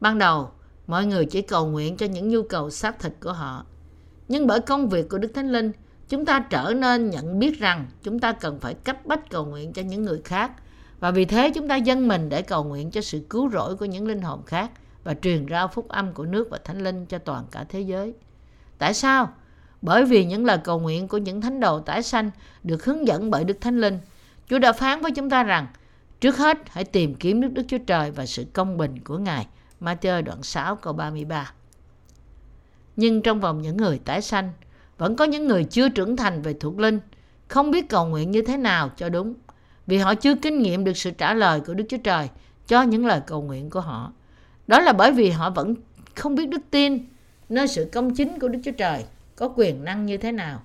Ban 0.00 0.18
đầu, 0.18 0.50
mọi 0.86 1.06
người 1.06 1.24
chỉ 1.24 1.42
cầu 1.42 1.66
nguyện 1.66 1.96
cho 1.96 2.06
những 2.06 2.28
nhu 2.28 2.42
cầu 2.42 2.70
xác 2.70 2.98
thịt 2.98 3.12
của 3.20 3.32
họ. 3.32 3.66
Nhưng 4.28 4.46
bởi 4.46 4.60
công 4.60 4.88
việc 4.88 5.08
của 5.08 5.18
Đức 5.18 5.30
Thánh 5.34 5.52
Linh, 5.52 5.72
chúng 6.08 6.24
ta 6.24 6.44
trở 6.50 6.72
nên 6.76 7.10
nhận 7.10 7.38
biết 7.38 7.58
rằng 7.58 7.86
chúng 8.02 8.18
ta 8.18 8.32
cần 8.32 8.60
phải 8.60 8.74
cấp 8.74 9.06
bách 9.06 9.30
cầu 9.30 9.44
nguyện 9.44 9.72
cho 9.72 9.82
những 9.82 10.02
người 10.02 10.20
khác. 10.24 10.52
Và 11.00 11.10
vì 11.10 11.24
thế 11.24 11.50
chúng 11.54 11.68
ta 11.68 11.76
dâng 11.76 12.08
mình 12.08 12.28
để 12.28 12.42
cầu 12.42 12.64
nguyện 12.64 12.90
cho 12.90 13.00
sự 13.00 13.22
cứu 13.30 13.50
rỗi 13.50 13.76
của 13.76 13.84
những 13.84 14.06
linh 14.06 14.22
hồn 14.22 14.42
khác 14.46 14.70
và 15.04 15.14
truyền 15.14 15.46
rao 15.50 15.68
phúc 15.68 15.88
âm 15.88 16.12
của 16.12 16.24
nước 16.24 16.48
và 16.50 16.58
thánh 16.64 16.78
linh 16.78 17.06
cho 17.06 17.18
toàn 17.18 17.44
cả 17.50 17.64
thế 17.68 17.80
giới. 17.80 18.14
Tại 18.78 18.94
sao? 18.94 19.32
Bởi 19.82 20.04
vì 20.04 20.24
những 20.24 20.44
lời 20.44 20.58
cầu 20.64 20.80
nguyện 20.80 21.08
của 21.08 21.18
những 21.18 21.40
thánh 21.40 21.60
đồ 21.60 21.80
tái 21.80 22.02
sanh 22.02 22.30
được 22.62 22.84
hướng 22.84 23.06
dẫn 23.06 23.30
bởi 23.30 23.44
Đức 23.44 23.60
Thánh 23.60 23.80
Linh. 23.80 23.98
Chúa 24.48 24.58
đã 24.58 24.72
phán 24.72 25.00
với 25.00 25.10
chúng 25.10 25.30
ta 25.30 25.42
rằng, 25.42 25.66
trước 26.20 26.36
hết 26.36 26.58
hãy 26.66 26.84
tìm 26.84 27.14
kiếm 27.14 27.40
nước 27.40 27.48
Đức 27.52 27.62
Chúa 27.68 27.78
Trời 27.78 28.10
và 28.10 28.26
sự 28.26 28.46
công 28.52 28.76
bình 28.76 28.98
của 28.98 29.18
Ngài. 29.18 29.46
Matthew 29.80 30.22
đoạn 30.22 30.42
6 30.42 30.76
câu 30.76 30.92
33 30.92 31.52
Nhưng 32.96 33.22
trong 33.22 33.40
vòng 33.40 33.62
những 33.62 33.76
người 33.76 33.98
tái 34.04 34.22
sanh, 34.22 34.52
vẫn 34.98 35.16
có 35.16 35.24
những 35.24 35.46
người 35.46 35.64
chưa 35.64 35.88
trưởng 35.88 36.16
thành 36.16 36.42
về 36.42 36.54
thuộc 36.60 36.78
linh, 36.78 37.00
không 37.48 37.70
biết 37.70 37.88
cầu 37.88 38.06
nguyện 38.06 38.30
như 38.30 38.42
thế 38.42 38.56
nào 38.56 38.90
cho 38.96 39.08
đúng, 39.08 39.34
vì 39.86 39.98
họ 39.98 40.14
chưa 40.14 40.34
kinh 40.34 40.58
nghiệm 40.58 40.84
được 40.84 40.96
sự 40.96 41.10
trả 41.10 41.34
lời 41.34 41.60
của 41.60 41.74
Đức 41.74 41.84
Chúa 41.88 41.98
Trời 42.04 42.28
cho 42.66 42.82
những 42.82 43.06
lời 43.06 43.20
cầu 43.26 43.42
nguyện 43.42 43.70
của 43.70 43.80
họ. 43.80 44.12
Đó 44.72 44.80
là 44.80 44.92
bởi 44.92 45.12
vì 45.12 45.30
họ 45.30 45.50
vẫn 45.50 45.74
không 46.14 46.34
biết 46.34 46.48
đức 46.48 46.62
tin 46.70 46.98
nơi 47.48 47.68
sự 47.68 47.88
công 47.92 48.14
chính 48.14 48.38
của 48.38 48.48
Đức 48.48 48.58
Chúa 48.64 48.70
Trời 48.70 49.04
có 49.36 49.52
quyền 49.56 49.84
năng 49.84 50.06
như 50.06 50.16
thế 50.16 50.32
nào. 50.32 50.62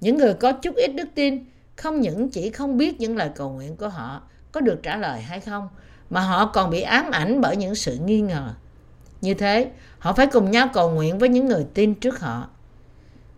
Những 0.00 0.18
người 0.18 0.34
có 0.34 0.52
chút 0.52 0.74
ít 0.76 0.88
đức 0.88 1.08
tin 1.14 1.44
không 1.76 2.00
những 2.00 2.28
chỉ 2.28 2.50
không 2.50 2.78
biết 2.78 3.00
những 3.00 3.16
lời 3.16 3.30
cầu 3.34 3.50
nguyện 3.50 3.76
của 3.76 3.88
họ 3.88 4.22
có 4.52 4.60
được 4.60 4.82
trả 4.82 4.96
lời 4.96 5.20
hay 5.20 5.40
không, 5.40 5.68
mà 6.10 6.20
họ 6.20 6.46
còn 6.46 6.70
bị 6.70 6.80
ám 6.80 7.10
ảnh 7.10 7.40
bởi 7.40 7.56
những 7.56 7.74
sự 7.74 7.98
nghi 8.04 8.20
ngờ. 8.20 8.54
Như 9.20 9.34
thế, 9.34 9.70
họ 9.98 10.12
phải 10.12 10.26
cùng 10.26 10.50
nhau 10.50 10.68
cầu 10.72 10.90
nguyện 10.90 11.18
với 11.18 11.28
những 11.28 11.46
người 11.46 11.66
tin 11.74 11.94
trước 11.94 12.20
họ. 12.20 12.48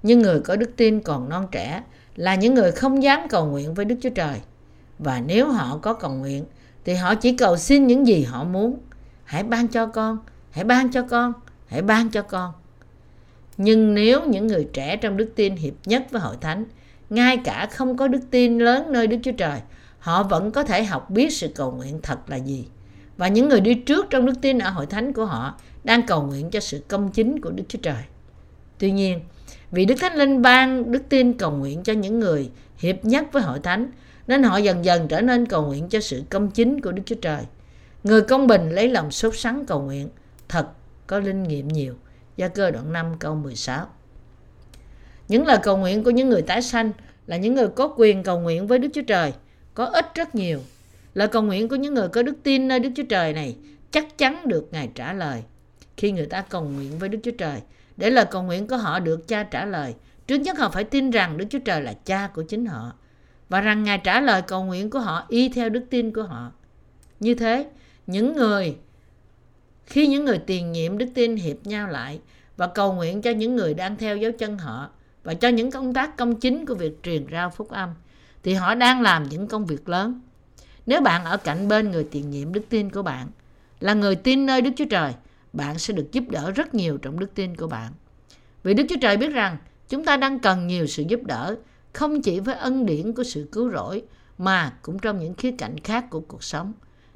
Nhưng 0.02 0.18
người 0.18 0.40
có 0.40 0.56
đức 0.56 0.70
tin 0.76 1.00
còn 1.00 1.28
non 1.28 1.46
trẻ 1.50 1.82
là 2.16 2.34
những 2.34 2.54
người 2.54 2.72
không 2.72 3.02
dám 3.02 3.28
cầu 3.28 3.46
nguyện 3.46 3.74
với 3.74 3.84
Đức 3.84 3.96
Chúa 4.02 4.10
Trời. 4.10 4.40
Và 4.98 5.22
nếu 5.26 5.48
họ 5.48 5.78
có 5.82 5.94
cầu 5.94 6.10
nguyện, 6.10 6.44
thì 6.84 6.94
họ 6.94 7.14
chỉ 7.14 7.36
cầu 7.36 7.56
xin 7.56 7.86
những 7.86 8.06
gì 8.06 8.22
họ 8.22 8.44
muốn. 8.44 8.78
Hãy 9.32 9.42
ban 9.42 9.68
cho 9.68 9.86
con, 9.86 10.18
hãy 10.50 10.64
ban 10.64 10.90
cho 10.90 11.02
con, 11.02 11.32
hãy 11.66 11.82
ban 11.82 12.10
cho 12.10 12.22
con. 12.22 12.52
Nhưng 13.56 13.94
nếu 13.94 14.20
những 14.26 14.46
người 14.46 14.68
trẻ 14.72 14.96
trong 14.96 15.16
đức 15.16 15.32
tin 15.36 15.56
hiệp 15.56 15.74
nhất 15.84 16.06
với 16.10 16.20
hội 16.20 16.36
thánh, 16.40 16.64
ngay 17.10 17.36
cả 17.36 17.68
không 17.72 17.96
có 17.96 18.08
đức 18.08 18.20
tin 18.30 18.58
lớn 18.58 18.92
nơi 18.92 19.06
Đức 19.06 19.16
Chúa 19.22 19.32
Trời, 19.32 19.60
họ 19.98 20.22
vẫn 20.22 20.50
có 20.50 20.64
thể 20.64 20.84
học 20.84 21.10
biết 21.10 21.32
sự 21.32 21.48
cầu 21.54 21.72
nguyện 21.72 22.00
thật 22.02 22.18
là 22.26 22.36
gì. 22.36 22.66
Và 23.16 23.28
những 23.28 23.48
người 23.48 23.60
đi 23.60 23.74
trước 23.74 24.06
trong 24.10 24.26
đức 24.26 24.34
tin 24.42 24.58
ở 24.58 24.70
hội 24.70 24.86
thánh 24.86 25.12
của 25.12 25.24
họ 25.24 25.54
đang 25.84 26.06
cầu 26.06 26.22
nguyện 26.22 26.50
cho 26.50 26.60
sự 26.60 26.82
công 26.88 27.10
chính 27.10 27.40
của 27.40 27.50
Đức 27.50 27.64
Chúa 27.68 27.78
Trời. 27.82 28.02
Tuy 28.78 28.90
nhiên, 28.90 29.20
vì 29.70 29.84
Đức 29.84 29.94
Thánh 30.00 30.14
Linh 30.14 30.42
ban 30.42 30.92
đức 30.92 31.02
tin 31.08 31.32
cầu 31.32 31.50
nguyện 31.50 31.82
cho 31.82 31.92
những 31.92 32.20
người 32.20 32.50
hiệp 32.78 33.04
nhất 33.04 33.24
với 33.32 33.42
hội 33.42 33.58
thánh, 33.62 33.90
nên 34.26 34.42
họ 34.42 34.56
dần 34.56 34.84
dần 34.84 35.08
trở 35.08 35.20
nên 35.20 35.46
cầu 35.46 35.66
nguyện 35.66 35.88
cho 35.88 36.00
sự 36.00 36.22
công 36.30 36.50
chính 36.50 36.80
của 36.80 36.92
Đức 36.92 37.02
Chúa 37.06 37.16
Trời. 37.22 37.42
Người 38.04 38.22
công 38.22 38.46
bình 38.46 38.70
lấy 38.70 38.88
lòng 38.88 39.10
sốt 39.10 39.36
sắng 39.36 39.64
cầu 39.66 39.80
nguyện, 39.80 40.08
thật 40.48 40.68
có 41.06 41.18
linh 41.18 41.42
nghiệm 41.42 41.68
nhiều. 41.68 41.94
Gia 42.36 42.48
cơ 42.48 42.70
đoạn 42.70 42.92
5 42.92 43.06
câu 43.18 43.34
16 43.34 43.86
Những 45.28 45.46
lời 45.46 45.58
cầu 45.62 45.76
nguyện 45.76 46.04
của 46.04 46.10
những 46.10 46.28
người 46.28 46.42
tái 46.42 46.62
sanh 46.62 46.92
là 47.26 47.36
những 47.36 47.54
người 47.54 47.68
có 47.68 47.94
quyền 47.96 48.22
cầu 48.22 48.40
nguyện 48.40 48.66
với 48.66 48.78
Đức 48.78 48.88
Chúa 48.94 49.02
Trời, 49.02 49.32
có 49.74 49.84
ích 49.84 50.14
rất 50.14 50.34
nhiều. 50.34 50.60
Lời 51.14 51.28
cầu 51.28 51.42
nguyện 51.42 51.68
của 51.68 51.76
những 51.76 51.94
người 51.94 52.08
có 52.08 52.22
đức 52.22 52.34
tin 52.42 52.68
nơi 52.68 52.80
Đức 52.80 52.90
Chúa 52.96 53.02
Trời 53.08 53.32
này 53.32 53.56
chắc 53.90 54.18
chắn 54.18 54.48
được 54.48 54.68
Ngài 54.72 54.88
trả 54.94 55.12
lời. 55.12 55.42
Khi 55.96 56.12
người 56.12 56.26
ta 56.26 56.42
cầu 56.42 56.64
nguyện 56.64 56.98
với 56.98 57.08
Đức 57.08 57.18
Chúa 57.22 57.30
Trời, 57.38 57.60
để 57.96 58.10
lời 58.10 58.24
cầu 58.30 58.42
nguyện 58.42 58.66
của 58.66 58.76
họ 58.76 59.00
được 59.00 59.28
cha 59.28 59.42
trả 59.42 59.64
lời, 59.64 59.94
trước 60.26 60.36
nhất 60.38 60.58
họ 60.58 60.70
phải 60.70 60.84
tin 60.84 61.10
rằng 61.10 61.36
Đức 61.36 61.44
Chúa 61.50 61.58
Trời 61.58 61.82
là 61.82 61.94
cha 62.04 62.28
của 62.34 62.42
chính 62.42 62.66
họ 62.66 62.92
và 63.48 63.60
rằng 63.60 63.84
Ngài 63.84 63.98
trả 63.98 64.20
lời 64.20 64.42
cầu 64.42 64.64
nguyện 64.64 64.90
của 64.90 64.98
họ 64.98 65.24
y 65.28 65.48
theo 65.48 65.68
đức 65.68 65.84
tin 65.90 66.12
của 66.12 66.22
họ. 66.22 66.52
Như 67.20 67.34
thế, 67.34 67.66
những 68.06 68.36
người 68.36 68.76
khi 69.86 70.06
những 70.06 70.24
người 70.24 70.38
tiền 70.38 70.72
nhiệm 70.72 70.98
đức 70.98 71.08
tin 71.14 71.36
hiệp 71.36 71.66
nhau 71.66 71.88
lại 71.88 72.20
và 72.56 72.66
cầu 72.66 72.92
nguyện 72.92 73.22
cho 73.22 73.30
những 73.30 73.56
người 73.56 73.74
đang 73.74 73.96
theo 73.96 74.16
dấu 74.16 74.32
chân 74.32 74.58
họ 74.58 74.90
và 75.24 75.34
cho 75.34 75.48
những 75.48 75.70
công 75.70 75.94
tác 75.94 76.16
công 76.16 76.40
chính 76.40 76.66
của 76.66 76.74
việc 76.74 77.02
truyền 77.02 77.26
rao 77.32 77.50
phúc 77.50 77.70
âm 77.70 77.90
thì 78.42 78.54
họ 78.54 78.74
đang 78.74 79.00
làm 79.00 79.28
những 79.28 79.48
công 79.48 79.66
việc 79.66 79.88
lớn. 79.88 80.20
Nếu 80.86 81.00
bạn 81.00 81.24
ở 81.24 81.36
cạnh 81.36 81.68
bên 81.68 81.90
người 81.90 82.04
tiền 82.10 82.30
nhiệm 82.30 82.52
đức 82.52 82.62
tin 82.68 82.90
của 82.90 83.02
bạn 83.02 83.28
là 83.80 83.94
người 83.94 84.16
tin 84.16 84.46
nơi 84.46 84.60
Đức 84.60 84.70
Chúa 84.76 84.84
Trời, 84.90 85.12
bạn 85.52 85.78
sẽ 85.78 85.94
được 85.94 86.12
giúp 86.12 86.24
đỡ 86.28 86.50
rất 86.50 86.74
nhiều 86.74 86.98
trong 86.98 87.18
đức 87.18 87.34
tin 87.34 87.56
của 87.56 87.66
bạn. 87.66 87.92
Vì 88.62 88.74
Đức 88.74 88.84
Chúa 88.88 88.96
Trời 89.00 89.16
biết 89.16 89.32
rằng 89.32 89.56
chúng 89.88 90.04
ta 90.04 90.16
đang 90.16 90.38
cần 90.38 90.66
nhiều 90.66 90.86
sự 90.86 91.04
giúp 91.08 91.20
đỡ, 91.22 91.56
không 91.92 92.22
chỉ 92.22 92.40
với 92.40 92.54
ân 92.54 92.86
điển 92.86 93.12
của 93.12 93.24
sự 93.24 93.48
cứu 93.52 93.70
rỗi 93.70 94.02
mà 94.38 94.72
cũng 94.82 94.98
trong 94.98 95.18
những 95.18 95.34
khía 95.34 95.54
cạnh 95.58 95.78
khác 95.78 96.10
của 96.10 96.20
cuộc 96.20 96.44
sống. 96.44 96.72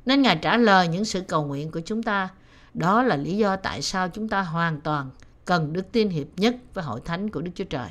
Nên 0.07 0.23
Ngài 0.23 0.37
trả 0.37 0.57
lời 0.57 0.89
những 0.89 1.05
sự 1.05 1.21
cầu 1.21 1.45
nguyện 1.45 1.71
của 1.71 1.81
chúng 1.81 2.03
ta. 2.03 2.29
Đó 2.75 3.03
là 3.03 3.17
lý 3.17 3.37
do 3.37 3.57
tại 3.57 3.83
sao 3.83 4.09
chúng 4.09 4.29
ta 4.29 4.43
hoàn 4.43 4.81
toàn 4.81 5.11
cần 5.45 5.73
đức 5.73 5.93
tin 5.93 6.09
hiệp 6.09 6.27
nhất 6.37 6.57
với 6.75 6.85
hội 6.85 7.01
thánh 7.05 7.31
của 7.31 7.41
Đức 7.41 7.51
Chúa 7.55 7.65
Trời. 7.65 7.89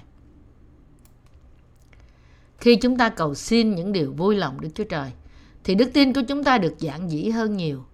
Khi 2.58 2.76
chúng 2.76 2.98
ta 2.98 3.10
cầu 3.10 3.36
xin 3.36 3.76
những 3.76 3.92
điều 3.92 4.12
vui 4.12 4.36
lòng 4.36 4.62
Đức 4.62 4.70
Chúa 4.76 4.84
Trời, 4.84 5.12
thì 5.64 5.76
đức 5.76 5.90
tin 5.94 6.14
của 6.14 6.22
chúng 6.28 6.44
ta 6.44 6.58
được 6.58 6.80
giản 6.80 7.12
dĩ 7.12 7.30
hơn 7.30 7.58
nhiều. 7.58 7.86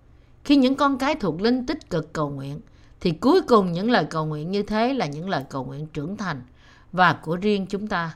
Khi 0.44 0.56
những 0.56 0.76
con 0.76 0.98
cái 0.98 1.16
thuộc 1.16 1.42
linh 1.42 1.66
tích 1.66 1.90
cực 1.90 2.14
cầu 2.14 2.30
nguyện, 2.30 2.60
thì 3.00 3.12
cuối 3.12 3.42
cùng 3.42 3.72
những 3.72 3.92
lời 3.92 4.06
cầu 4.10 4.26
nguyện 4.26 4.52
như 4.52 4.64
thế 4.64 4.94
là 4.94 5.06
những 5.06 5.30
lời 5.30 5.44
cầu 5.50 5.64
nguyện 5.66 5.88
trưởng 5.88 6.18
thành 6.18 6.42
và 6.92 7.14
của 7.14 7.36
riêng 7.36 7.66
chúng 7.70 7.88
ta. 7.88 8.16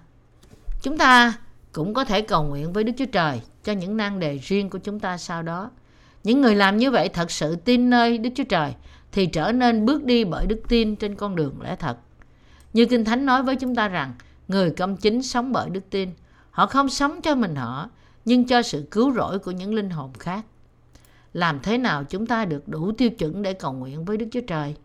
Chúng 0.81 0.97
ta 0.97 1.33
cũng 1.71 1.93
có 1.93 2.05
thể 2.05 2.21
cầu 2.21 2.43
nguyện 2.43 2.73
với 2.73 2.83
Đức 2.83 2.93
Chúa 2.97 3.05
Trời 3.05 3.41
cho 3.63 3.73
những 3.73 3.97
nan 3.97 4.19
đề 4.19 4.37
riêng 4.37 4.69
của 4.69 4.77
chúng 4.77 4.99
ta 4.99 5.17
sau 5.17 5.43
đó. 5.43 5.71
Những 6.25 6.41
người 6.41 6.55
làm 6.55 6.77
như 6.77 6.91
vậy 6.91 7.09
thật 7.09 7.31
sự 7.31 7.55
tin 7.55 7.89
nơi 7.89 8.17
Đức 8.17 8.29
Chúa 8.35 8.43
Trời 8.43 8.73
thì 9.11 9.25
trở 9.25 9.51
nên 9.51 9.85
bước 9.85 10.03
đi 10.03 10.25
bởi 10.25 10.45
đức 10.45 10.61
tin 10.69 10.95
trên 10.95 11.15
con 11.15 11.35
đường 11.35 11.61
lẽ 11.61 11.75
thật. 11.75 11.97
Như 12.73 12.85
Kinh 12.85 13.05
Thánh 13.05 13.25
nói 13.25 13.43
với 13.43 13.55
chúng 13.55 13.75
ta 13.75 13.87
rằng, 13.87 14.13
người 14.47 14.71
công 14.71 14.97
chính 14.97 15.23
sống 15.23 15.51
bởi 15.51 15.69
đức 15.69 15.89
tin. 15.89 16.09
Họ 16.51 16.65
không 16.65 16.89
sống 16.89 17.21
cho 17.21 17.35
mình 17.35 17.55
họ, 17.55 17.89
nhưng 18.25 18.47
cho 18.47 18.61
sự 18.61 18.87
cứu 18.91 19.13
rỗi 19.13 19.39
của 19.39 19.51
những 19.51 19.73
linh 19.73 19.89
hồn 19.89 20.13
khác. 20.19 20.45
Làm 21.33 21.59
thế 21.63 21.77
nào 21.77 22.03
chúng 22.03 22.27
ta 22.27 22.45
được 22.45 22.67
đủ 22.67 22.91
tiêu 22.91 23.09
chuẩn 23.09 23.41
để 23.41 23.53
cầu 23.53 23.73
nguyện 23.73 24.05
với 24.05 24.17
Đức 24.17 24.25
Chúa 24.31 24.41
Trời? 24.41 24.75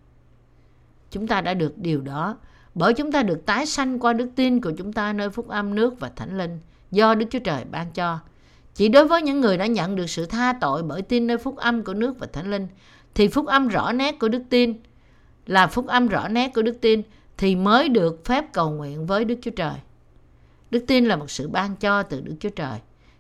Chúng 1.11 1.26
ta 1.26 1.40
đã 1.40 1.55
được 1.55 1.79
điều 1.79 2.00
đó 2.00 2.37
bởi 2.74 2.94
chúng 2.94 3.12
ta 3.12 3.22
được 3.22 3.46
tái 3.46 3.66
sanh 3.66 3.98
qua 3.98 4.12
đức 4.12 4.29
tin 4.37 4.61
của 4.61 4.72
chúng 4.79 4.92
ta 4.92 5.12
nơi 5.12 5.31
phúc 5.31 5.48
âm 5.48 5.74
nước 5.74 6.00
và 6.00 6.11
thánh 6.16 6.38
linh 6.38 6.61
do 6.90 7.14
Đức 7.14 7.26
Chúa 7.31 7.38
Trời 7.38 7.64
ban 7.70 7.90
cho. 7.92 8.18
Chỉ 8.74 8.88
đối 8.88 9.09
với 9.09 9.22
những 9.22 9.40
người 9.40 9.59
đã 9.59 9.66
nhận 9.66 9.96
được 9.96 10.06
sự 10.06 10.26
tha 10.26 10.52
tội 10.61 10.83
bởi 10.83 11.02
tin 11.02 11.26
nơi 11.26 11.38
phúc 11.38 11.56
âm 11.56 11.85
của 11.85 11.94
nước 11.94 12.18
và 12.18 12.26
thánh 12.33 12.50
linh, 12.50 12.66
thì 13.14 13.28
phúc 13.28 13.46
âm 13.46 13.68
rõ 13.68 13.92
nét 13.92 14.18
của 14.18 14.28
đức 14.28 14.42
tin 14.50 14.74
là 15.46 15.66
phúc 15.66 15.87
âm 15.87 16.09
rõ 16.09 16.28
nét 16.28 16.50
của 16.54 16.62
đức 16.62 16.80
tin, 16.80 17.02
thì 17.38 17.56
mới 17.56 17.88
được 17.88 18.24
phép 18.24 18.52
cầu 18.52 18.70
nguyện 18.70 19.06
với 19.06 19.24
Đức 19.24 19.38
Chúa 19.42 19.50
Trời. 19.50 19.74
Đức 20.70 20.85
tin 20.87 21.06
là 21.06 21.16
một 21.16 21.30
sự 21.30 21.48
ban 21.48 21.76
cho 21.76 22.02
từ 22.02 22.20
Đức 22.20 22.35
Chúa 22.40 22.48
Trời. 22.48 22.78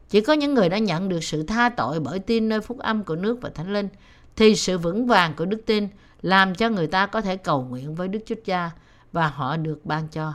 Chỉ 0.08 0.20
có 0.20 0.32
những 0.32 0.54
người 0.54 0.68
đã 0.68 0.78
nhận 0.78 1.08
được 1.08 1.24
sự 1.24 1.42
tha 1.42 1.68
tội 1.68 2.00
bởi 2.00 2.18
tin 2.18 2.48
nơi 2.48 2.60
phúc 2.60 2.78
âm 2.78 3.04
của 3.04 3.16
nước 3.16 3.38
và 3.40 3.50
thánh 3.50 3.72
linh, 3.72 3.88
thì 4.36 4.56
sự 4.56 4.78
vững 4.78 5.06
vàng 5.06 5.34
của 5.36 5.44
đức 5.44 5.62
tin 5.66 5.88
làm 6.22 6.54
cho 6.54 6.68
người 6.68 6.86
ta 6.86 7.06
có 7.06 7.20
thể 7.20 7.36
cầu 7.36 7.62
nguyện 7.62 7.94
với 7.94 8.08
Đức 8.08 8.18
Chúa 8.26 8.34
Cha 8.44 8.70
và 9.12 9.28
họ 9.28 9.56
được 9.56 9.86
ban 9.86 10.08
cho. 10.08 10.34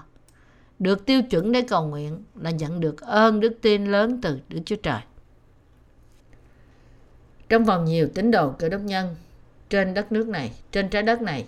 Được 0.80 1.06
tiêu 1.06 1.22
chuẩn 1.22 1.52
để 1.52 1.62
cầu 1.62 1.88
nguyện 1.88 2.24
là 2.36 2.52
nhận 2.52 2.80
được 2.80 3.02
ơn 3.02 3.40
đức 3.40 3.54
tin 3.62 3.86
lớn 3.86 4.20
từ 4.22 4.40
Đức 4.50 4.60
Chúa 4.66 4.76
Trời. 4.76 5.00
Trong 7.50 7.66
vòng 7.66 7.86
nhiều 7.86 8.10
tín 8.14 8.32
đồ 8.32 8.52
cơ 8.52 8.70
đốc 8.70 8.82
nhân 8.82 9.16
trên 9.70 9.94
đất 9.94 10.12
nước 10.12 10.28
này, 10.28 10.52
trên 10.72 10.90
trái 10.90 11.04
đất 11.04 11.22
này, 11.22 11.46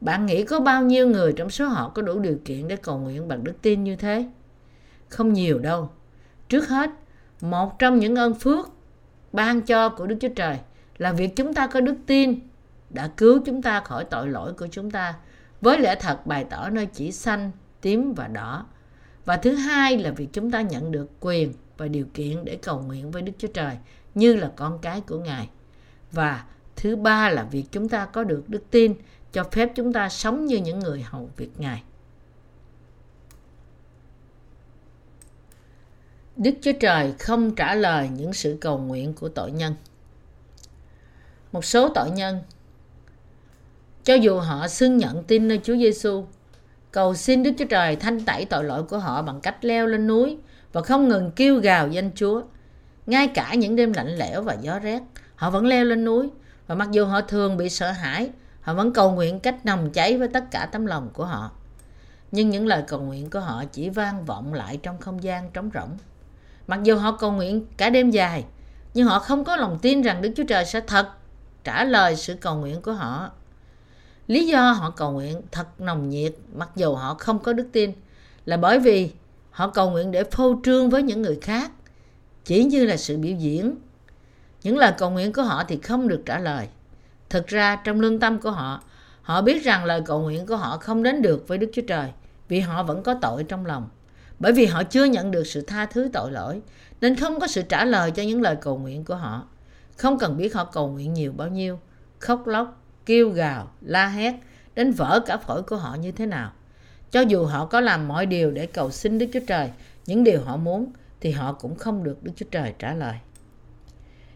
bạn 0.00 0.26
nghĩ 0.26 0.44
có 0.44 0.60
bao 0.60 0.82
nhiêu 0.82 1.08
người 1.08 1.32
trong 1.32 1.50
số 1.50 1.68
họ 1.68 1.88
có 1.88 2.02
đủ 2.02 2.18
điều 2.18 2.38
kiện 2.44 2.68
để 2.68 2.76
cầu 2.76 2.98
nguyện 2.98 3.28
bằng 3.28 3.44
đức 3.44 3.54
tin 3.62 3.84
như 3.84 3.96
thế? 3.96 4.26
Không 5.08 5.32
nhiều 5.32 5.58
đâu. 5.58 5.90
Trước 6.48 6.68
hết, 6.68 6.90
một 7.40 7.78
trong 7.78 7.98
những 7.98 8.16
ơn 8.16 8.34
phước 8.34 8.68
ban 9.32 9.62
cho 9.62 9.88
của 9.88 10.06
Đức 10.06 10.16
Chúa 10.20 10.28
Trời 10.36 10.58
là 10.98 11.12
việc 11.12 11.36
chúng 11.36 11.54
ta 11.54 11.66
có 11.66 11.80
đức 11.80 11.96
tin 12.06 12.40
đã 12.90 13.10
cứu 13.16 13.40
chúng 13.46 13.62
ta 13.62 13.80
khỏi 13.80 14.04
tội 14.04 14.28
lỗi 14.28 14.52
của 14.52 14.66
chúng 14.70 14.90
ta 14.90 15.14
với 15.60 15.78
lẽ 15.78 15.94
thật 16.00 16.26
bày 16.26 16.44
tỏ 16.50 16.70
nơi 16.70 16.86
chỉ 16.86 17.12
sanh 17.12 17.50
tím 17.80 18.14
và 18.14 18.26
đỏ. 18.26 18.66
Và 19.24 19.36
thứ 19.36 19.54
hai 19.54 19.98
là 19.98 20.10
việc 20.10 20.28
chúng 20.32 20.50
ta 20.50 20.60
nhận 20.60 20.92
được 20.92 21.10
quyền 21.20 21.52
và 21.76 21.88
điều 21.88 22.06
kiện 22.14 22.44
để 22.44 22.56
cầu 22.56 22.80
nguyện 22.80 23.10
với 23.10 23.22
Đức 23.22 23.32
Chúa 23.38 23.48
Trời 23.48 23.76
như 24.14 24.36
là 24.36 24.52
con 24.56 24.78
cái 24.78 25.00
của 25.00 25.18
Ngài. 25.18 25.48
Và 26.12 26.44
thứ 26.76 26.96
ba 26.96 27.30
là 27.30 27.42
việc 27.42 27.64
chúng 27.72 27.88
ta 27.88 28.06
có 28.06 28.24
được 28.24 28.48
đức 28.48 28.62
tin 28.70 28.94
cho 29.32 29.44
phép 29.44 29.72
chúng 29.74 29.92
ta 29.92 30.08
sống 30.08 30.46
như 30.46 30.56
những 30.56 30.78
người 30.78 31.02
hầu 31.02 31.30
việc 31.36 31.50
Ngài. 31.60 31.82
Đức 36.36 36.54
Chúa 36.62 36.72
Trời 36.80 37.14
không 37.18 37.54
trả 37.54 37.74
lời 37.74 38.08
những 38.08 38.32
sự 38.32 38.58
cầu 38.60 38.78
nguyện 38.78 39.14
của 39.14 39.28
tội 39.28 39.52
nhân. 39.52 39.74
Một 41.52 41.64
số 41.64 41.88
tội 41.94 42.10
nhân 42.10 42.42
cho 44.04 44.14
dù 44.14 44.38
họ 44.38 44.68
xưng 44.68 44.96
nhận 44.96 45.24
tin 45.24 45.48
nơi 45.48 45.60
Chúa 45.64 45.76
Giêsu, 45.76 46.26
cầu 46.92 47.14
xin 47.14 47.42
Đức 47.42 47.50
Chúa 47.58 47.64
Trời 47.64 47.96
thanh 47.96 48.20
tẩy 48.20 48.44
tội 48.44 48.64
lỗi 48.64 48.82
của 48.82 48.98
họ 48.98 49.22
bằng 49.22 49.40
cách 49.40 49.64
leo 49.64 49.86
lên 49.86 50.06
núi 50.06 50.38
và 50.72 50.82
không 50.82 51.08
ngừng 51.08 51.30
kêu 51.30 51.58
gào 51.58 51.88
danh 51.88 52.10
Chúa. 52.14 52.42
Ngay 53.06 53.28
cả 53.28 53.54
những 53.54 53.76
đêm 53.76 53.92
lạnh 53.92 54.16
lẽo 54.16 54.42
và 54.42 54.56
gió 54.60 54.78
rét, 54.78 55.02
họ 55.34 55.50
vẫn 55.50 55.66
leo 55.66 55.84
lên 55.84 56.04
núi 56.04 56.30
và 56.66 56.74
mặc 56.74 56.88
dù 56.90 57.04
họ 57.04 57.20
thường 57.20 57.56
bị 57.56 57.68
sợ 57.68 57.90
hãi, 57.90 58.30
họ 58.60 58.74
vẫn 58.74 58.92
cầu 58.92 59.10
nguyện 59.10 59.40
cách 59.40 59.66
nồng 59.66 59.90
cháy 59.90 60.18
với 60.18 60.28
tất 60.28 60.44
cả 60.50 60.68
tấm 60.72 60.86
lòng 60.86 61.10
của 61.12 61.24
họ. 61.24 61.50
Nhưng 62.32 62.50
những 62.50 62.66
lời 62.66 62.82
cầu 62.88 63.00
nguyện 63.00 63.30
của 63.30 63.40
họ 63.40 63.64
chỉ 63.72 63.88
vang 63.88 64.24
vọng 64.24 64.54
lại 64.54 64.78
trong 64.82 64.98
không 64.98 65.22
gian 65.22 65.50
trống 65.50 65.70
rỗng. 65.74 65.98
Mặc 66.66 66.80
dù 66.82 66.96
họ 66.96 67.12
cầu 67.12 67.32
nguyện 67.32 67.66
cả 67.76 67.90
đêm 67.90 68.10
dài, 68.10 68.44
nhưng 68.94 69.06
họ 69.06 69.18
không 69.18 69.44
có 69.44 69.56
lòng 69.56 69.78
tin 69.82 70.02
rằng 70.02 70.22
Đức 70.22 70.32
Chúa 70.36 70.44
Trời 70.48 70.64
sẽ 70.64 70.80
thật 70.80 71.08
trả 71.64 71.84
lời 71.84 72.16
sự 72.16 72.34
cầu 72.34 72.56
nguyện 72.56 72.82
của 72.82 72.92
họ. 72.92 73.30
Lý 74.28 74.46
do 74.46 74.70
họ 74.72 74.90
cầu 74.90 75.12
nguyện 75.12 75.40
thật 75.52 75.80
nồng 75.80 76.08
nhiệt 76.08 76.34
mặc 76.54 76.70
dù 76.76 76.94
họ 76.94 77.14
không 77.14 77.38
có 77.38 77.52
đức 77.52 77.68
tin 77.72 77.92
là 78.44 78.56
bởi 78.56 78.78
vì 78.78 79.10
họ 79.50 79.68
cầu 79.68 79.90
nguyện 79.90 80.10
để 80.10 80.24
phô 80.24 80.60
trương 80.64 80.90
với 80.90 81.02
những 81.02 81.22
người 81.22 81.38
khác 81.42 81.70
chỉ 82.44 82.64
như 82.64 82.86
là 82.86 82.96
sự 82.96 83.16
biểu 83.18 83.36
diễn. 83.36 83.74
Những 84.62 84.78
lời 84.78 84.92
cầu 84.98 85.10
nguyện 85.10 85.32
của 85.32 85.42
họ 85.42 85.64
thì 85.68 85.78
không 85.82 86.08
được 86.08 86.22
trả 86.26 86.38
lời. 86.38 86.68
Thực 87.30 87.46
ra 87.46 87.76
trong 87.76 88.00
lương 88.00 88.20
tâm 88.20 88.40
của 88.40 88.50
họ, 88.50 88.82
họ 89.22 89.42
biết 89.42 89.64
rằng 89.64 89.84
lời 89.84 90.02
cầu 90.06 90.20
nguyện 90.20 90.46
của 90.46 90.56
họ 90.56 90.78
không 90.78 91.02
đến 91.02 91.22
được 91.22 91.48
với 91.48 91.58
Đức 91.58 91.70
Chúa 91.74 91.82
Trời 91.82 92.12
vì 92.48 92.60
họ 92.60 92.82
vẫn 92.82 93.02
có 93.02 93.14
tội 93.22 93.44
trong 93.44 93.66
lòng. 93.66 93.88
Bởi 94.38 94.52
vì 94.52 94.66
họ 94.66 94.82
chưa 94.82 95.04
nhận 95.04 95.30
được 95.30 95.46
sự 95.46 95.60
tha 95.60 95.86
thứ 95.86 96.10
tội 96.12 96.32
lỗi 96.32 96.60
nên 97.00 97.16
không 97.16 97.40
có 97.40 97.46
sự 97.46 97.62
trả 97.62 97.84
lời 97.84 98.10
cho 98.10 98.22
những 98.22 98.42
lời 98.42 98.56
cầu 98.60 98.78
nguyện 98.78 99.04
của 99.04 99.14
họ. 99.14 99.44
Không 99.96 100.18
cần 100.18 100.36
biết 100.36 100.54
họ 100.54 100.64
cầu 100.64 100.88
nguyện 100.88 101.14
nhiều 101.14 101.32
bao 101.32 101.48
nhiêu, 101.48 101.78
khóc 102.18 102.46
lóc, 102.46 102.82
kêu 103.08 103.30
gào, 103.30 103.70
la 103.80 104.08
hét, 104.08 104.34
đến 104.74 104.92
vỡ 104.92 105.20
cả 105.26 105.36
phổi 105.36 105.62
của 105.62 105.76
họ 105.76 105.94
như 105.94 106.12
thế 106.12 106.26
nào. 106.26 106.52
Cho 107.10 107.20
dù 107.20 107.44
họ 107.44 107.66
có 107.66 107.80
làm 107.80 108.08
mọi 108.08 108.26
điều 108.26 108.50
để 108.50 108.66
cầu 108.66 108.90
xin 108.90 109.18
Đức 109.18 109.26
Chúa 109.32 109.40
Trời, 109.46 109.70
những 110.06 110.24
điều 110.24 110.40
họ 110.40 110.56
muốn, 110.56 110.92
thì 111.20 111.30
họ 111.30 111.52
cũng 111.52 111.74
không 111.74 112.04
được 112.04 112.22
Đức 112.22 112.32
Chúa 112.36 112.46
Trời 112.50 112.74
trả 112.78 112.94
lời. 112.94 113.14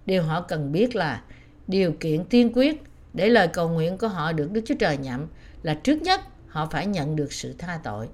Điều 0.07 0.23
họ 0.23 0.41
cần 0.41 0.73
biết 0.73 0.97
là 0.97 1.23
điều 1.67 1.93
kiện 2.01 2.25
tiên 2.25 2.53
quyết 2.55 2.83
để 3.13 3.29
lời 3.29 3.49
cầu 3.49 3.69
nguyện 3.69 3.99
của 3.99 4.09
họ 4.09 4.33
được 4.33 4.51
Đức 4.53 4.63
Chúa 4.67 4.75
Trời 4.79 4.97
nhậm 4.97 5.27
là 5.63 5.75
trước 5.75 6.03
nhất 6.03 6.21
họ 6.49 6.67
phải 6.67 6.87
nhận 6.87 7.17
được 7.17 7.33
sự 7.33 7.55
tha 7.59 7.81
tội. 7.85 8.09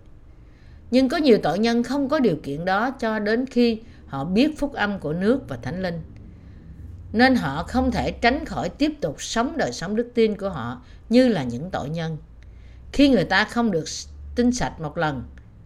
Nhưng 0.90 1.08
có 1.08 1.16
nhiều 1.16 1.38
tội 1.42 1.58
nhân 1.58 1.82
không 1.82 2.08
có 2.08 2.18
điều 2.18 2.36
kiện 2.42 2.64
đó 2.64 2.90
cho 2.90 3.18
đến 3.18 3.46
khi 3.46 3.80
họ 4.06 4.24
biết 4.24 4.58
phúc 4.58 4.72
âm 4.72 4.98
của 4.98 5.12
nước 5.12 5.48
và 5.48 5.56
thánh 5.56 5.82
linh 5.82 6.00
nên 7.12 7.34
họ 7.34 7.62
không 7.62 7.90
thể 7.90 8.10
tránh 8.10 8.44
khỏi 8.44 8.68
tiếp 8.68 8.92
tục 9.00 9.22
sống 9.22 9.56
đời 9.56 9.72
sống 9.72 9.96
đức 9.96 10.10
tin 10.14 10.36
của 10.36 10.50
họ 10.50 10.82
như 11.08 11.28
là 11.28 11.42
những 11.42 11.70
tội 11.70 11.88
nhân. 11.88 12.16
Khi 12.92 13.08
người 13.08 13.24
ta 13.24 13.44
không 13.44 13.70
được 13.70 13.84
tin 14.34 14.52
sạch 14.52 14.80
một 14.80 14.98
lần, 14.98 15.22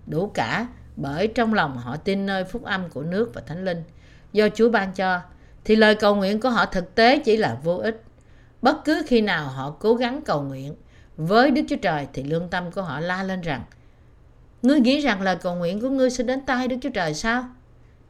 đủ 0.07 0.31
cả 0.35 0.67
bởi 0.97 1.27
trong 1.27 1.55
lòng 1.55 1.77
họ 1.77 1.97
tin 1.97 2.27
nơi 2.27 2.45
phúc 2.45 2.65
âm 2.65 2.89
của 2.89 3.03
nước 3.03 3.31
và 3.35 3.41
thánh 3.47 3.65
linh. 3.65 3.83
Do 4.33 4.49
chúa 4.55 4.71
ban 4.71 4.93
cho, 4.93 5.21
thì 5.65 5.77
lời 5.77 5.95
cầu 5.95 6.15
nguyện 6.15 6.41
của 6.41 6.51
họ 6.51 6.67
thực 6.67 6.95
tế 6.95 7.19
chỉ 7.19 7.37
là 7.37 7.59
vô 7.63 7.77
ích. 7.77 8.03
Bất 8.63 8.85
cứ 8.85 9.03
khi 9.07 9.21
nào 9.21 9.49
họ 9.49 9.71
cố 9.71 9.95
gắng 9.95 10.23
cầu 10.25 10.43
nguyện 10.43 10.75
với 11.17 11.51
đức 11.51 11.63
chúa 11.69 11.77
trời, 11.77 12.07
thì 12.13 12.23
lương 12.23 12.49
tâm 12.49 12.71
của 12.71 12.83
họ 12.83 13.01
la 13.01 13.23
lên 13.23 13.41
rằng, 13.41 13.65
ngươi 14.63 14.81
nghĩ 14.81 15.01
rằng 15.01 15.23
lời 15.23 15.37
cầu 15.37 15.55
nguyện 15.55 15.81
của 15.81 15.91
ngươi 15.91 16.11
sẽ 16.11 16.25
đến 16.25 16.41
tay 16.47 16.69
đức 16.69 16.77
chúa 16.81 16.91
trời 16.91 17.15
sao? 17.15 17.45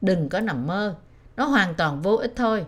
Đừng 0.01 0.29
có 0.29 0.41
nằm 0.41 0.67
mơ, 0.67 0.95
nó 1.37 1.45
hoàn 1.45 1.75
toàn 1.75 2.03
vô 2.03 2.17
ích 2.17 2.33
thôi 2.37 2.65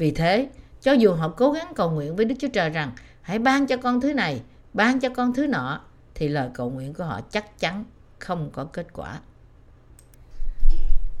vì 0.00 0.10
thế, 0.10 0.48
cho 0.82 0.92
dù 0.92 1.12
họ 1.12 1.28
cố 1.28 1.52
gắng 1.52 1.72
cầu 1.76 1.90
nguyện 1.90 2.16
với 2.16 2.24
Đức 2.24 2.34
Chúa 2.38 2.48
Trời 2.48 2.70
rằng 2.70 2.92
hãy 3.22 3.38
ban 3.38 3.66
cho 3.66 3.76
con 3.76 4.00
thứ 4.00 4.12
này, 4.12 4.40
ban 4.72 5.00
cho 5.00 5.08
con 5.08 5.34
thứ 5.34 5.46
nọ, 5.46 5.80
thì 6.14 6.28
lời 6.28 6.48
cầu 6.54 6.70
nguyện 6.70 6.94
của 6.94 7.04
họ 7.04 7.20
chắc 7.30 7.58
chắn 7.58 7.84
không 8.18 8.50
có 8.52 8.64
kết 8.64 8.86
quả. 8.92 9.20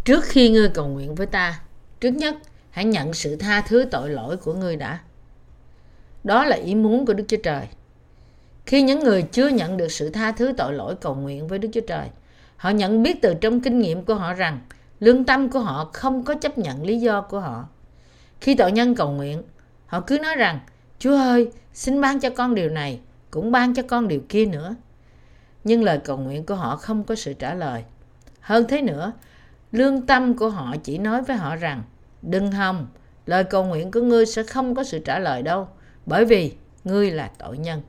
Trước 0.04 0.24
khi 0.24 0.50
ngươi 0.50 0.68
cầu 0.68 0.88
nguyện 0.88 1.14
với 1.14 1.26
ta, 1.26 1.60
trước 2.00 2.10
nhất 2.10 2.34
hãy 2.70 2.84
nhận 2.84 3.14
sự 3.14 3.36
tha 3.36 3.60
thứ 3.60 3.86
tội 3.90 4.10
lỗi 4.10 4.36
của 4.36 4.54
ngươi 4.54 4.76
đã. 4.76 4.98
Đó 6.24 6.44
là 6.44 6.56
ý 6.56 6.74
muốn 6.74 7.06
của 7.06 7.14
Đức 7.14 7.24
Chúa 7.28 7.42
Trời. 7.42 7.66
Khi 8.66 8.82
những 8.82 9.00
người 9.00 9.22
chưa 9.22 9.48
nhận 9.48 9.76
được 9.76 9.92
sự 9.92 10.10
tha 10.10 10.32
thứ 10.32 10.52
tội 10.56 10.72
lỗi 10.72 10.94
cầu 11.00 11.14
nguyện 11.14 11.48
với 11.48 11.58
Đức 11.58 11.68
Chúa 11.72 11.86
Trời, 11.86 12.08
họ 12.56 12.70
nhận 12.70 13.02
biết 13.02 13.22
từ 13.22 13.34
trong 13.34 13.60
kinh 13.60 13.78
nghiệm 13.78 14.04
của 14.04 14.14
họ 14.14 14.34
rằng 14.34 14.60
lương 15.00 15.24
tâm 15.24 15.50
của 15.50 15.60
họ 15.60 15.90
không 15.92 16.24
có 16.24 16.34
chấp 16.34 16.58
nhận 16.58 16.82
lý 16.84 17.00
do 17.00 17.20
của 17.20 17.40
họ 17.40 17.68
khi 18.40 18.54
tội 18.54 18.72
nhân 18.72 18.94
cầu 18.94 19.10
nguyện, 19.10 19.42
họ 19.86 20.00
cứ 20.00 20.18
nói 20.18 20.36
rằng, 20.36 20.60
Chúa 20.98 21.16
ơi, 21.16 21.50
xin 21.72 22.00
ban 22.00 22.20
cho 22.20 22.30
con 22.30 22.54
điều 22.54 22.68
này, 22.68 23.00
cũng 23.30 23.52
ban 23.52 23.74
cho 23.74 23.82
con 23.82 24.08
điều 24.08 24.20
kia 24.28 24.46
nữa. 24.46 24.74
Nhưng 25.64 25.84
lời 25.84 25.98
cầu 26.04 26.16
nguyện 26.16 26.46
của 26.46 26.54
họ 26.54 26.76
không 26.76 27.04
có 27.04 27.14
sự 27.14 27.32
trả 27.32 27.54
lời. 27.54 27.84
Hơn 28.40 28.64
thế 28.68 28.82
nữa, 28.82 29.12
lương 29.72 30.06
tâm 30.06 30.36
của 30.36 30.48
họ 30.50 30.74
chỉ 30.82 30.98
nói 30.98 31.22
với 31.22 31.36
họ 31.36 31.56
rằng, 31.56 31.82
đừng 32.22 32.52
hòng, 32.52 32.86
lời 33.26 33.44
cầu 33.44 33.64
nguyện 33.64 33.90
của 33.90 34.00
ngươi 34.00 34.26
sẽ 34.26 34.42
không 34.42 34.74
có 34.74 34.84
sự 34.84 34.98
trả 34.98 35.18
lời 35.18 35.42
đâu, 35.42 35.68
bởi 36.06 36.24
vì 36.24 36.52
ngươi 36.84 37.10
là 37.10 37.30
tội 37.38 37.58
nhân. 37.58 37.82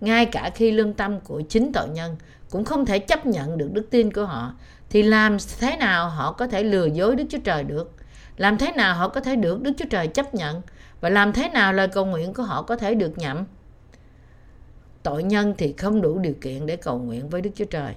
ngay 0.00 0.26
cả 0.26 0.50
khi 0.54 0.72
lương 0.72 0.94
tâm 0.94 1.20
của 1.20 1.40
chính 1.48 1.72
tội 1.72 1.88
nhân 1.88 2.16
cũng 2.50 2.64
không 2.64 2.86
thể 2.86 2.98
chấp 2.98 3.26
nhận 3.26 3.58
được 3.58 3.68
đức 3.72 3.86
tin 3.90 4.12
của 4.12 4.24
họ 4.24 4.54
thì 4.90 5.02
làm 5.02 5.36
thế 5.58 5.76
nào 5.76 6.08
họ 6.08 6.32
có 6.32 6.46
thể 6.46 6.62
lừa 6.62 6.86
dối 6.86 7.16
Đức 7.16 7.24
Chúa 7.30 7.38
Trời 7.44 7.64
được? 7.64 7.92
Làm 8.40 8.58
thế 8.58 8.72
nào 8.72 8.94
họ 8.94 9.08
có 9.08 9.20
thể 9.20 9.36
được 9.36 9.62
Đức 9.62 9.72
Chúa 9.78 9.84
Trời 9.90 10.08
chấp 10.08 10.34
nhận? 10.34 10.62
Và 11.00 11.08
làm 11.08 11.32
thế 11.32 11.48
nào 11.48 11.72
lời 11.72 11.88
cầu 11.88 12.04
nguyện 12.04 12.34
của 12.34 12.42
họ 12.42 12.62
có 12.62 12.76
thể 12.76 12.94
được 12.94 13.18
nhậm? 13.18 13.44
Tội 15.02 15.22
nhân 15.22 15.54
thì 15.58 15.72
không 15.72 16.00
đủ 16.00 16.18
điều 16.18 16.34
kiện 16.40 16.66
để 16.66 16.76
cầu 16.76 16.98
nguyện 16.98 17.28
với 17.28 17.40
Đức 17.40 17.50
Chúa 17.54 17.64
Trời. 17.64 17.94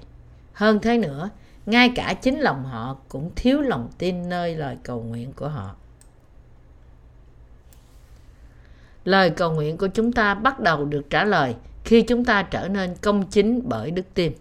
Hơn 0.54 0.80
thế 0.80 0.98
nữa, 0.98 1.30
ngay 1.66 1.91
cả 1.96 2.14
chính 2.14 2.39
lòng 2.39 2.64
họ 2.64 2.98
cũng 3.10 3.32
thiếu 3.36 3.62
lòng 3.62 3.89
tin 3.98 4.30
nơi 4.30 4.56
lời 4.56 4.78
cầu 4.84 5.02
nguyện 5.02 5.34
của 5.34 5.48
họ. 5.48 5.76
Lời 9.06 9.30
cầu 9.30 9.52
nguyện 9.52 9.78
của 9.78 9.88
chúng 9.88 10.12
ta 10.12 10.34
bắt 10.34 10.60
đầu 10.60 10.86
được 10.86 11.10
trả 11.10 11.24
lời 11.24 11.56
khi 11.84 12.02
chúng 12.02 12.26
ta 12.26 12.44
trở 12.44 12.68
nên 12.68 12.96
công 13.02 13.28
chính 13.28 13.62
bởi 13.64 13.91
đức 13.91 14.06
tin. 14.14 14.34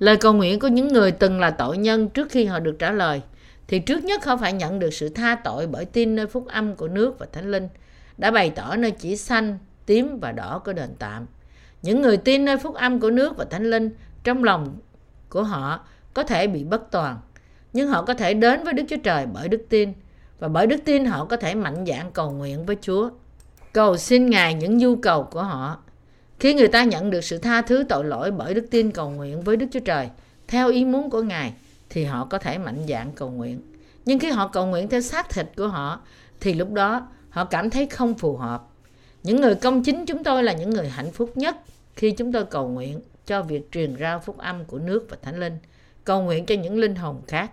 Lời 0.00 0.16
cầu 0.16 0.32
nguyện 0.32 0.58
của 0.58 0.68
những 0.68 0.88
người 0.88 1.12
từng 1.12 1.40
là 1.40 1.50
tội 1.50 1.78
nhân 1.78 2.08
trước 2.08 2.30
khi 2.30 2.44
họ 2.44 2.58
được 2.58 2.76
trả 2.78 2.92
lời 2.92 3.22
thì 3.68 3.78
trước 3.78 4.04
nhất 4.04 4.24
họ 4.24 4.36
phải 4.36 4.52
nhận 4.52 4.78
được 4.78 4.94
sự 4.94 5.08
tha 5.08 5.34
tội 5.44 5.66
bởi 5.66 5.84
tin 5.84 6.16
nơi 6.16 6.26
phúc 6.26 6.46
âm 6.48 6.76
của 6.76 6.88
nước 6.88 7.18
và 7.18 7.26
thánh 7.32 7.50
linh 7.50 7.68
đã 8.18 8.30
bày 8.30 8.50
tỏ 8.50 8.76
nơi 8.76 8.90
chỉ 8.90 9.16
xanh, 9.16 9.58
tím 9.86 10.20
và 10.20 10.32
đỏ 10.32 10.62
của 10.64 10.72
đền 10.72 10.94
tạm. 10.98 11.26
Những 11.82 12.02
người 12.02 12.16
tin 12.16 12.44
nơi 12.44 12.56
phúc 12.56 12.74
âm 12.74 13.00
của 13.00 13.10
nước 13.10 13.36
và 13.36 13.44
thánh 13.44 13.70
linh 13.70 13.90
trong 14.24 14.44
lòng 14.44 14.78
của 15.28 15.42
họ 15.42 15.80
có 16.14 16.22
thể 16.22 16.46
bị 16.46 16.64
bất 16.64 16.90
toàn, 16.90 17.18
nhưng 17.72 17.88
họ 17.88 18.02
có 18.02 18.14
thể 18.14 18.34
đến 18.34 18.64
với 18.64 18.72
Đức 18.72 18.82
Chúa 18.88 18.96
Trời 19.02 19.26
bởi 19.26 19.48
đức 19.48 19.66
tin 19.68 19.92
và 20.38 20.48
bởi 20.48 20.66
đức 20.66 20.80
tin 20.84 21.04
họ 21.04 21.24
có 21.24 21.36
thể 21.36 21.54
mạnh 21.54 21.84
dạn 21.86 22.12
cầu 22.12 22.30
nguyện 22.30 22.66
với 22.66 22.76
Chúa. 22.80 23.10
Cầu 23.72 23.96
xin 23.96 24.30
Ngài 24.30 24.54
những 24.54 24.78
nhu 24.78 24.96
cầu 24.96 25.22
của 25.22 25.42
họ 25.42 25.78
khi 26.40 26.54
người 26.54 26.68
ta 26.68 26.84
nhận 26.84 27.10
được 27.10 27.24
sự 27.24 27.38
tha 27.38 27.62
thứ 27.62 27.84
tội 27.88 28.04
lỗi 28.04 28.30
bởi 28.30 28.54
đức 28.54 28.66
tin 28.70 28.90
cầu 28.90 29.10
nguyện 29.10 29.42
với 29.42 29.56
Đức 29.56 29.66
Chúa 29.72 29.80
Trời 29.80 30.08
theo 30.48 30.68
ý 30.68 30.84
muốn 30.84 31.10
của 31.10 31.22
Ngài 31.22 31.52
thì 31.90 32.04
họ 32.04 32.24
có 32.24 32.38
thể 32.38 32.58
mạnh 32.58 32.86
dạn 32.88 33.12
cầu 33.14 33.30
nguyện. 33.30 33.60
Nhưng 34.04 34.18
khi 34.18 34.30
họ 34.30 34.48
cầu 34.48 34.66
nguyện 34.66 34.88
theo 34.88 35.00
xác 35.00 35.30
thịt 35.30 35.46
của 35.56 35.68
họ 35.68 36.00
thì 36.40 36.54
lúc 36.54 36.72
đó 36.72 37.08
họ 37.30 37.44
cảm 37.44 37.70
thấy 37.70 37.86
không 37.86 38.14
phù 38.14 38.36
hợp. 38.36 38.62
Những 39.22 39.40
người 39.40 39.54
công 39.54 39.82
chính 39.82 40.06
chúng 40.06 40.24
tôi 40.24 40.42
là 40.42 40.52
những 40.52 40.70
người 40.70 40.88
hạnh 40.88 41.12
phúc 41.12 41.36
nhất 41.36 41.56
khi 41.96 42.10
chúng 42.10 42.32
tôi 42.32 42.44
cầu 42.44 42.68
nguyện 42.68 43.00
cho 43.26 43.42
việc 43.42 43.72
truyền 43.72 43.96
rao 44.00 44.18
phúc 44.18 44.38
âm 44.38 44.64
của 44.64 44.78
nước 44.78 45.06
và 45.10 45.16
thánh 45.22 45.40
linh, 45.40 45.58
cầu 46.04 46.22
nguyện 46.22 46.46
cho 46.46 46.54
những 46.54 46.78
linh 46.78 46.94
hồn 46.94 47.22
khác. 47.26 47.50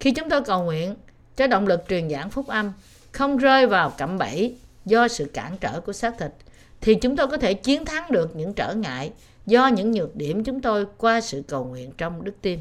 Khi 0.00 0.10
chúng 0.10 0.30
tôi 0.30 0.42
cầu 0.42 0.64
nguyện 0.64 0.94
cho 1.36 1.46
động 1.46 1.66
lực 1.66 1.84
truyền 1.88 2.10
giảng 2.10 2.30
phúc 2.30 2.46
âm 2.46 2.72
không 3.12 3.36
rơi 3.36 3.66
vào 3.66 3.92
cạm 3.98 4.18
bẫy 4.18 4.56
do 4.84 5.08
sự 5.08 5.24
cản 5.24 5.56
trở 5.60 5.80
của 5.80 5.92
xác 5.92 6.18
thịt 6.18 6.32
thì 6.80 6.94
chúng 6.94 7.16
tôi 7.16 7.26
có 7.26 7.36
thể 7.36 7.54
chiến 7.54 7.84
thắng 7.84 8.12
được 8.12 8.36
những 8.36 8.52
trở 8.54 8.74
ngại 8.74 9.12
do 9.46 9.66
những 9.66 9.92
nhược 9.92 10.16
điểm 10.16 10.44
chúng 10.44 10.60
tôi 10.60 10.86
qua 10.98 11.20
sự 11.20 11.42
cầu 11.48 11.64
nguyện 11.64 11.92
trong 11.98 12.24
đức 12.24 12.34
tin. 12.42 12.60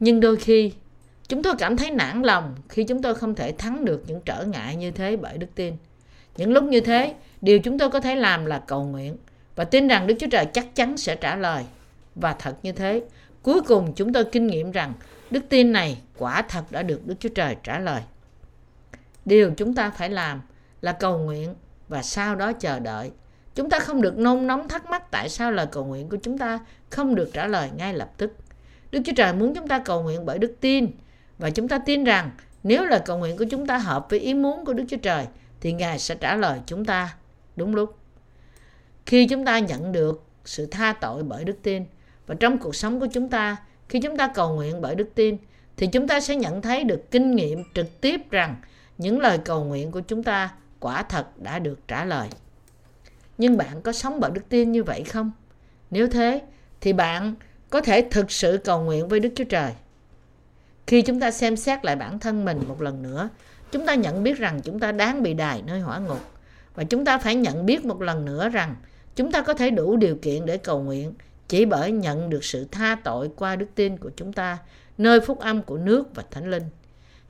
Nhưng 0.00 0.20
đôi 0.20 0.36
khi, 0.36 0.72
chúng 1.28 1.42
tôi 1.42 1.54
cảm 1.58 1.76
thấy 1.76 1.90
nản 1.90 2.22
lòng 2.22 2.54
khi 2.68 2.84
chúng 2.84 3.02
tôi 3.02 3.14
không 3.14 3.34
thể 3.34 3.52
thắng 3.52 3.84
được 3.84 4.04
những 4.06 4.20
trở 4.20 4.44
ngại 4.44 4.76
như 4.76 4.90
thế 4.90 5.16
bởi 5.16 5.38
đức 5.38 5.46
tin. 5.54 5.74
Những 6.36 6.52
lúc 6.52 6.64
như 6.64 6.80
thế, 6.80 7.14
điều 7.40 7.58
chúng 7.58 7.78
tôi 7.78 7.90
có 7.90 8.00
thể 8.00 8.14
làm 8.14 8.46
là 8.46 8.62
cầu 8.66 8.84
nguyện 8.84 9.16
và 9.56 9.64
tin 9.64 9.88
rằng 9.88 10.06
Đức 10.06 10.14
Chúa 10.18 10.26
Trời 10.30 10.46
chắc 10.46 10.74
chắn 10.74 10.96
sẽ 10.96 11.16
trả 11.16 11.36
lời. 11.36 11.64
Và 12.14 12.32
thật 12.32 12.56
như 12.62 12.72
thế, 12.72 13.02
cuối 13.42 13.60
cùng 13.62 13.92
chúng 13.94 14.12
tôi 14.12 14.24
kinh 14.24 14.46
nghiệm 14.46 14.70
rằng 14.70 14.92
đức 15.30 15.40
tin 15.48 15.72
này 15.72 16.02
quả 16.18 16.42
thật 16.42 16.64
đã 16.70 16.82
được 16.82 17.06
Đức 17.06 17.14
Chúa 17.20 17.28
Trời 17.28 17.56
trả 17.62 17.78
lời. 17.78 18.02
Điều 19.24 19.50
chúng 19.56 19.74
ta 19.74 19.90
phải 19.90 20.10
làm 20.10 20.40
là 20.80 20.92
cầu 20.92 21.18
nguyện 21.18 21.54
và 21.90 22.02
sau 22.02 22.36
đó 22.36 22.52
chờ 22.52 22.78
đợi. 22.78 23.10
Chúng 23.54 23.70
ta 23.70 23.78
không 23.78 24.02
được 24.02 24.18
nôn 24.18 24.46
nóng 24.46 24.68
thắc 24.68 24.86
mắc 24.86 25.10
tại 25.10 25.28
sao 25.28 25.52
lời 25.52 25.66
cầu 25.72 25.84
nguyện 25.84 26.08
của 26.08 26.16
chúng 26.22 26.38
ta 26.38 26.58
không 26.90 27.14
được 27.14 27.30
trả 27.32 27.46
lời 27.46 27.70
ngay 27.76 27.94
lập 27.94 28.10
tức. 28.16 28.32
Đức 28.90 29.00
Chúa 29.04 29.12
Trời 29.16 29.32
muốn 29.32 29.54
chúng 29.54 29.68
ta 29.68 29.78
cầu 29.78 30.02
nguyện 30.02 30.26
bởi 30.26 30.38
đức 30.38 30.54
tin 30.60 30.90
và 31.38 31.50
chúng 31.50 31.68
ta 31.68 31.78
tin 31.78 32.04
rằng 32.04 32.30
nếu 32.62 32.84
lời 32.84 33.00
cầu 33.04 33.18
nguyện 33.18 33.36
của 33.36 33.44
chúng 33.50 33.66
ta 33.66 33.78
hợp 33.78 34.06
với 34.10 34.20
ý 34.20 34.34
muốn 34.34 34.64
của 34.64 34.72
Đức 34.72 34.84
Chúa 34.88 34.96
Trời 34.96 35.26
thì 35.60 35.72
Ngài 35.72 35.98
sẽ 35.98 36.14
trả 36.14 36.36
lời 36.36 36.60
chúng 36.66 36.84
ta 36.84 37.14
đúng 37.56 37.74
lúc. 37.74 37.98
Khi 39.06 39.26
chúng 39.26 39.44
ta 39.44 39.58
nhận 39.58 39.92
được 39.92 40.24
sự 40.44 40.66
tha 40.66 40.92
tội 40.92 41.22
bởi 41.22 41.44
đức 41.44 41.56
tin 41.62 41.84
và 42.26 42.34
trong 42.40 42.58
cuộc 42.58 42.76
sống 42.76 43.00
của 43.00 43.06
chúng 43.06 43.28
ta, 43.28 43.56
khi 43.88 44.00
chúng 44.00 44.16
ta 44.16 44.26
cầu 44.34 44.54
nguyện 44.54 44.80
bởi 44.80 44.94
đức 44.94 45.08
tin 45.14 45.36
thì 45.76 45.86
chúng 45.86 46.08
ta 46.08 46.20
sẽ 46.20 46.36
nhận 46.36 46.62
thấy 46.62 46.84
được 46.84 47.10
kinh 47.10 47.36
nghiệm 47.36 47.62
trực 47.74 48.00
tiếp 48.00 48.30
rằng 48.30 48.56
những 48.98 49.20
lời 49.20 49.38
cầu 49.44 49.64
nguyện 49.64 49.90
của 49.90 50.00
chúng 50.00 50.22
ta 50.22 50.50
quả 50.80 51.02
thật 51.02 51.26
đã 51.38 51.58
được 51.58 51.88
trả 51.88 52.04
lời. 52.04 52.28
Nhưng 53.38 53.56
bạn 53.56 53.82
có 53.82 53.92
sống 53.92 54.20
bởi 54.20 54.30
đức 54.30 54.48
tin 54.48 54.72
như 54.72 54.84
vậy 54.84 55.04
không? 55.04 55.32
Nếu 55.90 56.08
thế, 56.08 56.42
thì 56.80 56.92
bạn 56.92 57.34
có 57.70 57.80
thể 57.80 58.08
thực 58.10 58.30
sự 58.30 58.60
cầu 58.64 58.80
nguyện 58.80 59.08
với 59.08 59.20
Đức 59.20 59.30
Chúa 59.36 59.44
Trời. 59.44 59.72
Khi 60.86 61.02
chúng 61.02 61.20
ta 61.20 61.30
xem 61.30 61.56
xét 61.56 61.84
lại 61.84 61.96
bản 61.96 62.18
thân 62.18 62.44
mình 62.44 62.60
một 62.68 62.82
lần 62.82 63.02
nữa, 63.02 63.28
chúng 63.72 63.86
ta 63.86 63.94
nhận 63.94 64.22
biết 64.22 64.38
rằng 64.38 64.60
chúng 64.64 64.80
ta 64.80 64.92
đáng 64.92 65.22
bị 65.22 65.34
đài 65.34 65.62
nơi 65.62 65.80
hỏa 65.80 65.98
ngục. 65.98 66.20
Và 66.74 66.84
chúng 66.84 67.04
ta 67.04 67.18
phải 67.18 67.34
nhận 67.34 67.66
biết 67.66 67.84
một 67.84 68.02
lần 68.02 68.24
nữa 68.24 68.48
rằng 68.48 68.76
chúng 69.16 69.32
ta 69.32 69.42
có 69.42 69.54
thể 69.54 69.70
đủ 69.70 69.96
điều 69.96 70.16
kiện 70.16 70.46
để 70.46 70.56
cầu 70.56 70.82
nguyện 70.82 71.14
chỉ 71.48 71.64
bởi 71.64 71.92
nhận 71.92 72.30
được 72.30 72.44
sự 72.44 72.66
tha 72.72 72.96
tội 73.04 73.30
qua 73.36 73.56
đức 73.56 73.66
tin 73.74 73.96
của 73.96 74.10
chúng 74.16 74.32
ta 74.32 74.58
nơi 74.98 75.20
phúc 75.20 75.38
âm 75.38 75.62
của 75.62 75.76
nước 75.76 76.14
và 76.14 76.24
thánh 76.30 76.50
linh. 76.50 76.62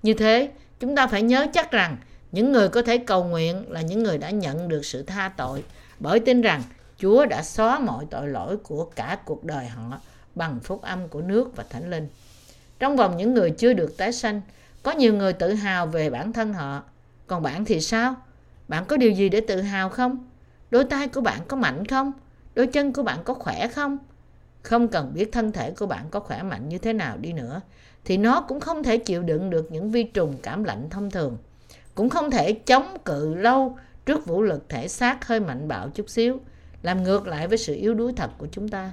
Như 0.03 0.15
thế, 0.15 0.51
chúng 0.81 0.97
ta 0.97 1.07
phải 1.07 1.23
nhớ 1.23 1.47
chắc 1.53 1.71
rằng 1.71 1.97
những 2.33 2.53
người 2.53 2.69
có 2.69 2.83
thể 2.83 2.99
cầu 2.99 3.25
nguyện 3.25 3.65
là 3.69 3.83
những 3.83 4.03
người 4.03 4.19
đã 4.19 4.31
nhận 4.31 4.69
được 4.69 4.85
sự 4.85 5.03
tha 5.03 5.33
tội 5.37 5.65
bởi 5.99 6.21
tin 6.21 6.41
rằng 6.41 6.63
Chúa 6.99 7.27
đã 7.27 7.43
xóa 7.43 7.79
mọi 7.79 8.07
tội 8.11 8.29
lỗi 8.29 8.57
của 8.57 8.85
cả 8.85 9.19
cuộc 9.25 9.45
đời 9.45 9.67
họ 9.67 10.01
bằng 10.35 10.61
phúc 10.61 10.83
âm 10.83 11.09
của 11.09 11.21
nước 11.21 11.57
và 11.57 11.65
thánh 11.71 11.91
linh. 11.91 12.09
Trong 12.79 12.97
vòng 12.97 13.17
những 13.17 13.35
người 13.35 13.51
chưa 13.51 13.73
được 13.73 13.97
tái 13.97 14.13
sanh, 14.13 14.41
có 14.83 14.93
nhiều 14.93 15.15
người 15.15 15.33
tự 15.33 15.55
hào 15.55 15.87
về 15.87 16.11
bản 16.11 16.33
thân 16.33 16.53
họ. 16.53 16.83
Còn 17.27 17.43
bạn 17.43 17.65
thì 17.65 17.81
sao? 17.81 18.15
Bạn 18.69 18.85
có 18.85 18.97
điều 18.97 19.11
gì 19.11 19.29
để 19.29 19.41
tự 19.41 19.61
hào 19.61 19.89
không? 19.89 20.29
Đôi 20.71 20.85
tay 20.85 21.09
của 21.09 21.21
bạn 21.21 21.41
có 21.49 21.57
mạnh 21.57 21.87
không? 21.87 22.13
Đôi 22.55 22.67
chân 22.67 22.93
của 22.93 23.03
bạn 23.03 23.19
có 23.25 23.35
khỏe 23.35 23.69
không? 23.69 23.99
Không 24.63 24.89
cần 24.89 25.13
biết 25.15 25.33
thân 25.33 25.53
thể 25.53 25.71
của 25.71 25.87
bạn 25.87 26.05
có 26.11 26.21
khỏe 26.21 26.43
mạnh 26.43 26.69
như 26.69 26.79
thế 26.79 26.93
nào 26.93 27.17
đi 27.17 27.33
nữa, 27.33 27.61
thì 28.05 28.17
nó 28.17 28.41
cũng 28.41 28.61
không 28.61 28.83
thể 28.83 28.97
chịu 28.97 29.23
đựng 29.23 29.51
được 29.51 29.73
những 29.73 29.91
vi 29.91 30.03
trùng 30.03 30.37
cảm 30.43 30.65
lạnh 30.65 30.91
thông 30.91 31.11
thường 31.11 31.39
cũng 31.95 32.11
không 32.11 32.31
thể 32.31 32.53
chống 32.53 32.97
cự 33.05 33.35
lâu 33.35 33.79
trước 34.07 34.27
vũ 34.27 34.43
lực 34.43 34.69
thể 34.69 34.89
xác 34.89 35.27
hơi 35.27 35.41
mạnh 35.41 35.69
bạo 35.69 35.89
chút 35.89 36.11
xíu, 36.11 36.41
làm 36.83 37.03
ngược 37.03 37.27
lại 37.27 37.49
với 37.49 37.59
sự 37.59 37.75
yếu 37.75 37.95
đuối 37.95 38.13
thật 38.17 38.31
của 38.39 38.47
chúng 38.53 38.69
ta. 38.69 38.93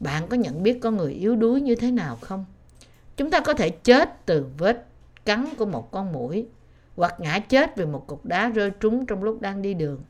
Bạn 0.00 0.28
có 0.28 0.36
nhận 0.36 0.62
biết 0.62 0.78
con 0.82 0.96
người 0.96 1.12
yếu 1.12 1.36
đuối 1.36 1.60
như 1.60 1.74
thế 1.74 1.90
nào 1.90 2.18
không? 2.20 2.44
Chúng 3.16 3.30
ta 3.30 3.40
có 3.40 3.54
thể 3.54 3.70
chết 3.70 4.26
từ 4.26 4.46
vết 4.58 4.86
cắn 5.24 5.46
của 5.58 5.66
một 5.66 5.90
con 5.90 6.12
mũi, 6.12 6.46
hoặc 6.96 7.14
ngã 7.20 7.38
chết 7.38 7.76
vì 7.76 7.86
một 7.86 8.06
cục 8.06 8.24
đá 8.24 8.48
rơi 8.48 8.70
trúng 8.70 9.06
trong 9.06 9.22
lúc 9.22 9.40
đang 9.40 9.62
đi 9.62 9.74
đường. 9.74 10.02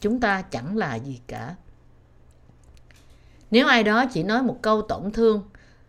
Chúng 0.00 0.20
ta 0.20 0.42
chẳng 0.42 0.76
là 0.76 0.94
gì 0.94 1.20
cả. 1.26 1.54
Nếu 3.50 3.66
ai 3.66 3.82
đó 3.82 4.06
chỉ 4.06 4.22
nói 4.22 4.42
một 4.42 4.58
câu 4.62 4.82
tổn 4.82 5.12
thương, 5.12 5.42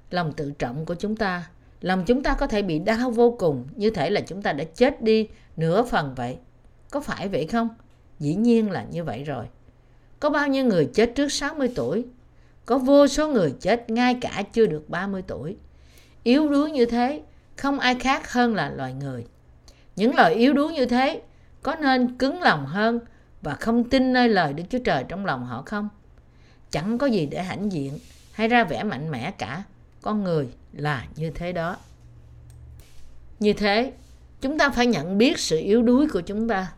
lòng 0.09 0.33
tự 0.33 0.51
trọng 0.51 0.85
của 0.85 0.95
chúng 0.95 1.15
ta 1.15 1.49
lòng 1.81 2.03
chúng 2.05 2.23
ta 2.23 2.33
có 2.33 2.47
thể 2.47 2.61
bị 2.61 2.79
đau 2.79 3.11
vô 3.11 3.35
cùng, 3.39 3.67
như 3.75 3.89
thể 3.89 4.09
là 4.09 4.21
chúng 4.21 4.41
ta 4.41 4.53
đã 4.53 4.63
chết 4.63 5.01
đi 5.01 5.27
nửa 5.57 5.83
phần 5.83 6.13
vậy. 6.15 6.37
Có 6.91 6.99
phải 6.99 7.27
vậy 7.27 7.47
không? 7.47 7.69
Dĩ 8.19 8.35
nhiên 8.35 8.71
là 8.71 8.85
như 8.91 9.03
vậy 9.03 9.23
rồi. 9.23 9.45
Có 10.19 10.29
bao 10.29 10.47
nhiêu 10.47 10.65
người 10.65 10.89
chết 10.93 11.11
trước 11.15 11.31
60 11.31 11.71
tuổi? 11.75 12.05
Có 12.65 12.77
vô 12.77 13.07
số 13.07 13.27
người 13.27 13.53
chết 13.59 13.89
ngay 13.89 14.17
cả 14.21 14.43
chưa 14.53 14.65
được 14.65 14.89
30 14.89 15.23
tuổi. 15.27 15.57
Yếu 16.23 16.49
đuối 16.49 16.71
như 16.71 16.85
thế, 16.85 17.21
không 17.57 17.79
ai 17.79 17.95
khác 17.95 18.31
hơn 18.31 18.55
là 18.55 18.69
loài 18.69 18.93
người. 18.93 19.25
Những 19.95 20.15
lời 20.15 20.35
yếu 20.35 20.53
đuối 20.53 20.73
như 20.73 20.85
thế 20.85 21.21
có 21.61 21.75
nên 21.75 22.17
cứng 22.17 22.41
lòng 22.41 22.65
hơn 22.65 22.99
và 23.41 23.53
không 23.53 23.89
tin 23.89 24.13
nơi 24.13 24.29
lời 24.29 24.53
Đức 24.53 24.63
Chúa 24.69 24.79
Trời 24.85 25.03
trong 25.07 25.25
lòng 25.25 25.45
họ 25.45 25.63
không? 25.65 25.89
Chẳng 26.71 26.97
có 26.97 27.07
gì 27.07 27.25
để 27.25 27.43
hãnh 27.43 27.71
diện 27.71 27.99
hay 28.31 28.47
ra 28.47 28.63
vẻ 28.63 28.83
mạnh 28.83 29.11
mẽ 29.11 29.31
cả 29.31 29.63
con 30.01 30.23
người 30.23 30.47
là 30.73 31.05
như 31.15 31.29
thế 31.29 31.51
đó. 31.51 31.77
Như 33.39 33.53
thế, 33.53 33.93
chúng 34.41 34.57
ta 34.57 34.69
phải 34.69 34.85
nhận 34.85 35.17
biết 35.17 35.39
sự 35.39 35.57
yếu 35.57 35.81
đuối 35.81 36.07
của 36.07 36.21
chúng 36.21 36.47
ta, 36.47 36.71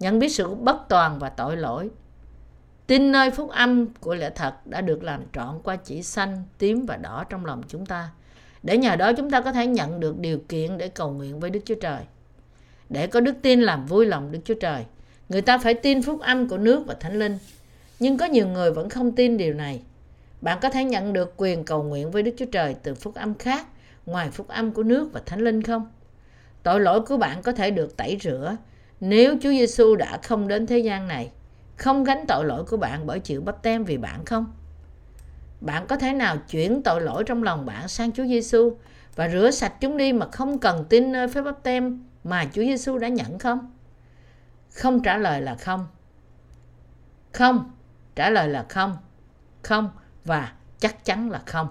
nhận 0.00 0.18
biết 0.18 0.28
sự 0.28 0.54
bất 0.54 0.76
toàn 0.88 1.18
và 1.18 1.28
tội 1.28 1.56
lỗi. 1.56 1.90
Tin 2.86 3.12
nơi 3.12 3.30
phúc 3.30 3.50
âm 3.50 3.86
của 3.86 4.14
lẽ 4.14 4.30
thật 4.30 4.66
đã 4.66 4.80
được 4.80 5.02
làm 5.02 5.22
trọn 5.32 5.60
qua 5.64 5.76
chỉ 5.76 6.02
xanh, 6.02 6.42
tím 6.58 6.86
và 6.86 6.96
đỏ 6.96 7.24
trong 7.24 7.46
lòng 7.46 7.62
chúng 7.68 7.86
ta. 7.86 8.10
Để 8.62 8.78
nhờ 8.78 8.96
đó 8.96 9.12
chúng 9.12 9.30
ta 9.30 9.40
có 9.40 9.52
thể 9.52 9.66
nhận 9.66 10.00
được 10.00 10.18
điều 10.18 10.38
kiện 10.48 10.78
để 10.78 10.88
cầu 10.88 11.10
nguyện 11.10 11.40
với 11.40 11.50
đức 11.50 11.60
chúa 11.64 11.74
trời. 11.74 12.00
Để 12.88 13.06
có 13.06 13.20
đức 13.20 13.34
tin 13.42 13.60
làm 13.60 13.86
vui 13.86 14.06
lòng 14.06 14.32
đức 14.32 14.38
chúa 14.44 14.54
trời, 14.60 14.84
người 15.28 15.42
ta 15.42 15.58
phải 15.58 15.74
tin 15.74 16.02
phúc 16.02 16.20
âm 16.20 16.48
của 16.48 16.58
nước 16.58 16.84
và 16.86 16.94
thánh 16.94 17.18
linh. 17.18 17.38
Nhưng 18.00 18.18
có 18.18 18.26
nhiều 18.26 18.48
người 18.48 18.72
vẫn 18.72 18.88
không 18.88 19.12
tin 19.12 19.36
điều 19.36 19.54
này 19.54 19.82
bạn 20.44 20.58
có 20.62 20.70
thể 20.70 20.84
nhận 20.84 21.12
được 21.12 21.34
quyền 21.36 21.64
cầu 21.64 21.82
nguyện 21.82 22.10
với 22.10 22.22
Đức 22.22 22.32
Chúa 22.36 22.46
Trời 22.52 22.76
từ 22.82 22.94
phúc 22.94 23.14
âm 23.14 23.34
khác 23.34 23.66
ngoài 24.06 24.30
phúc 24.30 24.48
âm 24.48 24.72
của 24.72 24.82
nước 24.82 25.10
và 25.12 25.20
thánh 25.26 25.40
linh 25.40 25.62
không? 25.62 25.90
Tội 26.62 26.80
lỗi 26.80 27.00
của 27.00 27.16
bạn 27.16 27.42
có 27.42 27.52
thể 27.52 27.70
được 27.70 27.96
tẩy 27.96 28.18
rửa 28.20 28.56
nếu 29.00 29.34
Chúa 29.42 29.50
Giêsu 29.50 29.96
đã 29.96 30.18
không 30.22 30.48
đến 30.48 30.66
thế 30.66 30.78
gian 30.78 31.08
này, 31.08 31.30
không 31.76 32.04
gánh 32.04 32.24
tội 32.28 32.44
lỗi 32.44 32.64
của 32.64 32.76
bạn 32.76 33.06
bởi 33.06 33.20
chịu 33.20 33.40
bắp 33.40 33.62
tem 33.62 33.84
vì 33.84 33.96
bạn 33.98 34.24
không? 34.24 34.52
Bạn 35.60 35.86
có 35.86 35.96
thể 35.96 36.12
nào 36.12 36.36
chuyển 36.50 36.82
tội 36.82 37.00
lỗi 37.00 37.24
trong 37.26 37.42
lòng 37.42 37.66
bạn 37.66 37.88
sang 37.88 38.12
Chúa 38.12 38.24
Giêsu 38.24 38.76
và 39.16 39.28
rửa 39.28 39.50
sạch 39.50 39.74
chúng 39.80 39.96
đi 39.96 40.12
mà 40.12 40.26
không 40.32 40.58
cần 40.58 40.84
tin 40.88 41.12
nơi 41.12 41.28
phép 41.28 41.42
bắp 41.42 41.62
tem 41.62 42.04
mà 42.24 42.44
Chúa 42.44 42.62
Giêsu 42.62 42.98
đã 42.98 43.08
nhận 43.08 43.38
không? 43.38 43.72
Không 44.70 45.02
trả 45.02 45.16
lời 45.16 45.40
là 45.40 45.54
không. 45.54 45.86
Không, 47.32 47.72
trả 48.14 48.30
lời 48.30 48.48
là 48.48 48.66
không. 48.68 48.96
Không 49.62 49.90
và 50.24 50.52
chắc 50.78 51.04
chắn 51.04 51.30
là 51.30 51.42
không. 51.46 51.68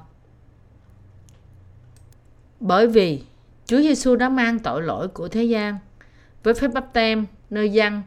Bởi 2.60 2.88
vì 2.88 3.24
Chúa 3.66 3.82
Giêsu 3.82 4.16
đã 4.16 4.30
mang 4.30 4.60
tội 4.60 4.82
lỗi 4.82 5.08
của 5.08 5.28
thế 5.28 5.44
gian 5.44 5.78
với 6.44 6.54
phép 6.54 6.68
bắp 6.74 6.94
tem, 6.94 7.26
nơi 7.50 7.70
dân, 7.70 8.02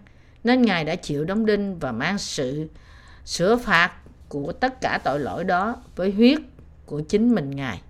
nên 0.44 0.62
Ngài 0.62 0.84
đã 0.84 0.94
chịu 0.94 1.24
đóng 1.24 1.46
đinh 1.46 1.78
và 1.78 1.92
mang 1.92 2.18
sự 2.18 2.68
sửa 3.24 3.56
phạt 3.56 3.92
của 4.28 4.52
tất 4.52 4.80
cả 4.80 4.98
tội 5.04 5.20
lỗi 5.20 5.44
đó 5.44 5.76
với 5.96 6.10
huyết 6.10 6.38
của 6.86 7.00
chính 7.00 7.34
mình 7.34 7.50
Ngài. 7.50 7.82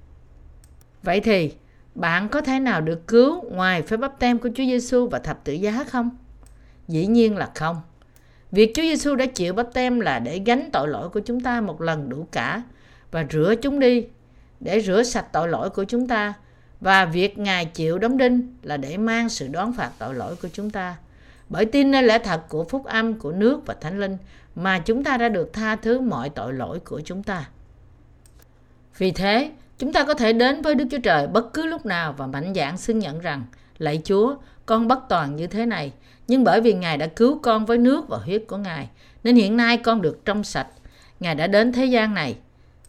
Vậy 1.03 1.21
thì, 1.21 1.53
bạn 1.95 2.29
có 2.29 2.41
thể 2.41 2.61
nào 2.61 2.81
được 2.81 3.07
cứu 3.07 3.51
ngoài 3.51 3.83
phép 3.83 3.97
bắp 3.97 4.19
tem 4.19 4.39
của 4.39 4.49
Chúa 4.49 4.65
Giêsu 4.65 5.09
và 5.09 5.19
thập 5.19 5.45
tự 5.45 5.53
giá 5.53 5.85
không? 5.85 6.11
Dĩ 6.89 7.07
nhiên 7.07 7.37
là 7.37 7.51
không. 7.55 7.81
Việc 8.53 8.73
Chúa 8.75 8.83
Giêsu 8.83 9.15
đã 9.15 9.27
chịu 9.27 9.55
bắp 9.55 9.67
tem 9.75 10.01
là 10.01 10.19
để 10.19 10.43
gánh 10.47 10.69
tội 10.73 10.89
lỗi 10.89 11.09
của 11.09 11.21
chúng 11.21 11.41
ta 11.41 11.61
một 11.61 11.81
lần 11.81 12.09
đủ 12.09 12.27
cả 12.33 12.63
và 13.11 13.27
rửa 13.31 13.55
chúng 13.63 13.81
đi, 13.81 14.07
để 14.61 14.81
rửa 14.81 15.03
sạch 15.03 15.27
tội 15.33 15.49
lỗi 15.49 15.71
của 15.71 15.85
chúng 15.85 16.09
ta. 16.09 16.35
Và 16.81 17.05
việc 17.05 17.39
Ngài 17.39 17.65
chịu 17.65 17.99
đóng 17.99 18.19
đinh 18.19 18.57
là 18.63 18.77
để 18.77 18.97
mang 18.97 19.29
sự 19.29 19.49
đoán 19.49 19.73
phạt 19.73 19.91
tội 19.99 20.15
lỗi 20.15 20.37
của 20.43 20.49
chúng 20.53 20.71
ta. 20.71 20.97
Bởi 21.49 21.65
tin 21.65 21.91
nơi 21.91 22.03
lẽ 22.03 22.19
thật 22.19 22.43
của 22.49 22.65
phúc 22.65 22.85
âm, 22.85 23.19
của 23.19 23.33
nước 23.33 23.67
và 23.67 23.75
thánh 23.81 24.01
linh 24.01 24.17
mà 24.55 24.79
chúng 24.79 25.05
ta 25.05 25.17
đã 25.17 25.29
được 25.29 25.53
tha 25.53 25.77
thứ 25.77 26.01
mọi 26.01 26.31
tội 26.31 26.53
lỗi 26.53 26.81
của 26.81 27.01
chúng 27.05 27.23
ta. 27.23 27.49
Vì 28.99 29.11
thế, 29.11 29.51
chúng 29.79 29.93
ta 29.93 30.05
có 30.05 30.15
thể 30.15 30.33
đến 30.33 30.63
với 30.63 30.75
Đức 30.75 30.85
Chúa 30.91 30.99
Trời 30.99 31.27
bất 31.27 31.53
cứ 31.55 31.67
lúc 31.67 31.87
nào 31.87 32.15
và 32.17 32.27
mạnh 32.27 32.53
dạn 32.55 32.79
xưng 32.79 32.99
nhận 32.99 33.21
rằng 33.21 33.45
Lạy 33.79 34.01
Chúa, 34.05 34.35
con 34.67 34.89
bất 34.89 34.99
toàn 35.09 35.37
như 35.37 35.47
thế 35.47 35.67
này, 35.67 35.93
nhưng 36.29 36.45
bởi 36.45 36.61
vì 36.61 36.75
Ngài 36.75 36.97
đã 36.99 37.07
cứu 37.07 37.39
con 37.43 37.67
với 37.67 37.79
nước 37.79 38.09
và 38.09 38.19
huyết 38.19 38.43
của 38.49 38.57
Ngài, 38.57 38.89
nên 39.25 39.37
hiện 39.37 39.57
nay 39.57 39.77
con 39.77 40.03
được 40.03 40.25
trong 40.25 40.45
sạch. 40.45 40.67
Ngài 41.21 41.35
đã 41.35 41.47
đến 41.47 41.73
thế 41.73 41.85
gian 41.85 42.15
này, 42.15 42.37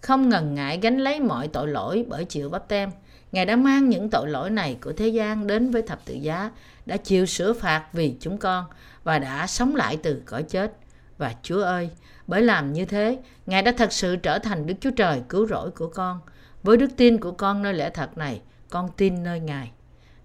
không 0.01 0.29
ngần 0.29 0.55
ngại 0.55 0.79
gánh 0.81 0.97
lấy 0.97 1.19
mọi 1.19 1.47
tội 1.47 1.67
lỗi 1.67 2.05
bởi 2.07 2.25
chịu 2.25 2.49
bắp 2.49 2.67
tem. 2.67 2.91
Ngài 3.31 3.45
đã 3.45 3.55
mang 3.55 3.89
những 3.89 4.09
tội 4.09 4.29
lỗi 4.29 4.49
này 4.49 4.77
của 4.81 4.93
thế 4.93 5.07
gian 5.07 5.47
đến 5.47 5.71
với 5.71 5.81
thập 5.81 6.05
tự 6.05 6.13
giá, 6.13 6.51
đã 6.85 6.97
chịu 6.97 7.25
sửa 7.25 7.53
phạt 7.53 7.83
vì 7.93 8.15
chúng 8.19 8.37
con 8.37 8.65
và 9.03 9.19
đã 9.19 9.47
sống 9.47 9.75
lại 9.75 9.97
từ 10.03 10.21
cõi 10.25 10.43
chết. 10.43 10.73
Và 11.17 11.33
Chúa 11.43 11.61
ơi, 11.61 11.89
bởi 12.27 12.41
làm 12.41 12.73
như 12.73 12.85
thế, 12.85 13.17
Ngài 13.45 13.61
đã 13.61 13.71
thật 13.71 13.93
sự 13.93 14.15
trở 14.15 14.39
thành 14.39 14.65
Đức 14.65 14.73
Chúa 14.81 14.91
Trời 14.91 15.21
cứu 15.29 15.47
rỗi 15.47 15.71
của 15.71 15.87
con. 15.87 16.19
Với 16.63 16.77
đức 16.77 16.89
tin 16.97 17.17
của 17.17 17.31
con 17.31 17.63
nơi 17.63 17.73
lẽ 17.73 17.89
thật 17.89 18.17
này, 18.17 18.41
con 18.69 18.89
tin 18.97 19.23
nơi 19.23 19.39
Ngài. 19.39 19.71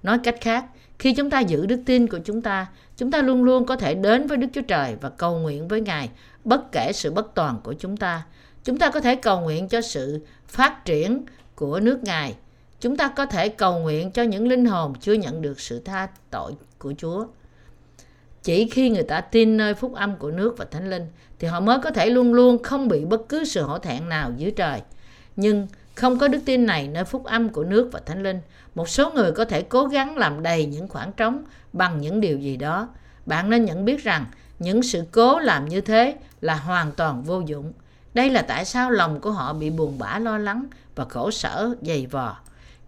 Nói 0.03 0.19
cách 0.25 0.37
khác, 0.41 0.65
khi 0.99 1.15
chúng 1.15 1.31
ta 1.31 1.41
giữ 1.41 1.67
đức 1.67 1.81
tin 1.87 2.07
của 2.07 2.19
chúng 2.25 2.43
ta, 2.43 2.67
chúng 2.97 3.11
ta 3.11 3.23
luôn 3.23 3.45
luôn 3.45 3.67
có 3.67 3.77
thể 3.77 3.95
đến 3.95 4.27
với 4.27 4.37
Đức 4.37 4.47
Chúa 4.53 4.61
Trời 4.61 4.97
và 5.01 5.09
cầu 5.09 5.39
nguyện 5.39 5.69
với 5.69 5.81
Ngài, 5.81 6.11
bất 6.45 6.73
kể 6.73 6.91
sự 6.95 7.11
bất 7.11 7.35
toàn 7.35 7.61
của 7.65 7.73
chúng 7.73 7.97
ta. 7.97 8.23
Chúng 8.65 8.79
ta 8.79 8.91
có 8.91 9.01
thể 9.01 9.17
cầu 9.17 9.41
nguyện 9.41 9.69
cho 9.69 9.81
sự 9.81 10.27
phát 10.47 10.85
triển 10.85 11.25
của 11.55 11.81
nước 11.81 12.03
Ngài. 12.03 12.35
Chúng 12.81 12.97
ta 12.97 13.09
có 13.09 13.27
thể 13.27 13.49
cầu 13.49 13.79
nguyện 13.79 14.11
cho 14.11 14.23
những 14.23 14.49
linh 14.49 14.65
hồn 14.65 14.93
chưa 15.01 15.13
nhận 15.13 15.43
được 15.43 15.61
sự 15.61 15.81
tha 15.85 16.09
tội 16.31 16.53
của 16.79 16.95
Chúa. 16.99 17.27
Chỉ 18.43 18.69
khi 18.69 18.91
người 18.91 19.03
ta 19.03 19.21
tin 19.21 19.57
nơi 19.57 19.75
phúc 19.75 19.95
âm 19.95 20.17
của 20.17 20.31
nước 20.31 20.55
và 20.59 20.65
thánh 20.65 20.91
linh 20.91 21.07
thì 21.39 21.49
họ 21.49 21.61
mới 21.61 21.79
có 21.83 21.91
thể 21.91 22.11
luôn 22.11 22.35
luôn 22.35 22.63
không 22.63 22.89
bị 22.89 23.05
bất 23.05 23.29
cứ 23.29 23.45
sự 23.45 23.63
hổ 23.63 23.79
thẹn 23.79 24.09
nào 24.09 24.33
dưới 24.37 24.51
trời. 24.51 24.81
Nhưng 25.37 25.67
không 25.95 26.19
có 26.19 26.29
đức 26.29 26.39
tin 26.45 26.67
này 26.67 26.89
nơi 26.89 27.05
phúc 27.05 27.25
âm 27.25 27.49
của 27.49 27.65
nước 27.65 27.89
và 27.93 28.01
thánh 28.07 28.23
linh, 28.23 28.41
một 28.75 28.89
số 28.89 29.11
người 29.11 29.33
có 29.33 29.45
thể 29.45 29.63
cố 29.63 29.87
gắng 29.87 30.17
làm 30.17 30.43
đầy 30.43 30.67
những 30.67 30.89
khoảng 30.89 31.13
trống 31.13 31.45
bằng 31.73 32.01
những 32.01 32.21
điều 32.21 32.39
gì 32.39 32.57
đó. 32.57 32.89
Bạn 33.27 33.51
nên 33.51 33.65
nhận 33.65 33.85
biết 33.85 34.05
rằng 34.05 34.27
những 34.59 34.83
sự 34.83 35.05
cố 35.13 35.39
làm 35.39 35.69
như 35.69 35.81
thế 35.81 36.17
là 36.41 36.55
hoàn 36.55 36.93
toàn 36.93 37.23
vô 37.23 37.41
dụng. 37.41 37.73
Đây 38.15 38.31
là 38.31 38.43
tại 38.43 38.65
sao 38.65 38.91
lòng 38.91 39.21
của 39.21 39.31
họ 39.31 39.53
bị 39.53 39.71
buồn 39.71 39.99
bã 39.99 40.19
lo 40.19 40.39
lắng 40.39 40.67
và 40.95 41.05
khổ 41.05 41.31
sở 41.31 41.75
dày 41.83 42.07
vò, 42.07 42.37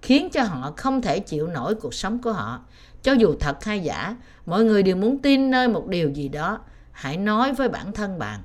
khiến 0.03 0.31
cho 0.31 0.43
họ 0.43 0.73
không 0.77 1.03
thể 1.03 1.19
chịu 1.19 1.47
nổi 1.47 1.75
cuộc 1.75 1.95
sống 1.95 2.23
của 2.23 2.33
họ. 2.33 2.61
Cho 3.03 3.13
dù 3.13 3.35
thật 3.41 3.65
hay 3.65 3.81
giả, 3.81 4.17
mọi 4.47 4.65
người 4.65 4.83
đều 4.83 4.97
muốn 4.97 5.19
tin 5.19 5.51
nơi 5.51 5.69
một 5.69 5.87
điều 5.87 6.11
gì 6.11 6.29
đó. 6.29 6.59
Hãy 6.93 7.17
nói 7.17 7.53
với 7.53 7.69
bản 7.69 7.93
thân 7.93 8.19
bạn. 8.19 8.41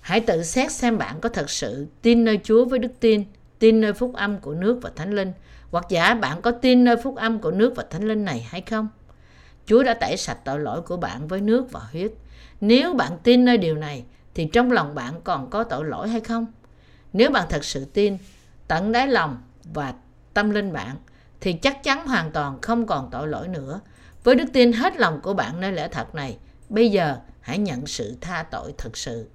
Hãy 0.00 0.20
tự 0.20 0.42
xét 0.42 0.72
xem 0.72 0.98
bạn 0.98 1.20
có 1.20 1.28
thật 1.28 1.50
sự 1.50 1.86
tin 2.02 2.24
nơi 2.24 2.40
Chúa 2.44 2.64
với 2.64 2.78
đức 2.78 2.92
tin, 3.00 3.24
tin 3.58 3.80
nơi 3.80 3.92
phúc 3.92 4.14
âm 4.14 4.38
của 4.38 4.54
nước 4.54 4.78
và 4.82 4.90
thánh 4.96 5.12
linh, 5.12 5.32
hoặc 5.70 5.84
giả 5.88 6.14
bạn 6.14 6.42
có 6.42 6.50
tin 6.50 6.84
nơi 6.84 6.96
phúc 6.96 7.16
âm 7.16 7.38
của 7.38 7.50
nước 7.50 7.72
và 7.76 7.84
thánh 7.90 8.08
linh 8.08 8.24
này 8.24 8.46
hay 8.50 8.60
không? 8.60 8.88
Chúa 9.66 9.82
đã 9.82 9.94
tẩy 9.94 10.16
sạch 10.16 10.38
tội 10.44 10.60
lỗi 10.60 10.82
của 10.82 10.96
bạn 10.96 11.28
với 11.28 11.40
nước 11.40 11.72
và 11.72 11.80
huyết. 11.92 12.12
Nếu 12.60 12.94
bạn 12.94 13.18
tin 13.22 13.44
nơi 13.44 13.58
điều 13.58 13.74
này, 13.74 14.04
thì 14.34 14.48
trong 14.52 14.72
lòng 14.72 14.94
bạn 14.94 15.20
còn 15.24 15.50
có 15.50 15.64
tội 15.64 15.84
lỗi 15.84 16.08
hay 16.08 16.20
không? 16.20 16.46
Nếu 17.12 17.30
bạn 17.30 17.46
thật 17.50 17.64
sự 17.64 17.84
tin, 17.84 18.18
tận 18.68 18.92
đáy 18.92 19.08
lòng 19.08 19.38
và 19.64 19.94
tâm 20.34 20.50
linh 20.50 20.72
bạn, 20.72 20.96
thì 21.40 21.52
chắc 21.52 21.82
chắn 21.82 22.06
hoàn 22.06 22.30
toàn 22.32 22.60
không 22.60 22.86
còn 22.86 23.08
tội 23.10 23.28
lỗi 23.28 23.48
nữa. 23.48 23.80
Với 24.24 24.34
đức 24.34 24.44
tin 24.52 24.72
hết 24.72 24.96
lòng 24.96 25.20
của 25.20 25.34
bạn 25.34 25.60
nơi 25.60 25.72
lẽ 25.72 25.88
thật 25.88 26.14
này, 26.14 26.38
bây 26.68 26.90
giờ 26.90 27.16
hãy 27.40 27.58
nhận 27.58 27.86
sự 27.86 28.16
tha 28.20 28.42
tội 28.50 28.74
thật 28.78 28.96
sự. 28.96 29.28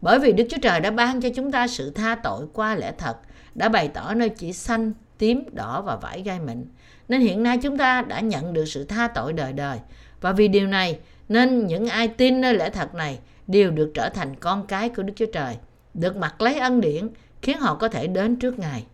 Bởi 0.00 0.18
vì 0.18 0.32
Đức 0.32 0.44
Chúa 0.50 0.58
Trời 0.62 0.80
đã 0.80 0.90
ban 0.90 1.20
cho 1.20 1.28
chúng 1.34 1.52
ta 1.52 1.68
sự 1.68 1.90
tha 1.90 2.14
tội 2.14 2.46
qua 2.52 2.74
lẽ 2.74 2.92
thật, 2.98 3.16
đã 3.54 3.68
bày 3.68 3.88
tỏ 3.88 4.14
nơi 4.14 4.28
chỉ 4.28 4.52
xanh, 4.52 4.92
tím, 5.18 5.44
đỏ 5.52 5.82
và 5.82 5.96
vải 5.96 6.22
gai 6.22 6.40
mịn. 6.40 6.64
Nên 7.08 7.20
hiện 7.20 7.42
nay 7.42 7.58
chúng 7.62 7.78
ta 7.78 8.02
đã 8.02 8.20
nhận 8.20 8.52
được 8.52 8.64
sự 8.64 8.84
tha 8.84 9.08
tội 9.08 9.32
đời 9.32 9.52
đời. 9.52 9.78
Và 10.20 10.32
vì 10.32 10.48
điều 10.48 10.66
này, 10.66 10.98
nên 11.28 11.66
những 11.66 11.88
ai 11.88 12.08
tin 12.08 12.40
nơi 12.40 12.54
lẽ 12.54 12.70
thật 12.70 12.94
này 12.94 13.18
đều 13.46 13.70
được 13.70 13.90
trở 13.94 14.08
thành 14.08 14.34
con 14.40 14.66
cái 14.66 14.88
của 14.88 15.02
Đức 15.02 15.12
Chúa 15.16 15.26
Trời, 15.32 15.56
được 15.94 16.16
mặc 16.16 16.40
lấy 16.40 16.54
ân 16.54 16.80
điển, 16.80 17.08
khiến 17.42 17.58
họ 17.58 17.74
có 17.74 17.88
thể 17.88 18.06
đến 18.06 18.36
trước 18.36 18.58
Ngài. 18.58 18.86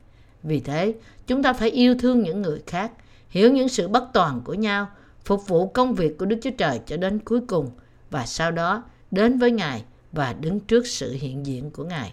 Vì 0.42 0.60
thế, 0.60 0.94
chúng 1.26 1.42
ta 1.42 1.52
phải 1.52 1.70
yêu 1.70 1.94
thương 1.98 2.22
những 2.22 2.42
người 2.42 2.62
khác, 2.66 2.92
hiểu 3.28 3.52
những 3.52 3.68
sự 3.68 3.88
bất 3.88 4.04
toàn 4.12 4.40
của 4.44 4.54
nhau, 4.54 4.88
phục 5.24 5.48
vụ 5.48 5.66
công 5.66 5.94
việc 5.94 6.18
của 6.18 6.26
Đức 6.26 6.38
Chúa 6.42 6.50
Trời 6.50 6.80
cho 6.86 6.96
đến 6.96 7.18
cuối 7.18 7.40
cùng 7.40 7.70
và 8.10 8.26
sau 8.26 8.50
đó 8.50 8.82
đến 9.10 9.38
với 9.38 9.50
Ngài 9.50 9.84
và 10.14 10.32
đứng 10.32 10.60
trước 10.60 10.86
sự 10.86 11.12
hiện 11.12 11.46
diện 11.46 11.70
của 11.70 11.84
Ngài. 11.84 12.12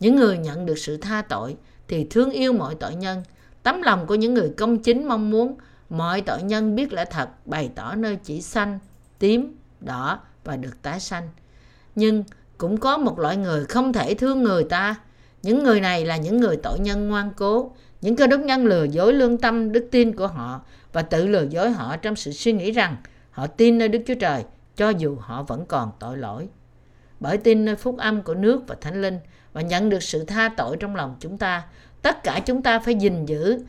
Những 0.00 0.16
người 0.16 0.38
nhận 0.38 0.66
được 0.66 0.78
sự 0.78 0.96
tha 0.96 1.22
tội 1.22 1.56
thì 1.88 2.06
thương 2.10 2.30
yêu 2.30 2.52
mọi 2.52 2.74
tội 2.74 2.94
nhân. 2.94 3.22
Tấm 3.62 3.82
lòng 3.82 4.06
của 4.06 4.14
những 4.14 4.34
người 4.34 4.52
công 4.56 4.78
chính 4.78 5.08
mong 5.08 5.30
muốn 5.30 5.56
mọi 5.90 6.20
tội 6.20 6.42
nhân 6.42 6.74
biết 6.74 6.92
lẽ 6.92 7.04
thật 7.04 7.28
bày 7.44 7.70
tỏ 7.74 7.94
nơi 7.94 8.16
chỉ 8.24 8.42
xanh, 8.42 8.78
tím, 9.18 9.56
đỏ 9.80 10.20
và 10.44 10.56
được 10.56 10.82
tái 10.82 11.00
sanh. 11.00 11.28
Nhưng 11.94 12.24
cũng 12.58 12.80
có 12.80 12.98
một 12.98 13.18
loại 13.18 13.36
người 13.36 13.64
không 13.64 13.92
thể 13.92 14.14
thương 14.14 14.42
người 14.42 14.64
ta. 14.64 14.94
Những 15.42 15.64
người 15.64 15.80
này 15.80 16.04
là 16.04 16.16
những 16.16 16.40
người 16.40 16.56
tội 16.56 16.78
nhân 16.78 17.08
ngoan 17.08 17.30
cố, 17.36 17.72
những 18.00 18.16
cơ 18.16 18.26
đốc 18.26 18.40
nhân 18.40 18.66
lừa 18.66 18.84
dối 18.84 19.12
lương 19.12 19.38
tâm 19.38 19.72
đức 19.72 19.88
tin 19.90 20.16
của 20.16 20.26
họ 20.26 20.60
và 20.92 21.02
tự 21.02 21.26
lừa 21.26 21.44
dối 21.50 21.70
họ 21.70 21.96
trong 21.96 22.16
sự 22.16 22.32
suy 22.32 22.52
nghĩ 22.52 22.70
rằng 22.70 22.96
họ 23.30 23.46
tin 23.46 23.78
nơi 23.78 23.88
Đức 23.88 24.02
Chúa 24.06 24.14
Trời 24.14 24.44
cho 24.76 24.88
dù 24.88 25.16
họ 25.20 25.42
vẫn 25.42 25.66
còn 25.66 25.90
tội 25.98 26.16
lỗi 26.16 26.48
bởi 27.20 27.38
tin 27.38 27.64
nơi 27.64 27.76
phúc 27.76 27.98
âm 27.98 28.22
của 28.22 28.34
nước 28.34 28.62
và 28.66 28.76
thánh 28.80 29.02
linh 29.02 29.18
và 29.52 29.60
nhận 29.60 29.88
được 29.88 30.02
sự 30.02 30.24
tha 30.24 30.50
tội 30.56 30.76
trong 30.76 30.96
lòng 30.96 31.16
chúng 31.20 31.38
ta. 31.38 31.64
Tất 32.02 32.22
cả 32.22 32.40
chúng 32.46 32.62
ta 32.62 32.78
phải 32.78 32.94
gìn 32.94 33.26
giữ 33.26 33.62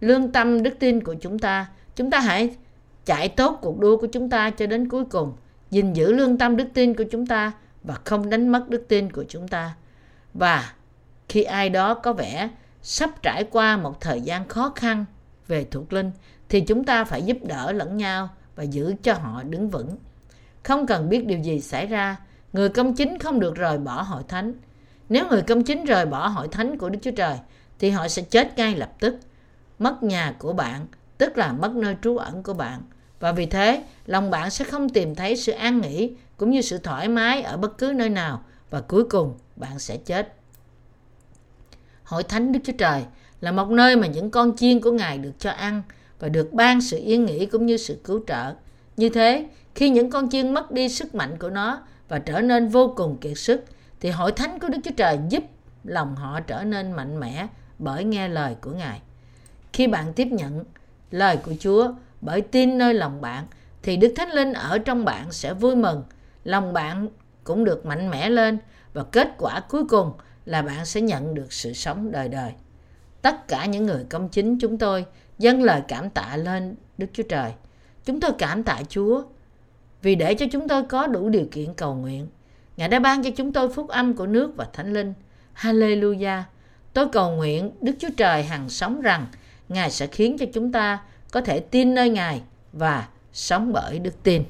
lương 0.00 0.32
tâm 0.32 0.62
đức 0.62 0.74
tin 0.78 1.04
của 1.04 1.14
chúng 1.20 1.38
ta. 1.38 1.66
Chúng 1.96 2.10
ta 2.10 2.20
hãy 2.20 2.56
chạy 3.04 3.28
tốt 3.28 3.58
cuộc 3.62 3.78
đua 3.78 3.96
của 3.96 4.06
chúng 4.06 4.30
ta 4.30 4.50
cho 4.50 4.66
đến 4.66 4.88
cuối 4.88 5.04
cùng, 5.04 5.32
gìn 5.70 5.92
giữ 5.92 6.12
lương 6.12 6.38
tâm 6.38 6.56
đức 6.56 6.68
tin 6.74 6.94
của 6.94 7.04
chúng 7.10 7.26
ta 7.26 7.52
và 7.82 7.94
không 8.04 8.30
đánh 8.30 8.48
mất 8.48 8.68
đức 8.68 8.84
tin 8.88 9.12
của 9.12 9.24
chúng 9.28 9.48
ta. 9.48 9.74
Và 10.34 10.72
khi 11.28 11.42
ai 11.42 11.70
đó 11.70 11.94
có 11.94 12.12
vẻ 12.12 12.48
sắp 12.82 13.10
trải 13.22 13.44
qua 13.44 13.76
một 13.76 14.00
thời 14.00 14.20
gian 14.20 14.48
khó 14.48 14.72
khăn 14.76 15.04
về 15.46 15.66
thuộc 15.70 15.92
linh, 15.92 16.10
thì 16.48 16.60
chúng 16.60 16.84
ta 16.84 17.04
phải 17.04 17.22
giúp 17.22 17.36
đỡ 17.42 17.72
lẫn 17.72 17.96
nhau 17.96 18.28
và 18.56 18.62
giữ 18.62 18.94
cho 19.02 19.14
họ 19.14 19.42
đứng 19.42 19.70
vững. 19.70 19.96
Không 20.62 20.86
cần 20.86 21.08
biết 21.08 21.26
điều 21.26 21.38
gì 21.38 21.60
xảy 21.60 21.86
ra 21.86 22.16
Người 22.52 22.68
công 22.68 22.94
chính 22.94 23.18
không 23.18 23.40
được 23.40 23.54
rời 23.54 23.78
bỏ 23.78 24.02
hội 24.02 24.22
thánh. 24.28 24.52
Nếu 25.08 25.28
người 25.28 25.42
công 25.42 25.62
chính 25.62 25.84
rời 25.84 26.06
bỏ 26.06 26.28
hội 26.28 26.48
thánh 26.48 26.78
của 26.78 26.88
Đức 26.88 26.98
Chúa 27.02 27.10
Trời, 27.10 27.36
thì 27.78 27.90
họ 27.90 28.08
sẽ 28.08 28.22
chết 28.22 28.56
ngay 28.56 28.76
lập 28.76 28.92
tức. 29.00 29.16
Mất 29.78 30.02
nhà 30.02 30.34
của 30.38 30.52
bạn, 30.52 30.86
tức 31.18 31.38
là 31.38 31.52
mất 31.52 31.74
nơi 31.74 31.96
trú 32.02 32.16
ẩn 32.16 32.42
của 32.42 32.54
bạn. 32.54 32.82
Và 33.20 33.32
vì 33.32 33.46
thế, 33.46 33.82
lòng 34.06 34.30
bạn 34.30 34.50
sẽ 34.50 34.64
không 34.64 34.88
tìm 34.88 35.14
thấy 35.14 35.36
sự 35.36 35.52
an 35.52 35.80
nghỉ 35.80 36.12
cũng 36.36 36.50
như 36.50 36.60
sự 36.60 36.78
thoải 36.78 37.08
mái 37.08 37.42
ở 37.42 37.56
bất 37.56 37.78
cứ 37.78 37.92
nơi 37.96 38.08
nào 38.08 38.42
và 38.70 38.80
cuối 38.80 39.04
cùng 39.04 39.34
bạn 39.56 39.78
sẽ 39.78 39.96
chết. 39.96 40.34
Hội 42.04 42.22
thánh 42.22 42.52
Đức 42.52 42.60
Chúa 42.64 42.72
Trời 42.78 43.04
là 43.40 43.52
một 43.52 43.68
nơi 43.68 43.96
mà 43.96 44.06
những 44.06 44.30
con 44.30 44.56
chiên 44.56 44.80
của 44.80 44.92
Ngài 44.92 45.18
được 45.18 45.32
cho 45.38 45.50
ăn 45.50 45.82
và 46.18 46.28
được 46.28 46.52
ban 46.52 46.80
sự 46.80 46.98
yên 47.04 47.24
nghỉ 47.24 47.46
cũng 47.46 47.66
như 47.66 47.76
sự 47.76 47.98
cứu 48.04 48.20
trợ. 48.26 48.54
Như 48.96 49.08
thế, 49.08 49.48
khi 49.74 49.90
những 49.90 50.10
con 50.10 50.30
chiên 50.30 50.54
mất 50.54 50.70
đi 50.70 50.88
sức 50.88 51.14
mạnh 51.14 51.36
của 51.38 51.50
nó 51.50 51.82
và 52.08 52.18
trở 52.18 52.40
nên 52.40 52.68
vô 52.68 52.94
cùng 52.96 53.18
kiệt 53.20 53.38
sức, 53.38 53.64
thì 54.00 54.10
hội 54.10 54.32
thánh 54.32 54.58
của 54.58 54.68
Đức 54.68 54.78
Chúa 54.84 54.90
Trời 54.96 55.18
giúp 55.28 55.44
lòng 55.84 56.16
họ 56.16 56.40
trở 56.40 56.64
nên 56.64 56.92
mạnh 56.92 57.20
mẽ 57.20 57.46
bởi 57.78 58.04
nghe 58.04 58.28
lời 58.28 58.56
của 58.60 58.70
Ngài. 58.70 59.00
Khi 59.72 59.86
bạn 59.86 60.12
tiếp 60.12 60.28
nhận 60.30 60.64
lời 61.10 61.36
của 61.36 61.52
Chúa 61.60 61.92
bởi 62.20 62.40
tin 62.40 62.78
nơi 62.78 62.94
lòng 62.94 63.20
bạn, 63.20 63.44
thì 63.82 63.96
Đức 63.96 64.12
Thánh 64.16 64.30
Linh 64.30 64.52
ở 64.52 64.78
trong 64.78 65.04
bạn 65.04 65.32
sẽ 65.32 65.54
vui 65.54 65.76
mừng, 65.76 66.02
lòng 66.44 66.72
bạn 66.72 67.08
cũng 67.44 67.64
được 67.64 67.86
mạnh 67.86 68.10
mẽ 68.10 68.30
lên 68.30 68.58
và 68.92 69.04
kết 69.12 69.28
quả 69.38 69.60
cuối 69.68 69.84
cùng 69.88 70.12
là 70.44 70.62
bạn 70.62 70.86
sẽ 70.86 71.00
nhận 71.00 71.34
được 71.34 71.52
sự 71.52 71.72
sống 71.72 72.12
đời 72.12 72.28
đời. 72.28 72.52
Tất 73.22 73.48
cả 73.48 73.66
những 73.66 73.86
người 73.86 74.04
công 74.10 74.28
chính 74.28 74.58
chúng 74.58 74.78
tôi 74.78 75.06
dâng 75.38 75.62
lời 75.62 75.82
cảm 75.88 76.10
tạ 76.10 76.36
lên 76.36 76.76
Đức 76.98 77.06
Chúa 77.12 77.22
Trời. 77.22 77.52
Chúng 78.04 78.20
tôi 78.20 78.30
cảm 78.38 78.62
tạ 78.62 78.82
Chúa 78.88 79.22
vì 80.08 80.14
để 80.14 80.34
cho 80.34 80.46
chúng 80.52 80.68
tôi 80.68 80.82
có 80.82 81.06
đủ 81.06 81.28
điều 81.28 81.46
kiện 81.50 81.74
cầu 81.74 81.94
nguyện. 81.94 82.28
Ngài 82.76 82.88
đã 82.88 82.98
ban 82.98 83.22
cho 83.22 83.30
chúng 83.36 83.52
tôi 83.52 83.68
phúc 83.68 83.88
âm 83.88 84.14
của 84.14 84.26
nước 84.26 84.52
và 84.56 84.66
Thánh 84.72 84.92
Linh. 84.92 85.14
Hallelujah! 85.56 86.42
Tôi 86.92 87.08
cầu 87.08 87.30
nguyện 87.30 87.70
Đức 87.80 87.92
Chúa 87.98 88.08
Trời 88.16 88.42
hằng 88.42 88.68
sống 88.68 89.00
rằng 89.00 89.26
Ngài 89.68 89.90
sẽ 89.90 90.06
khiến 90.06 90.36
cho 90.38 90.46
chúng 90.52 90.72
ta 90.72 90.98
có 91.30 91.40
thể 91.40 91.60
tin 91.60 91.94
nơi 91.94 92.10
Ngài 92.10 92.42
và 92.72 93.08
sống 93.32 93.72
bởi 93.72 93.98
đức 93.98 94.22
tin. 94.22 94.42